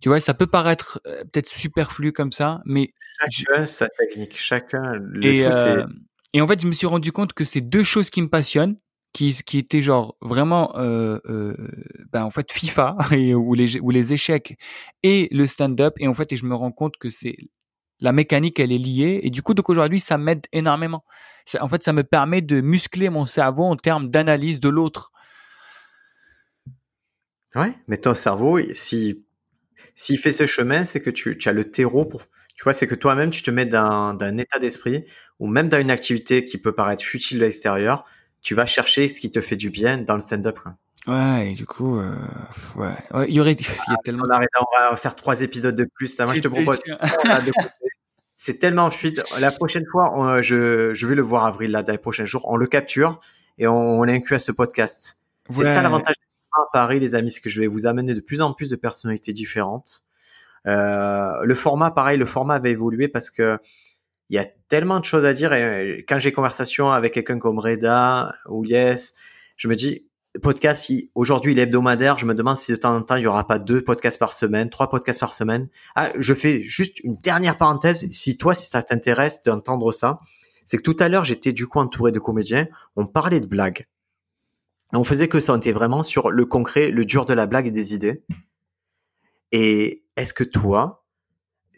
[0.00, 2.94] Tu vois, ça peut paraître euh, peut-être superflu comme ça, mais
[3.30, 4.94] chacun sa technique, chacun.
[4.94, 5.86] Le et, euh,
[6.32, 8.76] et en fait, je me suis rendu compte que c'est deux choses qui me passionnent,
[9.12, 11.56] qui, qui étaient genre vraiment, euh, euh,
[12.12, 14.58] ben en fait FIFA et, ou les ou les échecs
[15.02, 15.94] et le stand-up.
[15.98, 17.36] Et en fait, et je me rends compte que c'est
[18.00, 19.20] la mécanique, elle est liée.
[19.22, 21.04] Et du coup, donc aujourd'hui, ça m'aide énormément.
[21.60, 25.12] En fait, ça me permet de muscler mon cerveau en termes d'analyse de l'autre.
[27.54, 29.24] Ouais, mais ton cerveau, si
[29.94, 32.22] s'il fait ce chemin, c'est que tu, tu as le terreau pour.
[32.58, 35.04] Tu vois, c'est que toi-même, tu te mets dans, dans un état d'esprit
[35.38, 38.04] ou même dans une activité qui peut paraître futile de l'extérieur,
[38.42, 40.58] tu vas chercher ce qui te fait du bien dans le stand-up.
[40.60, 40.74] quoi.
[41.06, 42.12] Ouais, et du coup, euh,
[42.76, 42.94] ouais.
[43.14, 44.24] Ouais, il y aurait, il y a tellement.
[44.26, 46.08] On, arrête, on va faire trois épisodes de plus.
[46.08, 46.82] Ça, moi, je te propose.
[48.36, 49.22] C'est tellement fluide.
[49.40, 52.44] La prochaine fois, on- je, je vais le voir avril là dans les prochains jours.
[52.48, 53.20] On le capture
[53.58, 55.18] et on, on l'inclut à ce podcast.
[55.48, 56.14] C'est ça l'avantage
[56.52, 58.76] à Paris, les amis, c'est que je vais vous amener de plus en plus de
[58.76, 60.02] personnalités différentes.
[60.66, 63.58] Euh, le format, pareil, le format va évoluer parce que
[64.30, 65.52] il y a tellement de choses à dire.
[65.54, 69.14] Et quand j'ai conversation avec quelqu'un comme Reda ou Yes,
[69.56, 70.04] je me dis,
[70.34, 72.18] le podcast, il- aujourd'hui, il est hebdomadaire.
[72.18, 74.34] Je me demande si de temps en temps, il y aura pas deux podcasts par
[74.34, 75.68] semaine, trois podcasts par semaine.
[75.96, 78.06] Ah, je fais juste une dernière parenthèse.
[78.10, 80.20] Si toi, si ça t'intéresse d'entendre ça,
[80.66, 82.68] c'est que tout à l'heure, j'étais du coup entouré de comédiens.
[82.96, 83.86] On parlait de blagues.
[84.92, 85.54] On faisait que ça.
[85.54, 88.22] On était vraiment sur le concret, le dur de la blague et des idées.
[89.52, 91.04] Et est-ce que toi,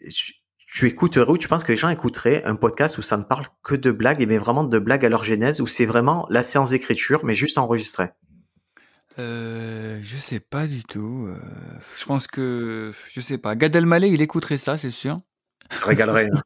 [0.09, 3.45] tu- écouterais ou tu penses que les gens écouteraient un podcast où ça ne parle
[3.63, 6.43] que de blagues, et mais vraiment de blagues à leur genèse, où c'est vraiment la
[6.43, 8.09] séance d'écriture, mais juste enregistrée
[9.19, 11.25] Euh, je sais pas du tout.
[11.27, 11.35] euh,
[11.97, 13.55] je pense que, je sais pas.
[13.55, 15.19] Gad Elmaleh, il écouterait ça, c'est sûr.
[15.69, 16.29] Ça se régalerait.
[16.33, 16.41] hein.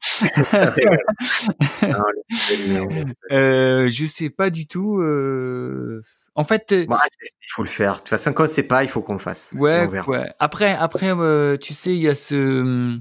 [3.31, 4.99] Euh, je sais pas du tout.
[4.99, 6.01] euh,
[6.37, 7.93] En fait, euh, Bon, il faut le faire.
[7.93, 9.53] De toute façon, quand on sait pas, il faut qu'on le fasse.
[9.55, 10.29] ouais, ouais.
[10.39, 12.99] Après, après, euh, tu sais, il y a ce,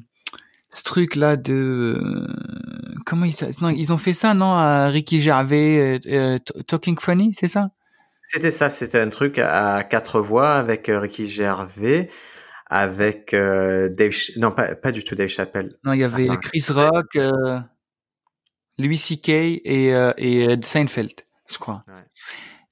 [0.71, 2.29] ce truc là de euh,
[3.07, 6.39] comment ils, non, ils ont fait ça, non, à Ricky Gervais, euh,
[6.69, 7.71] Talking Funny, c'est ça?
[8.23, 12.09] C'était ça, c'était un truc à quatre voix avec Ricky Gervais,
[12.67, 15.77] avec Dave, non pas, pas du tout Dave Chappelle.
[15.83, 16.37] Non, il y avait Attends.
[16.37, 17.19] Chris Rock,
[18.79, 19.29] Louis C.K.
[19.29, 21.13] et, et Seinfeld,
[21.53, 21.85] je crois.
[21.89, 22.05] Ouais.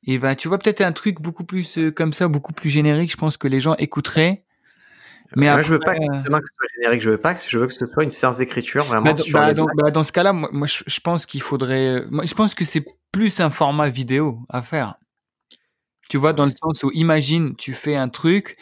[0.06, 3.12] Et ben, tu vois, peut-être un truc beaucoup plus euh, comme ça, beaucoup plus générique,
[3.12, 4.44] je pense que les gens écouteraient.
[5.36, 7.40] Mais Moi, après, je veux pas euh, que ce soit générique, je veux pas que
[7.46, 9.90] je veux que ce soit une séance d'écriture vraiment bah, dans- sur bah, dans, bah,
[9.90, 11.86] dans ce cas-là, moi, moi, je, pense qu'il faudrait.
[11.86, 14.96] euh, Moi, je pense que c'est plus un format vidéo à faire.
[16.08, 18.58] Tu vois, dans le sens où, imagine, tu fais un truc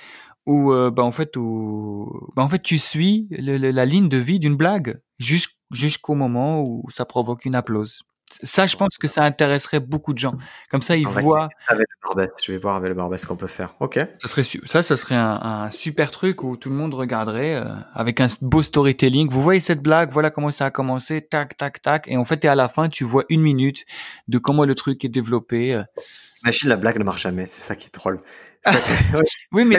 [0.47, 4.09] où, euh, bah, en fait, où, bah, en fait, tu suis le- le- la ligne
[4.09, 8.03] de vie d'une blague jusqu'- jusqu'au moment où ça provoque une applause.
[8.43, 10.35] Ça, je pense que ça intéresserait beaucoup de gens.
[10.71, 11.49] Comme ça, ils On voient.
[11.69, 12.31] Avec le Barbès.
[12.45, 13.75] Je vais voir avec le Barbès ce qu'on peut faire.
[13.81, 13.99] Ok.
[14.19, 17.65] Ça serait ça, ça serait un, un super truc où tout le monde regarderait euh,
[17.95, 19.29] avec un beau storytelling.
[19.29, 22.45] Vous voyez cette blague, voilà comment ça a commencé, tac, tac, tac, et en fait,
[22.45, 23.85] et à la fin, tu vois une minute
[24.29, 25.75] de comment le truc est développé.
[25.75, 25.83] euh.
[26.45, 28.21] Imagine la blague ne marche jamais, c'est ça qui est drôle.
[28.65, 28.73] Ça,
[29.53, 29.79] Oui, mais,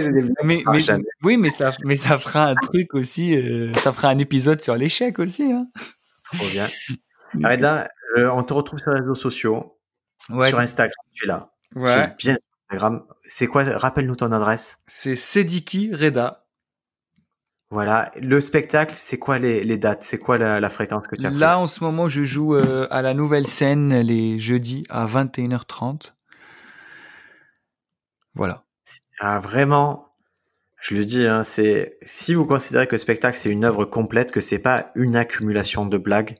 [1.23, 3.36] oui, mais ça, mais ça fera un truc aussi.
[3.36, 5.52] euh, ça fera un épisode sur l'échec aussi.
[5.52, 5.68] Hein.
[6.23, 6.68] Trop bien.
[7.36, 9.78] Reda, euh, on te retrouve sur les réseaux sociaux,
[10.30, 11.52] Ouais, sur Instagram, tu es là.
[11.76, 12.14] ouais.
[12.18, 13.03] Bien sur Instagram.
[13.24, 14.80] C'est quoi Rappelle-nous ton adresse.
[14.88, 16.45] C'est Sediki Reda.
[17.70, 18.12] Voilà.
[18.22, 20.03] Le spectacle, c'est quoi les, les dates?
[20.03, 22.86] C'est quoi la, la fréquence que tu as Là, en ce moment, je joue euh,
[22.91, 26.14] à la nouvelle scène les jeudis à 21h30.
[28.36, 28.64] Voilà.
[29.20, 30.14] Ah, vraiment,
[30.82, 34.32] je le dis, hein, c'est si vous considérez que le spectacle c'est une œuvre complète,
[34.32, 36.38] que c'est pas une accumulation de blagues,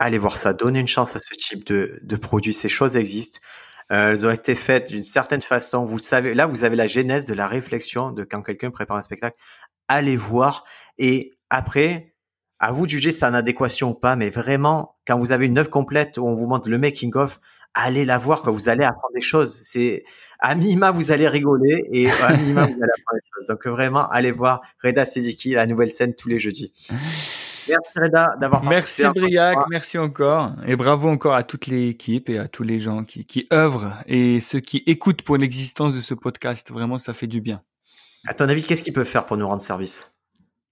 [0.00, 0.52] allez voir ça.
[0.52, 2.52] Donnez une chance à ce type de, de produit.
[2.52, 3.38] Ces choses existent.
[3.92, 5.84] Euh, elles ont été faites d'une certaine façon.
[5.84, 9.02] Vous savez, là, vous avez la genèse de la réflexion de quand quelqu'un prépare un
[9.02, 9.36] spectacle.
[9.88, 10.64] Allez voir
[10.98, 12.14] et après,
[12.60, 14.16] à vous de juger si c'est en adéquation ou pas.
[14.16, 17.40] Mais vraiment, quand vous avez une œuvre complète où on vous montre le making of,
[17.74, 18.42] allez la voir.
[18.42, 18.52] Quoi.
[18.52, 19.60] Vous allez apprendre des choses.
[19.64, 20.04] C'est
[20.38, 23.46] à minima, vous allez rigoler et à minima, vous allez apprendre des choses.
[23.48, 26.72] Donc vraiment, allez voir Reda Sediki, la nouvelle scène tous les jeudis.
[27.68, 29.04] Merci Reda d'avoir Merci.
[29.14, 30.52] Briac, merci encore.
[30.66, 34.40] Et bravo encore à toute l'équipe et à tous les gens qui, qui œuvrent et
[34.40, 36.70] ceux qui écoutent pour l'existence de ce podcast.
[36.70, 37.62] Vraiment, ça fait du bien.
[38.26, 40.14] À ton avis, qu'est-ce qu'il peut faire pour nous rendre service?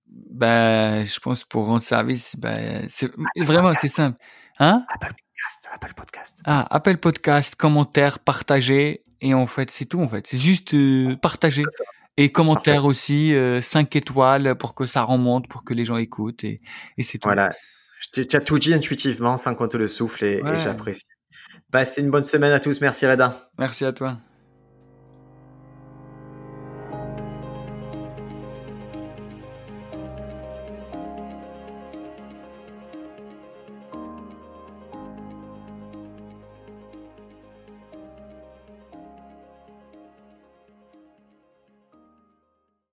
[0.06, 4.18] Ben, je pense pour rendre service, ben, c'est vraiment, c'est simple.
[4.58, 4.84] Hein?
[4.88, 6.40] Apple Podcast, Apple Podcast.
[6.44, 9.04] Ah, appel podcast, commentaire, partager.
[9.20, 10.26] Et en fait, c'est tout, en fait.
[10.26, 11.62] C'est juste euh, partager.
[12.20, 16.42] Et commentaire aussi, euh, 5 étoiles pour que ça remonte, pour que les gens écoutent.
[16.44, 16.60] Et,
[16.98, 17.28] et c'est tout.
[17.28, 17.52] Voilà.
[18.12, 20.58] Tu as tout dit intuitivement, sans compter le souffle, et, et Ouais.
[20.58, 21.04] j'apprécie.
[21.70, 22.80] Passez une bonne semaine à tous.
[22.80, 23.50] Merci Reda.
[23.58, 24.18] Merci à toi.